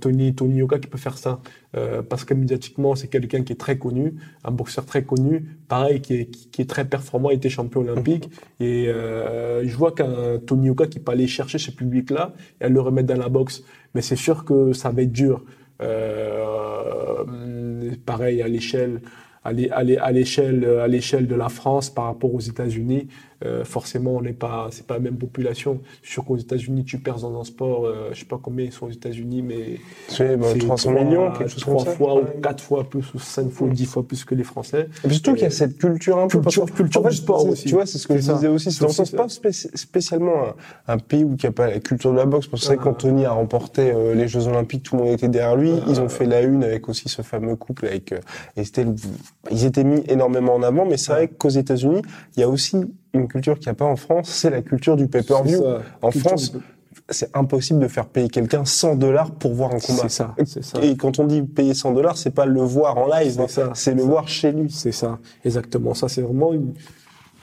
Tony, 0.00 0.34
Tony 0.34 0.56
Yoka 0.58 0.78
qui 0.78 0.88
peut 0.88 0.98
faire 0.98 1.18
ça. 1.18 1.40
Euh, 1.76 2.02
parce 2.02 2.24
que 2.24 2.34
médiatiquement, 2.34 2.94
c'est 2.94 3.08
quelqu'un 3.08 3.42
qui 3.42 3.52
est 3.52 3.56
très 3.56 3.78
connu, 3.78 4.14
un 4.44 4.50
boxeur 4.50 4.84
très 4.84 5.02
connu, 5.04 5.46
pareil, 5.68 6.00
qui 6.00 6.14
est, 6.14 6.26
qui, 6.26 6.48
qui 6.50 6.62
est 6.62 6.68
très 6.70 6.84
performant, 6.84 7.30
il 7.30 7.36
était 7.36 7.48
champion 7.48 7.80
olympique. 7.80 8.28
Et 8.60 8.88
euh, 8.88 9.66
je 9.66 9.76
vois 9.76 9.92
qu'un 9.92 10.38
Tony 10.46 10.66
Yoka 10.68 10.86
qui 10.86 11.00
peut 11.00 11.12
aller 11.12 11.26
chercher 11.26 11.58
ce 11.58 11.70
public-là 11.70 12.32
et 12.60 12.68
le 12.68 12.80
remettre 12.80 13.08
dans 13.08 13.18
la 13.20 13.28
boxe. 13.28 13.62
Mais 13.94 14.02
c'est 14.02 14.16
sûr 14.16 14.44
que 14.44 14.72
ça 14.72 14.90
va 14.90 15.02
être 15.02 15.12
dur. 15.12 15.44
Euh, 15.82 17.24
pareil, 18.06 18.42
à 18.42 18.48
l'échelle 18.48 19.00
à 19.46 19.52
l'é- 19.52 19.70
à 19.70 19.82
l'é- 19.82 19.98
à 19.98 20.10
l'échelle 20.10 20.64
à 20.64 20.88
l'échelle 20.88 21.26
de 21.26 21.34
la 21.34 21.50
France 21.50 21.90
par 21.90 22.06
rapport 22.06 22.34
aux 22.34 22.40
États-Unis, 22.40 23.08
euh, 23.44 23.64
forcément 23.64 24.12
on 24.16 24.22
n'est 24.22 24.32
pas 24.32 24.68
c'est 24.70 24.86
pas 24.86 24.94
la 24.94 25.00
même 25.00 25.16
population. 25.16 25.80
Je 26.02 26.06
suis 26.06 26.14
sûr 26.14 26.24
qu'aux 26.24 26.36
États-Unis 26.36 26.84
tu 26.84 26.98
perds 26.98 27.20
dans 27.20 27.40
un 27.40 27.44
sport, 27.44 27.86
euh, 27.86 28.10
je 28.12 28.20
sais 28.20 28.24
pas 28.26 28.38
combien 28.42 28.64
ils 28.64 28.72
sont 28.72 28.86
aux 28.86 28.90
États-Unis, 28.90 29.42
mais 29.42 29.78
C'est 30.08 30.36
bah, 30.36 30.46
c'est 30.52 30.58
300 30.58 30.92
trois- 30.92 31.04
millions, 31.04 31.30
quelque 31.32 31.48
chose 31.50 31.60
trois 31.60 31.76
comme 31.76 31.84
ça. 31.86 31.90
fois 31.92 32.14
Ouais. 32.14 32.22
ou 32.36 32.40
quatre 32.40 32.62
fois 32.62 32.84
plus 32.84 33.14
ou 33.14 33.18
cinq 33.18 33.50
fois 33.50 33.68
ou 33.68 33.70
dix 33.70 33.86
fois 33.86 34.02
plus 34.06 34.24
que 34.24 34.34
les 34.34 34.44
Français. 34.44 34.88
Et 35.04 35.08
puis 35.08 35.14
surtout 35.16 35.32
qu'il 35.34 35.42
y 35.42 35.46
a 35.46 35.50
cette 35.50 35.78
culture 35.78 36.18
un 36.18 36.28
peu. 36.28 36.40
Culture- 36.40 36.66
culture 36.72 37.00
en 37.00 37.04
fait, 37.04 37.10
du 37.10 37.16
sport 37.16 37.46
aussi. 37.46 37.64
Tu 37.68 37.74
vois, 37.74 37.86
c'est 37.86 37.98
ce 37.98 38.06
que 38.06 38.16
je 38.16 38.22
ça. 38.22 38.34
disais 38.34 38.48
aussi. 38.48 38.70
C'est 38.72 38.80
dans 38.80 38.86
le 38.88 38.92
sens 38.92 39.10
pas 39.10 39.26
spéci- 39.28 39.70
spécialement 39.76 40.34
un, 40.86 40.94
un 40.94 40.98
pays 40.98 41.24
où 41.24 41.30
il 41.34 41.40
n'y 41.42 41.46
a 41.46 41.52
pas 41.52 41.68
la 41.68 41.80
culture 41.80 42.12
de 42.12 42.16
la 42.16 42.26
boxe. 42.26 42.48
C'est 42.56 42.66
vrai 42.66 42.76
Ah. 42.78 42.82
quand 42.84 42.94
Tony 42.94 43.24
a 43.24 43.32
remporté 43.32 43.92
euh, 43.92 44.14
les 44.14 44.28
Jeux 44.28 44.46
Olympiques, 44.48 44.82
tout 44.84 44.96
le 44.96 45.02
monde 45.04 45.12
était 45.12 45.28
derrière 45.28 45.56
lui. 45.56 45.72
Ils 45.88 46.00
ont 46.00 46.08
fait 46.08 46.26
la 46.26 46.42
une 46.42 46.64
avec 46.64 46.88
aussi 46.88 47.08
ce 47.08 47.22
fameux 47.22 47.56
couple 47.56 47.86
avec 47.86 48.12
euh, 48.12 48.18
Estelle. 48.56 48.94
Ils 49.50 49.64
étaient 49.64 49.84
mis 49.84 50.02
énormément 50.08 50.54
en 50.54 50.62
avant, 50.62 50.84
mais 50.86 50.96
c'est 50.96 51.12
vrai 51.12 51.28
qu'aux 51.28 51.48
États-Unis, 51.48 52.02
il 52.36 52.40
y 52.40 52.42
a 52.42 52.48
aussi 52.48 52.76
une 53.14 53.28
culture 53.28 53.54
qu'il 53.58 53.66
n'y 53.66 53.72
a 53.72 53.74
pas 53.74 53.84
en 53.84 53.96
France, 53.96 54.28
c'est 54.28 54.50
la 54.50 54.62
culture 54.62 54.96
du 54.96 55.06
pay-per-view. 55.08 55.62
En 56.02 56.10
Culture 56.10 56.30
France, 56.30 56.52
du- 56.52 56.58
c'est 57.10 57.34
impossible 57.36 57.80
de 57.80 57.88
faire 57.88 58.06
payer 58.06 58.28
quelqu'un 58.28 58.64
100 58.64 58.96
dollars 58.96 59.30
pour 59.32 59.52
voir 59.54 59.70
un 59.74 59.78
combat. 59.78 60.02
C'est 60.02 60.08
ça, 60.08 60.34
c'est 60.46 60.64
ça. 60.64 60.82
Et 60.82 60.96
quand 60.96 61.18
on 61.18 61.24
dit 61.26 61.42
payer 61.42 61.74
100 61.74 61.92
dollars, 61.92 62.16
c'est 62.16 62.30
pas 62.34 62.46
le 62.46 62.60
voir 62.60 62.96
en 62.98 63.06
live, 63.08 63.32
C'est 63.48 63.72
ça, 63.74 63.92
le 63.94 64.02
voir 64.02 64.26
chez 64.28 64.52
lui. 64.52 64.70
C'est 64.70 64.92
ça, 64.92 65.18
exactement. 65.44 65.94
Ça, 65.94 66.08
c'est 66.08 66.22
vraiment 66.22 66.52
une- 66.52 66.72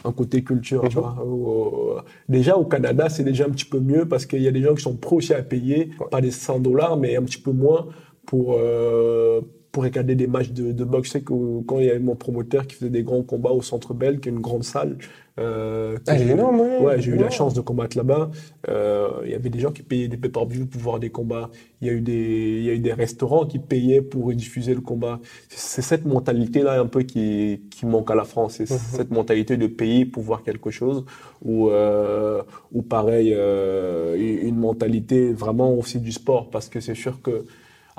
un 0.04 0.12
côté 0.12 0.44
culture. 0.44 0.82
tu 0.90 0.98
Mhm. 0.98 1.04
vois. 1.04 1.24
Au- 1.24 1.96
déjà, 2.28 2.58
au 2.58 2.66
Canada, 2.66 3.08
c'est 3.10 3.24
déjà 3.24 3.46
un 3.46 3.50
petit 3.50 3.66
peu 3.66 3.80
mieux 3.80 4.08
parce 4.08 4.26
qu'il 4.26 4.42
y 4.42 4.48
a 4.48 4.52
des 4.52 4.62
gens 4.64 4.74
qui 4.74 4.82
sont 4.82 4.96
prêts 4.96 5.16
aussi 5.18 5.34
à 5.34 5.44
payer, 5.44 5.92
pas 6.10 6.22
des 6.22 6.32
100 6.32 6.58
dollars, 6.60 6.98
mais 6.98 7.16
un 7.18 7.22
petit 7.22 7.38
peu 7.40 7.52
moins 7.52 7.86
pour, 8.26 8.56
euh, 8.58 9.42
pour 9.72 9.84
regarder 9.84 10.16
des 10.16 10.28
matchs 10.28 10.52
de, 10.52 10.72
de 10.72 10.84
boxe. 10.84 11.08
Je 11.08 11.12
sais 11.14 11.22
que 11.22 11.34
quand 11.66 11.80
il 11.80 11.86
y 11.86 11.90
avait 11.90 12.00
mon 12.00 12.16
promoteur 12.16 12.68
qui 12.68 12.76
faisait 12.76 12.90
des 12.92 13.04
grands 13.04 13.24
combats 13.24 13.52
au 13.52 13.62
Centre 13.62 13.94
Bell, 13.94 14.20
qui 14.20 14.30
est 14.30 14.32
une 14.32 14.40
grande 14.42 14.64
salle. 14.64 14.98
euh, 15.40 15.98
Ah, 16.08 16.18
j'ai- 16.18 16.30
énorme, 16.32 16.60
oui. 16.60 16.86
Ouais, 16.86 17.02
j'ai 17.02 17.12
eu 17.12 17.16
la 17.16 17.30
chance 17.30 17.54
de 17.54 17.62
combattre 17.62 17.96
là-bas. 17.96 18.30
Euh, 18.68 19.08
Il 19.24 19.32
y 19.32 19.34
avait 19.34 19.50
des 19.50 19.60
gens 19.60 19.72
qui 19.72 19.82
payaient 19.82 20.10
des 20.10 20.18
pay-per-view 20.18 20.66
pour 20.66 20.82
voir 20.82 21.00
des 21.00 21.10
combats. 21.10 21.50
Il 21.82 21.88
y 21.88 21.90
a 21.90 21.94
eu 21.94 22.02
des, 22.02 22.58
il 22.60 22.64
y 22.66 22.70
a 22.70 22.74
eu 22.74 22.80
des 22.80 22.92
restaurants 22.92 23.46
qui 23.46 23.60
payaient 23.60 24.02
pour 24.02 24.34
diffuser 24.34 24.74
le 24.76 24.82
combat. 24.82 25.22
C'est 25.48 25.82
cette 25.82 26.06
mentalité-là 26.06 26.80
un 26.82 26.86
peu 26.86 27.04
qui, 27.04 27.62
qui 27.72 27.86
manque 27.86 28.12
à 28.12 28.16
la 28.16 28.26
France. 28.26 28.56
C'est 28.58 28.66
cette 28.68 29.12
mentalité 29.12 29.56
de 29.56 29.68
payer 29.68 30.06
pour 30.06 30.22
voir 30.22 30.44
quelque 30.44 30.70
chose 30.70 31.06
ou, 31.44 31.70
euh, 31.70 32.42
ou 32.74 32.82
pareil, 32.82 33.30
une 33.32 34.58
mentalité 34.58 35.32
vraiment 35.32 35.74
aussi 35.74 36.00
du 36.00 36.12
sport 36.12 36.50
parce 36.50 36.68
que 36.68 36.80
c'est 36.82 36.96
sûr 36.96 37.22
que 37.22 37.46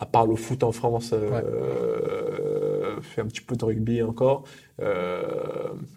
à 0.02 0.06
part 0.06 0.26
le 0.26 0.36
foot 0.36 0.62
en 0.64 0.72
France, 0.72 1.08
euh, 1.14 3.00
fait 3.02 3.20
un 3.22 3.26
petit 3.26 3.40
peu 3.48 3.56
de 3.56 3.64
rugby 3.64 4.02
encore, 4.02 4.44
euh, 4.80 5.22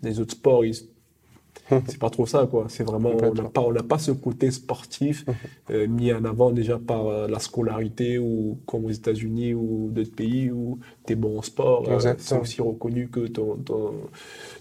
les 0.04 0.20
autres 0.20 0.34
sports, 0.34 0.64
ils, 0.66 0.76
c'est 1.88 1.98
pas 2.00 2.10
trop 2.10 2.26
ça, 2.26 2.48
quoi. 2.50 2.66
C'est 2.70 2.84
vraiment, 2.84 3.12
on 3.32 3.34
n'a 3.34 3.44
pas, 3.44 3.62
on 3.62 3.72
n'a 3.72 3.84
pas 3.84 3.98
ce 3.98 4.12
côté 4.12 4.52
sportif 4.52 5.26
euh, 5.72 5.88
mis 5.88 6.14
en 6.14 6.24
avant 6.26 6.52
déjà 6.52 6.78
par 6.80 7.08
euh, 7.08 7.28
la 7.28 7.40
scolarité 7.40 8.18
ou 8.20 8.60
comme 8.68 8.86
aux 8.86 8.92
États-Unis 8.92 9.54
ou 9.54 9.90
d'autres 9.92 10.16
pays 10.16 10.52
où 10.52 10.80
tu 11.06 11.14
es 11.14 11.16
bon 11.16 11.40
en 11.40 11.42
sport. 11.42 11.84
euh, 11.90 12.14
c'est 12.20 12.36
aussi 12.42 12.62
reconnu 12.62 13.08
que 13.10 13.28
ton, 13.28 13.56
ton- 13.58 13.94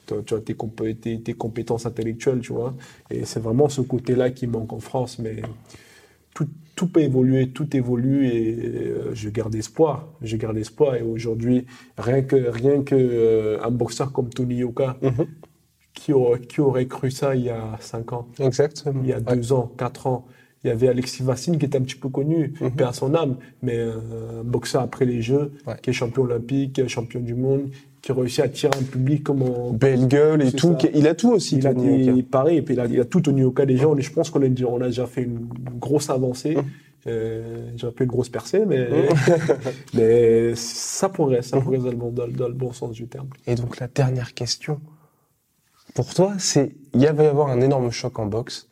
ton- 0.07 0.23
tu 0.23 0.35
as 0.35 0.41
tes, 0.41 0.55
compé- 0.55 0.97
tes- 0.97 1.21
tes 1.21 1.35
compétences 1.35 1.87
intellectuelles, 1.87 2.41
tu 2.41 2.53
vois. 2.53 2.75
Et 3.11 3.25
c'est 3.25 3.41
vraiment 3.41 3.69
ce 3.69 3.83
côté-là 3.83 4.31
qui 4.31 4.47
manque 4.47 4.73
en 4.73 4.81
France, 4.81 5.19
mais 5.19 5.37
tout, 6.35 6.49
tout 6.77 6.89
peut 6.89 7.01
évoluer, 7.01 7.51
tout 7.51 7.77
évolue 7.77 8.27
et 8.27 8.57
euh, 8.61 9.15
je 9.15 9.29
garde 9.31 9.55
espoir. 9.55 10.09
Je 10.23 10.37
garde 10.37 10.57
espoir 10.59 10.97
et 10.97 11.03
aujourd'hui, 11.03 11.67
rien 11.97 12.23
que, 12.23 12.37
rien 12.37 12.83
que 12.83 12.95
euh, 12.97 13.63
un 13.63 13.71
boxeur 13.71 14.13
comme 14.13 14.29
Tony 14.31 14.57
Yoka, 14.57 14.97
Mhm. 15.01 15.27
qui, 15.95 16.13
aurait, 16.13 16.41
qui 16.41 16.61
aurait 16.61 16.87
cru 16.87 17.11
ça 17.13 17.37
il 17.37 17.45
y 17.45 17.51
a 17.51 17.77
5 17.81 18.13
ans, 18.13 18.29
Exactement. 18.41 19.01
il 19.03 19.09
y 19.09 19.13
a 19.13 19.19
Ouais. 19.19 19.37
2 19.37 19.53
ans, 19.53 19.73
4 19.79 20.07
ans 20.09 20.27
il 20.65 20.69
y 20.69 20.71
avait 20.71 20.89
Alexis 20.89 21.23
Vassine 21.23 21.59
qui 21.59 21.67
était 21.67 21.77
un 21.77 21.83
petit 21.83 21.95
peu 21.95 22.09
connu, 22.09 22.55
Mhm. 22.59 22.71
paix 22.73 22.85
à 22.85 22.93
son 22.95 23.15
âme, 23.15 23.37
mais 23.63 23.79
un 23.81 24.43
boxeur 24.45 24.81
après 24.81 25.05
les 25.05 25.21
Jeux, 25.21 25.53
Ouais. 25.67 25.75
qui 25.83 25.91
est 25.91 25.93
champion 25.93 26.23
olympique, 26.23 26.89
champion 26.89 27.21
du 27.21 27.35
monde, 27.35 27.69
qui 28.05 28.13
réussit 28.13 28.41
à 28.41 28.45
attirer 28.45 28.73
un 28.79 28.83
public 28.83 29.23
comme 29.25 29.43
on, 29.43 29.73
Belle 29.73 30.07
gueule 30.09 30.43
et 30.43 30.53
tout. 30.53 30.77
ça. 30.79 30.89
Il 30.95 31.09
a 31.09 31.15
tout 31.15 31.33
aussi, 31.33 31.57
il 31.57 31.67
a 31.67 31.73
Yoka. 31.73 32.23
pareil, 32.31 32.59
et 32.59 32.63
puis 32.63 32.75
il 32.75 32.81
a, 32.81 32.85
il 32.87 33.01
a 33.01 33.05
tout 33.07 33.21
tenu 33.23 33.45
au 33.45 33.51
cas 33.51 33.65
des 33.65 33.77
gens. 33.79 33.97
Je 33.99 34.11
pense 34.11 34.29
qu'on 34.31 34.43
a, 34.43 34.49
déjà- 34.49 34.67
on 34.69 34.81
a 34.83 34.87
déjà 34.87 35.07
fait 35.07 35.23
une 35.23 35.47
grosse 35.81 36.11
avancée. 36.11 36.57
Euh, 37.07 37.71
J'aurais 37.77 37.93
pas 37.95 38.05
une 38.05 38.11
grosse 38.11 38.29
percée, 38.29 38.65
mais, 38.67 38.89
mais 39.95 40.55
ça 40.55 41.09
progresse, 41.09 41.47
ça 41.49 41.61
progresse 41.61 41.83
dans 41.83 41.91
le, 41.91 41.97
bon, 41.97 42.11
dans, 42.11 42.27
le- 42.27 42.33
dans 42.33 42.49
le 42.49 42.55
bon 42.55 42.73
sens 42.73 42.93
du 42.93 43.07
terme. 43.07 43.29
Et 43.47 43.55
donc 43.55 43.79
la 43.79 43.89
dernière 43.89 44.35
question 44.35 44.81
pour 45.95 46.13
toi, 46.15 46.35
c'est 46.39 46.73
il 46.95 47.07
va 47.07 47.23
y 47.25 47.27
avoir 47.27 47.49
un 47.49 47.61
énorme 47.61 47.91
choc 47.91 48.19
en 48.19 48.27
boxe. 48.27 48.69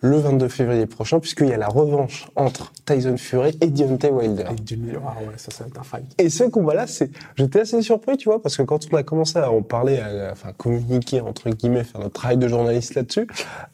Le 0.00 0.16
22 0.16 0.46
février 0.48 0.86
prochain, 0.86 1.18
puisqu'il 1.18 1.48
y 1.48 1.52
a 1.52 1.56
la 1.56 1.66
revanche 1.66 2.28
entre 2.36 2.72
Tyson 2.86 3.16
Fury 3.16 3.58
et 3.60 3.66
Deontay 3.66 4.10
Wilder. 4.10 4.44
Du 4.62 4.76
milieu. 4.76 5.00
Ah 5.04 5.16
ouais, 5.20 5.34
ça, 5.36 5.48
c'est 5.50 5.76
un 5.76 5.82
fight. 5.82 6.04
Et 6.18 6.28
ce 6.28 6.44
combat-là, 6.44 6.86
c'est, 6.86 7.10
j'étais 7.36 7.60
assez 7.60 7.82
surpris, 7.82 8.16
tu 8.16 8.28
vois, 8.28 8.40
parce 8.40 8.56
que 8.56 8.62
quand 8.62 8.78
on 8.92 8.96
a 8.96 9.02
commencé 9.02 9.38
à 9.40 9.50
en 9.50 9.62
parler, 9.62 9.98
à, 9.98 10.30
enfin, 10.30 10.52
communiquer, 10.56 11.20
entre 11.20 11.50
guillemets, 11.50 11.82
faire 11.82 12.00
notre 12.00 12.12
travail 12.14 12.36
de 12.36 12.46
journaliste 12.46 12.94
là-dessus, 12.94 13.26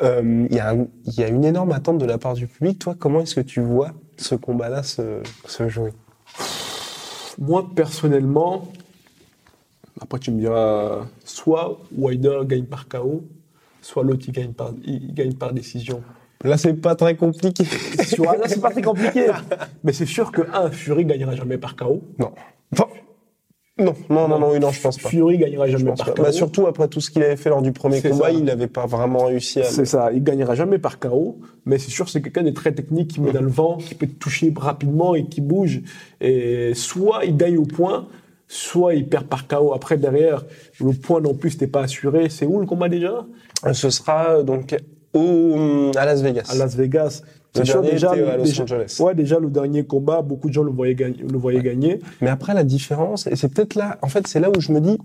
euh, 0.02 0.46
il 0.48 0.56
y, 0.56 0.60
a 0.60 0.70
un- 0.70 0.86
il 1.04 1.14
y 1.14 1.22
a 1.22 1.28
une 1.28 1.44
énorme 1.44 1.72
attente 1.72 1.98
de 1.98 2.06
la 2.06 2.16
part 2.16 2.32
du 2.34 2.46
public. 2.46 2.78
Toi, 2.78 2.94
comment 2.98 3.20
est-ce 3.20 3.34
que 3.34 3.40
tu 3.42 3.60
vois 3.60 3.90
ce 4.16 4.34
combat-là 4.34 4.82
se, 4.82 5.20
se 5.46 5.68
jouer? 5.68 5.92
Moi, 7.38 7.68
personnellement, 7.74 8.68
après 10.00 10.18
tu 10.20 10.30
me 10.30 10.40
diras, 10.40 11.00
soit 11.24 11.78
Wilder 11.96 12.40
gagne 12.44 12.64
par 12.64 12.88
KO, 12.88 13.24
soit 13.84 14.02
l'autre 14.02 14.24
il 14.28 14.32
gagne 14.32 14.52
par, 14.52 14.72
il 14.84 15.14
gagne 15.14 15.34
par 15.34 15.52
décision. 15.52 16.02
Là, 16.42 16.58
c'est 16.58 16.74
pas 16.74 16.94
très 16.94 17.16
compliqué. 17.16 17.64
Sur 18.04 18.24
là, 18.24 18.46
c'est 18.46 18.60
pas 18.60 18.70
très 18.70 18.82
compliqué. 18.82 19.26
Mais 19.82 19.92
c'est 19.92 20.06
sûr 20.06 20.30
que, 20.30 20.42
un, 20.52 20.70
Fury 20.70 21.06
gagnera 21.06 21.34
jamais 21.34 21.58
par 21.58 21.76
KO. 21.76 22.02
non. 22.18 22.32
Enfin, 22.72 22.86
non, 23.76 23.94
non, 24.08 24.28
non, 24.28 24.60
non, 24.60 24.70
je 24.70 24.80
pense 24.80 24.98
pas. 24.98 25.08
Fury 25.08 25.38
gagnera 25.38 25.66
jamais 25.66 25.92
par 25.96 26.06
pas. 26.06 26.12
KO. 26.12 26.22
Bah, 26.22 26.32
surtout 26.32 26.66
après 26.66 26.88
tout 26.88 27.00
ce 27.00 27.10
qu'il 27.10 27.22
avait 27.22 27.36
fait 27.36 27.48
lors 27.48 27.62
du 27.62 27.72
premier 27.72 28.00
combat, 28.02 28.26
ça. 28.26 28.30
il 28.32 28.44
n'avait 28.44 28.68
pas 28.68 28.86
vraiment 28.86 29.24
réussi 29.26 29.60
à. 29.60 29.64
C'est 29.64 29.84
ça, 29.84 30.10
il 30.12 30.22
gagnera 30.22 30.54
jamais 30.54 30.78
par 30.78 30.98
KO, 30.98 31.38
mais 31.64 31.78
c'est 31.78 31.90
sûr 31.90 32.04
que 32.04 32.10
c'est 32.10 32.22
quelqu'un 32.22 32.42
de 32.42 32.50
très 32.50 32.72
technique 32.72 33.12
qui 33.12 33.20
met 33.20 33.32
dans 33.32 33.42
le 33.42 33.48
vent, 33.48 33.78
qui 33.78 33.94
peut 33.94 34.06
te 34.06 34.18
toucher 34.18 34.52
rapidement 34.54 35.14
et 35.14 35.24
qui 35.26 35.40
bouge. 35.40 35.82
Et 36.20 36.72
soit 36.74 37.24
il 37.24 37.36
gagne 37.36 37.58
au 37.58 37.64
point, 37.64 38.06
soit 38.48 38.94
il 38.94 39.08
perd 39.08 39.26
par 39.26 39.46
KO. 39.48 39.72
Après 39.74 39.96
derrière, 39.96 40.44
le 40.80 40.92
point 40.92 41.20
non 41.20 41.34
plus 41.34 41.52
n'était 41.52 41.66
pas 41.66 41.82
assuré. 41.82 42.28
C'est 42.28 42.46
où 42.46 42.60
le 42.60 42.66
combat 42.66 42.88
déjà? 42.88 43.26
Ce 43.72 43.90
sera 43.90 44.38
euh, 44.38 44.42
donc 44.42 44.76
au, 45.14 45.90
à 45.96 46.04
Las 46.04 46.22
Vegas. 46.22 46.48
À 46.50 46.56
Las 46.56 46.76
Vegas. 46.76 47.22
C'est 47.56 47.64
sûr 47.64 47.82
déjà, 47.82 48.16
était 48.16 48.24
à 48.28 48.36
Los 48.36 48.44
déjà- 48.44 48.62
Angeles. 48.64 48.96
Ouais, 49.00 49.14
déjà 49.14 49.38
le 49.38 49.48
dernier 49.48 49.84
combat, 49.86 50.22
beaucoup 50.22 50.48
de 50.48 50.52
gens 50.54 50.64
le 50.64 50.72
voyaient 50.72 50.96
gagner. 50.96 51.22
Le 51.22 51.38
voyaient 51.38 51.62
gagner. 51.62 52.00
Mais 52.20 52.28
après, 52.28 52.52
la 52.52 52.64
différence, 52.64 53.28
et 53.28 53.36
c'est 53.36 53.48
peut-être 53.48 53.76
là, 53.76 53.96
en 54.02 54.08
fait, 54.08 54.26
c'est 54.26 54.40
là 54.40 54.50
où 54.50 54.60
je 54.60 54.72
me 54.72 54.80
dis, 54.80 54.98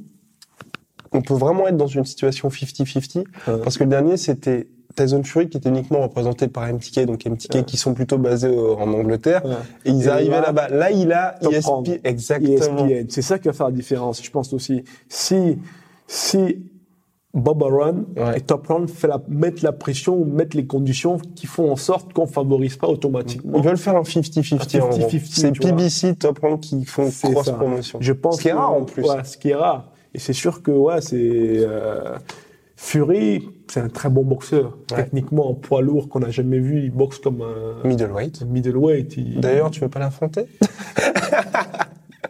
on 1.11 1.21
peut 1.21 1.35
vraiment 1.35 1.67
être 1.67 1.77
dans 1.77 1.85
une 1.87 2.05
situation 2.05 2.49
50-50, 2.49 3.17
Ouais. 3.19 3.23
parce 3.63 3.77
que 3.77 3.83
le 3.83 3.89
dernier, 3.91 4.17
c'était 4.17 4.67
Tyson 5.03 5.23
Fury 5.23 5.49
qui 5.49 5.57
était 5.57 5.69
uniquement 5.69 6.01
représenté 6.01 6.47
par 6.47 6.67
MTK, 6.67 7.05
donc 7.05 7.25
MTK 7.25 7.55
Ouais. 7.55 7.63
qui 7.63 7.77
sont 7.77 7.93
plutôt 7.93 8.17
basés 8.17 8.49
en 8.55 8.91
Angleterre, 8.93 9.45
Ouais. 9.45 9.51
et 9.85 9.89
ils 9.91 10.03
Et 10.05 10.07
arrivaient 10.07 10.31
là, 10.41 10.47
là-bas. 10.47 10.69
Là, 10.69 10.91
il 10.91 11.11
a 11.13 11.35
ESP, 11.41 11.65
Rank. 11.67 11.89
exactement. 12.03 12.87
ESPN. 12.87 13.05
C'est 13.09 13.21
ça 13.21 13.39
qui 13.39 13.47
va 13.47 13.53
faire 13.53 13.67
la 13.67 13.73
différence, 13.73 14.23
je 14.23 14.29
pense 14.31 14.51
aussi. 14.53 14.83
Si, 15.07 15.57
si 16.07 16.65
Bob 17.33 17.61
Arum 17.61 18.07
Ouais. 18.17 18.37
et 18.37 18.41
Top 18.41 18.65
Rank 18.67 18.89
fait 18.89 19.07
la, 19.07 19.21
mettent 19.27 19.61
la 19.61 19.71
pression 19.71 20.15
ou 20.15 20.25
mettent 20.25 20.55
les 20.55 20.65
conditions 20.65 21.17
qui 21.35 21.45
font 21.45 21.71
en 21.71 21.75
sorte 21.75 22.11
qu'on 22.13 22.25
favorise 22.25 22.75
pas 22.77 22.87
automatiquement. 22.87 23.57
Ils 23.57 23.63
veulent 23.63 23.77
faire 23.77 23.95
un 23.95 24.01
50-50 24.03 24.81
en 24.81 24.89
gros. 24.89 24.97
50-50, 24.99 25.21
C'est. 25.31 25.51
PBC, 25.59 26.15
Top 26.15 26.39
Rank 26.39 26.59
qui 26.61 26.83
font 26.85 27.09
cross 27.31 27.51
promotion. 27.51 27.99
Je 28.01 28.13
pense 28.13 28.37
Ce 28.37 28.41
qui 28.41 28.47
est 28.47 28.53
rare 28.53 28.73
en 28.73 28.83
plus. 28.83 29.03
Ouais, 29.03 29.23
ce 29.23 29.37
qui 29.37 29.49
est 29.49 29.55
rare. 29.55 29.91
Et 30.15 30.17
c'est 30.19 30.33
sûr 30.33 30.63
que 30.63 30.71
ouais, 30.71 31.01
c'est 31.01 31.15
euh, 31.19 32.15
Fury, 32.81 33.49
c'est 33.67 33.81
un 33.81 33.89
très 33.89 34.09
bon 34.09 34.23
boxeur. 34.23 34.77
Ouais. 34.91 35.03
Techniquement, 35.03 35.49
en 35.49 35.53
poids 35.53 35.81
lourd 35.81 36.07
qu'on 36.07 36.21
n'a 36.21 36.31
jamais 36.31 36.59
vu, 36.59 36.81
il 36.81 36.91
boxe 36.91 37.19
comme 37.19 37.41
un 37.41 37.85
Middleweight. 37.85 38.41
middleweight. 38.45 39.17
Il, 39.17 39.41
D'ailleurs, 39.41 39.69
tu 39.69 39.81
veux 39.81 39.89
pas 39.89 39.99
l'affronter? 39.99 40.45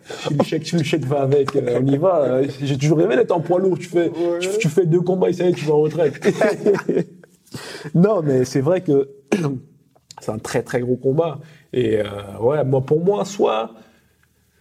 Si 0.08 0.34
le 0.34 0.44
chèque, 0.44 0.66
si 0.66 0.76
le 0.76 0.84
chèque 0.84 1.06
va 1.06 1.22
avec, 1.22 1.56
euh, 1.56 1.80
on 1.80 1.86
y 1.86 1.98
va. 1.98 2.24
Euh, 2.24 2.48
J'ai 2.64 2.78
toujours 2.80 2.98
rêvé 2.98 3.16
d'être 3.16 3.32
en 3.32 3.42
poids 3.42 3.60
lourd. 3.60 3.78
Tu 3.78 3.88
fais, 3.88 4.12
tu, 4.40 4.50
tu 4.60 4.70
fais 4.70 4.88
deux 4.88 5.02
combats 5.02 5.30
et 5.30 5.34
ça 5.34 5.46
y 5.46 5.50
est, 5.50 5.54
tu 5.54 5.66
vas 5.66 5.76
en 5.76 5.82
retraite. 5.82 6.20
non, 7.94 8.24
mais 8.24 8.44
c'est 8.44 8.62
vrai 8.62 8.82
que 8.82 9.08
c'est 10.20 10.32
un 10.32 10.40
très 10.40 10.64
très 10.64 10.82
gros 10.82 10.96
combat. 10.98 11.40
Et 11.74 12.00
euh, 12.00 12.06
ouais, 12.42 12.64
moi 12.66 12.82
pour 12.82 13.06
moi, 13.06 13.24
soit, 13.24 13.76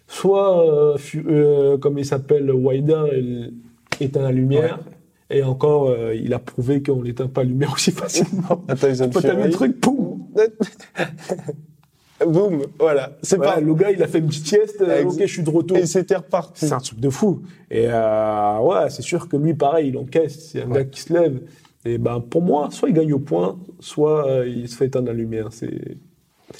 soit 0.07 0.95
euh, 1.17 1.79
comme 1.79 1.99
il 1.99 2.05
s'appelle, 2.05 2.51
Wilder, 2.53 3.05
il 3.15 3.55
éteint 4.01 4.23
la 4.23 4.33
lumière. 4.33 4.81
Et 5.31 5.43
encore, 5.43 5.89
euh, 5.91 6.15
il 6.15 6.33
a 6.33 6.39
prouvé 6.39 6.83
qu'on 6.83 7.03
n'éteint 7.03 7.27
pas 7.29 7.43
la 7.43 7.51
lumière 7.51 7.73
aussi 7.75 7.91
facilement. 7.91 8.65
Quand 8.69 9.21
t'as 9.21 9.35
vu 9.35 9.45
le 9.45 9.51
truc, 9.51 9.81
poum 9.81 10.27
Boum, 12.27 12.63
voilà. 12.81 13.13
C'est 13.23 13.37
Voilà, 13.37 13.53
pas. 13.53 13.61
Le 13.61 13.75
gars, 13.75 13.93
il 13.93 14.03
a 14.03 14.09
fait 14.09 14.19
une 14.19 14.27
petite 14.27 14.47
sieste. 14.49 14.81
euh, 14.81 15.03
Ex- 15.03 15.15
ok, 15.15 15.21
je 15.21 15.27
suis 15.27 15.43
de 15.43 15.51
retour. 15.51 15.77
Et 15.77 15.87
c'était 15.87 16.17
reparti. 16.17 16.67
C'est 16.67 16.73
un 16.73 16.81
truc 16.81 16.99
de 16.99 17.11
fou. 17.11 17.43
Et 17.71 17.87
euh, 17.89 18.59
ouais, 18.59 18.91
c'est 18.91 19.03
sûr 19.03 19.29
que 19.29 19.37
lui, 19.37 19.55
pareil, 19.55 19.89
il 19.91 19.97
encaisse. 19.97 20.51
C'est 20.51 20.63
un 20.63 20.69
gars 20.69 20.85
qui 20.85 21.01
se 21.01 21.13
lève. 21.13 21.41
Et 21.85 21.97
ben, 21.97 22.21
pour 22.21 22.43
moi, 22.43 22.71
soit 22.73 22.89
il 22.89 22.95
gagne 22.95 23.13
au 23.13 23.21
point, 23.21 23.57
soit 23.79 24.29
euh, 24.29 24.49
il 24.49 24.69
se 24.69 24.75
fait 24.77 24.87
éteindre 24.87 25.07
la 25.07 25.13
lumière. 25.13 25.49
C'est 25.53 25.97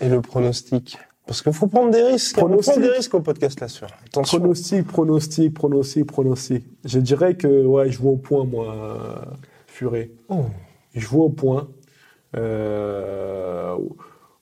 Et 0.01 0.09
le 0.09 0.21
pronostic? 0.21 0.97
Parce 1.29 1.43
qu'il 1.43 1.53
faut 1.53 1.67
prendre 1.67 1.91
des 1.91 2.03
risques. 2.03 2.37
Pronostic. 2.37 2.73
On 2.73 2.81
prend 2.81 2.89
des 2.89 2.97
risques 2.97 3.15
au 3.15 3.21
podcast 3.21 3.61
là-dessus. 3.61 3.85
Pronostic, 4.13 4.87
pronostic, 4.87 5.53
pronostic, 5.53 6.07
pronostic. 6.07 6.65
Je 6.87 6.99
dirais 7.01 7.35
que 7.35 7.67
ouais, 7.67 7.91
je 7.91 7.99
vois 7.99 8.13
au 8.13 8.17
point, 8.17 8.45
moi, 8.45 9.37
Furet. 9.67 10.11
Oh. 10.31 10.47
Je 10.95 11.07
vois 11.07 11.27
au 11.27 11.29
point. 11.29 11.69
Euh, 12.35 13.77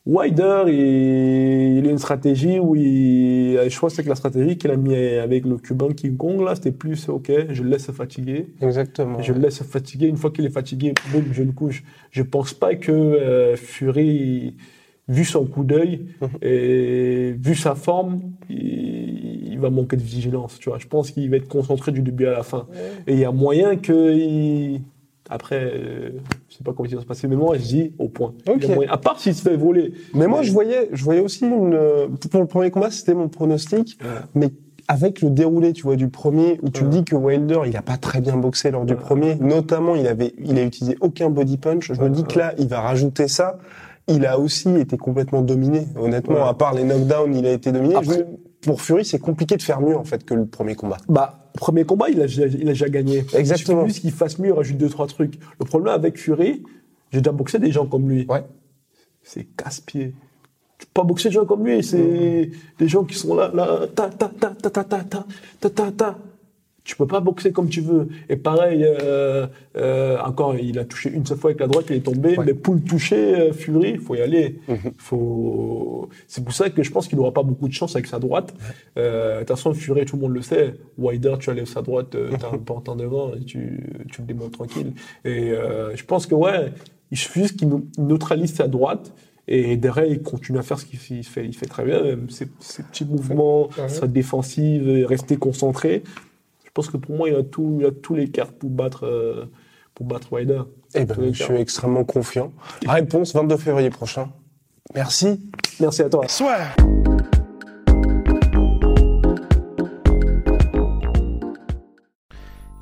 Wider, 0.07 0.67
il, 0.69 1.79
il 1.79 1.89
a 1.89 1.91
une 1.91 1.99
stratégie 1.99 2.61
où 2.61 2.77
il, 2.77 3.59
je 3.69 3.77
crois 3.77 3.89
que 3.89 3.97
c'est 3.97 4.05
que 4.05 4.09
la 4.09 4.15
stratégie 4.15 4.57
qu'il 4.57 4.71
a 4.71 4.77
mis 4.77 4.95
avec 4.95 5.45
le 5.45 5.57
Cubain 5.57 5.93
King 5.93 6.17
Kong, 6.17 6.41
là, 6.41 6.55
c'était 6.55 6.71
plus, 6.71 7.09
ok, 7.09 7.33
je 7.51 7.65
le 7.65 7.71
laisse 7.71 7.87
se 7.87 7.93
fatiguer. 7.93 8.47
Exactement. 8.63 9.21
Je 9.21 9.33
le 9.33 9.41
laisse 9.41 9.57
se 9.57 9.65
fatiguer. 9.65 10.07
Une 10.07 10.17
fois 10.17 10.31
qu'il 10.31 10.45
est 10.45 10.51
fatigué, 10.51 10.95
boum, 11.11 11.25
je 11.33 11.43
le 11.43 11.51
couche. 11.51 11.83
Je 12.13 12.23
pense 12.23 12.55
pas 12.55 12.77
que 12.77 12.93
euh, 12.93 13.57
Fury, 13.57 14.55
vu 15.09 15.25
son 15.25 15.45
coup 15.47 15.65
d'œil 15.65 16.07
Mhm. 16.21 16.29
et 16.43 17.35
vu 17.39 17.55
sa 17.55 17.75
forme, 17.75 18.21
il, 18.51 19.49
il 19.53 19.59
va 19.59 19.71
manquer 19.71 19.97
de 19.97 20.03
vigilance. 20.03 20.59
Tu 20.59 20.69
vois, 20.69 20.79
je 20.79 20.87
pense 20.87 21.11
qu'il 21.11 21.31
va 21.31 21.37
être 21.37 21.49
concentré 21.49 21.93
du 21.93 22.03
début 22.03 22.27
à 22.27 22.33
la 22.33 22.43
fin. 22.43 22.67
Et 23.07 23.13
il 23.15 23.19
y 23.19 23.25
a 23.25 23.33
moyen 23.33 23.77
que 23.77 24.13
il- 24.15 24.83
après, 25.29 25.61
euh, 25.61 26.11
je 26.49 26.57
sais 26.57 26.63
pas 26.65 26.73
comment 26.73 26.89
il 26.89 26.95
va 26.95 27.01
se 27.01 27.07
passer, 27.07 27.27
mais 27.27 27.35
moi 27.37 27.57
je 27.59 27.63
dis 27.65 27.93
au 27.99 28.09
point. 28.09 28.33
Il 28.47 28.63
y 28.63 28.67
a 28.67 28.69
Ok. 28.69 28.75
moyen- 28.75 28.91
À 28.93 28.97
part 28.99 29.19
s'il 29.19 29.35
se 29.35 29.43
fait 29.43 29.57
voler. 29.57 29.93
Mais 30.15 30.27
moi, 30.29 30.43
je 30.43 30.53
voyais, 30.53 30.89
je 30.93 31.03
voyais 31.05 31.21
aussi 31.21 31.45
une. 31.47 31.75
euh, 31.75 32.07
Pour 32.31 32.41
le 32.41 32.47
premier 32.47 32.71
combat, 32.71 32.91
c'était 32.91 33.15
mon 33.15 33.29
pronostic. 33.29 33.99
Ouais. 34.03 34.09
Mais 34.37 34.49
avec 34.89 35.23
le 35.23 35.31
déroulé, 35.31 35.73
tu 35.73 35.83
vois, 35.83 35.97
du 35.97 36.09
premier, 36.09 36.61
où 36.63 36.71
tu 36.71 36.85
Ouais. 36.85 36.91
dis 36.91 37.05
que 37.05 37.17
Wilder, 37.17 37.61
il 37.67 37.77
a 37.77 37.83
pas 37.83 37.97
très 37.97 38.21
bien 38.21 38.37
boxé 38.37 38.71
lors 38.71 38.85
du 38.85 38.93
Ouais. 38.93 38.99
premier. 39.01 39.35
Notamment, 39.37 39.97
il 39.97 40.07
avait, 40.07 40.33
il 40.39 40.57
a 40.59 40.63
utilisé 40.63 40.97
aucun 41.01 41.29
body 41.29 41.57
punch. 41.57 41.93
Je 41.93 42.01
me 42.01 42.09
dis 42.09 42.23
que 42.23 42.39
là, 42.39 42.55
il 42.59 42.69
va 42.69 42.81
rajouter 42.81 43.27
ça. 43.27 43.59
Il 44.09 44.25
a 44.25 44.39
aussi 44.39 44.69
été 44.77 44.97
complètement 44.97 45.43
dominé. 45.43 45.87
Honnêtement, 45.97 46.37
Ouais. 46.37 46.49
à 46.49 46.55
part 46.55 46.75
les 46.75 46.85
knockdowns, 46.85 47.35
il 47.35 47.47
a 47.47 47.53
été 47.53 47.73
dominé. 47.73 47.97
Après- 47.97 48.19
Je 48.63 48.69
pour 48.69 48.81
Fury, 48.83 49.05
c'est 49.05 49.19
compliqué 49.21 49.57
de 49.57 49.63
faire 49.63 49.81
mieux, 49.81 49.97
en 49.97 50.05
fait, 50.05 50.25
que 50.25 50.35
le 50.35 50.45
premier 50.47 50.75
combat. 50.75 50.97
Bah, 51.09 51.51
premier 51.55 51.85
combat, 51.85 52.09
il 52.09 52.21
a, 52.21 52.27
déjà- 52.27 52.47
il 52.47 52.63
a 52.69 52.73
déjà 52.73 52.89
gagné. 52.89 53.25
Exactement. 53.35 53.83
Il 53.85 53.93
suffit 53.93 53.93
juste 53.93 54.01
qu'il 54.01 54.13
fasse 54.13 54.39
mieux, 54.39 54.49
il 54.49 54.53
rajoute 54.53 54.77
deux, 54.77 54.89
trois 54.89 55.07
trucs. 55.07 55.39
Le 55.61 55.65
problème 55.67 55.95
avec 55.95 56.19
Fury, 56.19 56.63
j'ai 57.13 57.21
déjà 57.21 57.33
boxé 57.33 57.59
des 57.61 57.71
gens 57.71 57.87
comme 57.87 58.09
lui. 58.09 58.27
Ouais. 58.29 58.45
C'est 59.23 59.45
casse-pied. 59.57 60.15
Tu 60.79 60.87
peux 60.87 60.91
pas 61.03 61.05
boxer 61.05 61.29
des 61.29 61.35
gens 61.35 61.45
comme 61.45 61.65
lui, 61.65 61.83
c'est 61.85 62.51
des 62.79 62.89
gens 62.89 63.05
qui 63.05 63.15
sont 63.15 63.35
là, 63.37 63.51
là, 63.55 63.87
ta, 63.95 64.09
ta, 64.11 64.29
ta, 64.29 64.51
ta, 64.51 64.71
ta, 64.71 64.85
ta, 64.85 64.99
ta, 65.05 65.25
ta, 65.61 65.71
ta, 65.71 65.91
ta. 65.93 66.19
Tu 66.87 66.95
peux 66.95 67.07
pas 67.09 67.19
boxer 67.19 67.51
comme 67.51 67.69
tu 67.69 67.81
veux. 67.81 68.07
Et 68.29 68.37
pareil, 68.37 68.85
euh, 68.85 69.49
euh, 69.77 70.17
encore, 70.25 70.55
il 70.55 70.79
a 70.79 70.85
touché 70.85 71.11
une 71.11 71.27
seule 71.27 71.37
fois 71.37 71.51
avec 71.51 71.59
la 71.61 71.67
droite, 71.67 71.87
il 71.91 71.97
est 71.97 72.01
tombé. 72.01 72.39
Ouais. 72.39 72.45
Mais 72.47 72.55
pour 72.55 72.75
le 72.75 72.81
toucher, 72.81 73.35
euh, 73.35 73.53
Fury, 73.53 73.91
il 73.95 73.99
faut 73.99 74.15
y 74.15 74.21
aller. 74.21 74.61
Mhm. 74.69 74.93
Faut... 74.97 76.09
C'est 76.29 76.45
pour 76.45 76.53
ça 76.55 76.71
que 76.71 76.85
je 76.85 76.93
pense 76.93 77.09
qu'il 77.09 77.19
n'aura 77.19 77.33
pas 77.33 77.43
beaucoup 77.43 77.67
de 77.67 77.73
chance 77.73 77.97
avec 77.97 78.07
sa 78.07 78.21
droite. 78.21 78.55
Euh, 78.99 79.35
De 79.35 79.39
toute 79.41 79.49
façon, 79.49 79.75
Fury, 79.75 80.05
tout 80.05 80.15
le 80.15 80.23
monde 80.23 80.35
le 80.35 80.43
sait. 80.43 80.75
Wider, 80.97 81.35
tu 81.41 81.51
enlèves 81.51 81.67
sa 81.67 81.83
droite, 81.83 82.15
euh, 82.15 82.31
t'as 82.39 82.51
un 82.51 82.61
en 82.93 82.95
devant, 82.97 83.35
et 83.35 83.41
tu, 83.45 83.85
tu 84.13 84.21
le 84.21 84.27
démontes 84.29 84.53
tranquille. 84.53 84.93
Et 85.25 85.51
euh, 85.51 85.95
je 85.97 86.05
pense 86.05 86.27
que, 86.27 86.37
ouais, 86.37 86.73
il 87.11 87.19
suffit 87.19 87.41
juste 87.43 87.57
qu'il 87.59 87.69
neutralise 87.99 88.55
sa 88.55 88.69
droite. 88.69 89.13
Et 89.49 89.77
derrière, 89.77 90.07
il 90.07 90.23
continue 90.23 90.59
à 90.59 90.63
faire 90.63 90.79
ce 90.79 90.85
qu'il 90.85 90.99
fait. 90.99 91.45
Il 91.45 91.53
fait, 91.55 91.67
très 91.67 91.85
bien, 91.85 92.03
même 92.03 92.31
ses, 92.31 92.47
ses 92.61 92.83
petits 92.85 93.05
mouvements, 93.05 93.69
Ouais. 93.79 93.89
sa 93.89 94.07
défensive, 94.09 95.07
rester 95.09 95.37
concentré. 95.37 96.03
Je 96.77 96.83
pense 96.83 96.91
que 96.91 96.99
pour 96.99 97.17
moi, 97.17 97.31
il 97.31 97.35
a, 97.35 97.43
tout, 97.43 97.79
il 97.81 97.87
a 97.87 97.91
tous 97.91 98.15
les 98.15 98.29
cartes 98.29 98.53
pour 98.53 98.69
battre, 98.69 99.07
euh, 99.07 99.47
pour 99.95 100.05
battre 100.05 100.31
Wider. 100.31 100.61
Eh 100.95 101.07
ben, 101.07 101.33
je 101.33 101.43
suis 101.43 101.55
extrêmement 101.55 102.05
confiant. 102.05 102.53
Réponse 102.87 103.35
22 103.35 103.57
février 103.57 103.89
prochain. 103.89 104.29
Merci. 104.95 105.41
Merci 105.81 106.03
à 106.03 106.11
toi. 106.11 106.27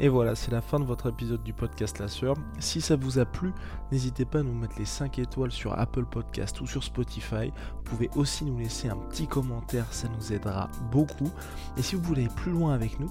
Et 0.01 0.09
voilà, 0.09 0.35
c'est 0.35 0.51
la 0.51 0.61
fin 0.61 0.81
de 0.81 0.85
votre 0.85 1.09
épisode 1.09 1.45
du 1.45 1.53
podcast 1.53 1.99
La 2.01 2.09
Sueur. 2.09 2.35
Si 2.59 2.81
ça 2.81 2.97
vous 2.97 3.21
a 3.21 3.25
plu, 3.25 3.53
n'hésitez 3.93 4.25
pas 4.25 4.41
à 4.41 4.43
nous 4.43 4.53
mettre 4.53 4.75
les 4.79 4.85
5 4.85 5.21
étoiles 5.21 5.53
sur 5.53 5.79
Apple 5.79 6.05
Podcast 6.05 6.61
ou 6.61 6.67
sur 6.67 6.83
Spotify. 6.83 7.53
Vous 7.77 7.83
pouvez 7.85 8.11
aussi 8.17 8.45
nous 8.45 8.59
laisser 8.59 8.89
un 8.89 8.97
petit 8.97 9.29
commentaire, 9.29 9.87
ça 9.93 10.09
nous 10.09 10.33
aidera 10.33 10.69
beaucoup. 10.91 11.31
Et 11.79 11.83
si 11.83 11.95
vous 11.95 12.03
voulez 12.03 12.25
aller 12.25 12.35
plus 12.35 12.51
loin 12.51 12.75
avec 12.75 12.99
nous, 13.01 13.11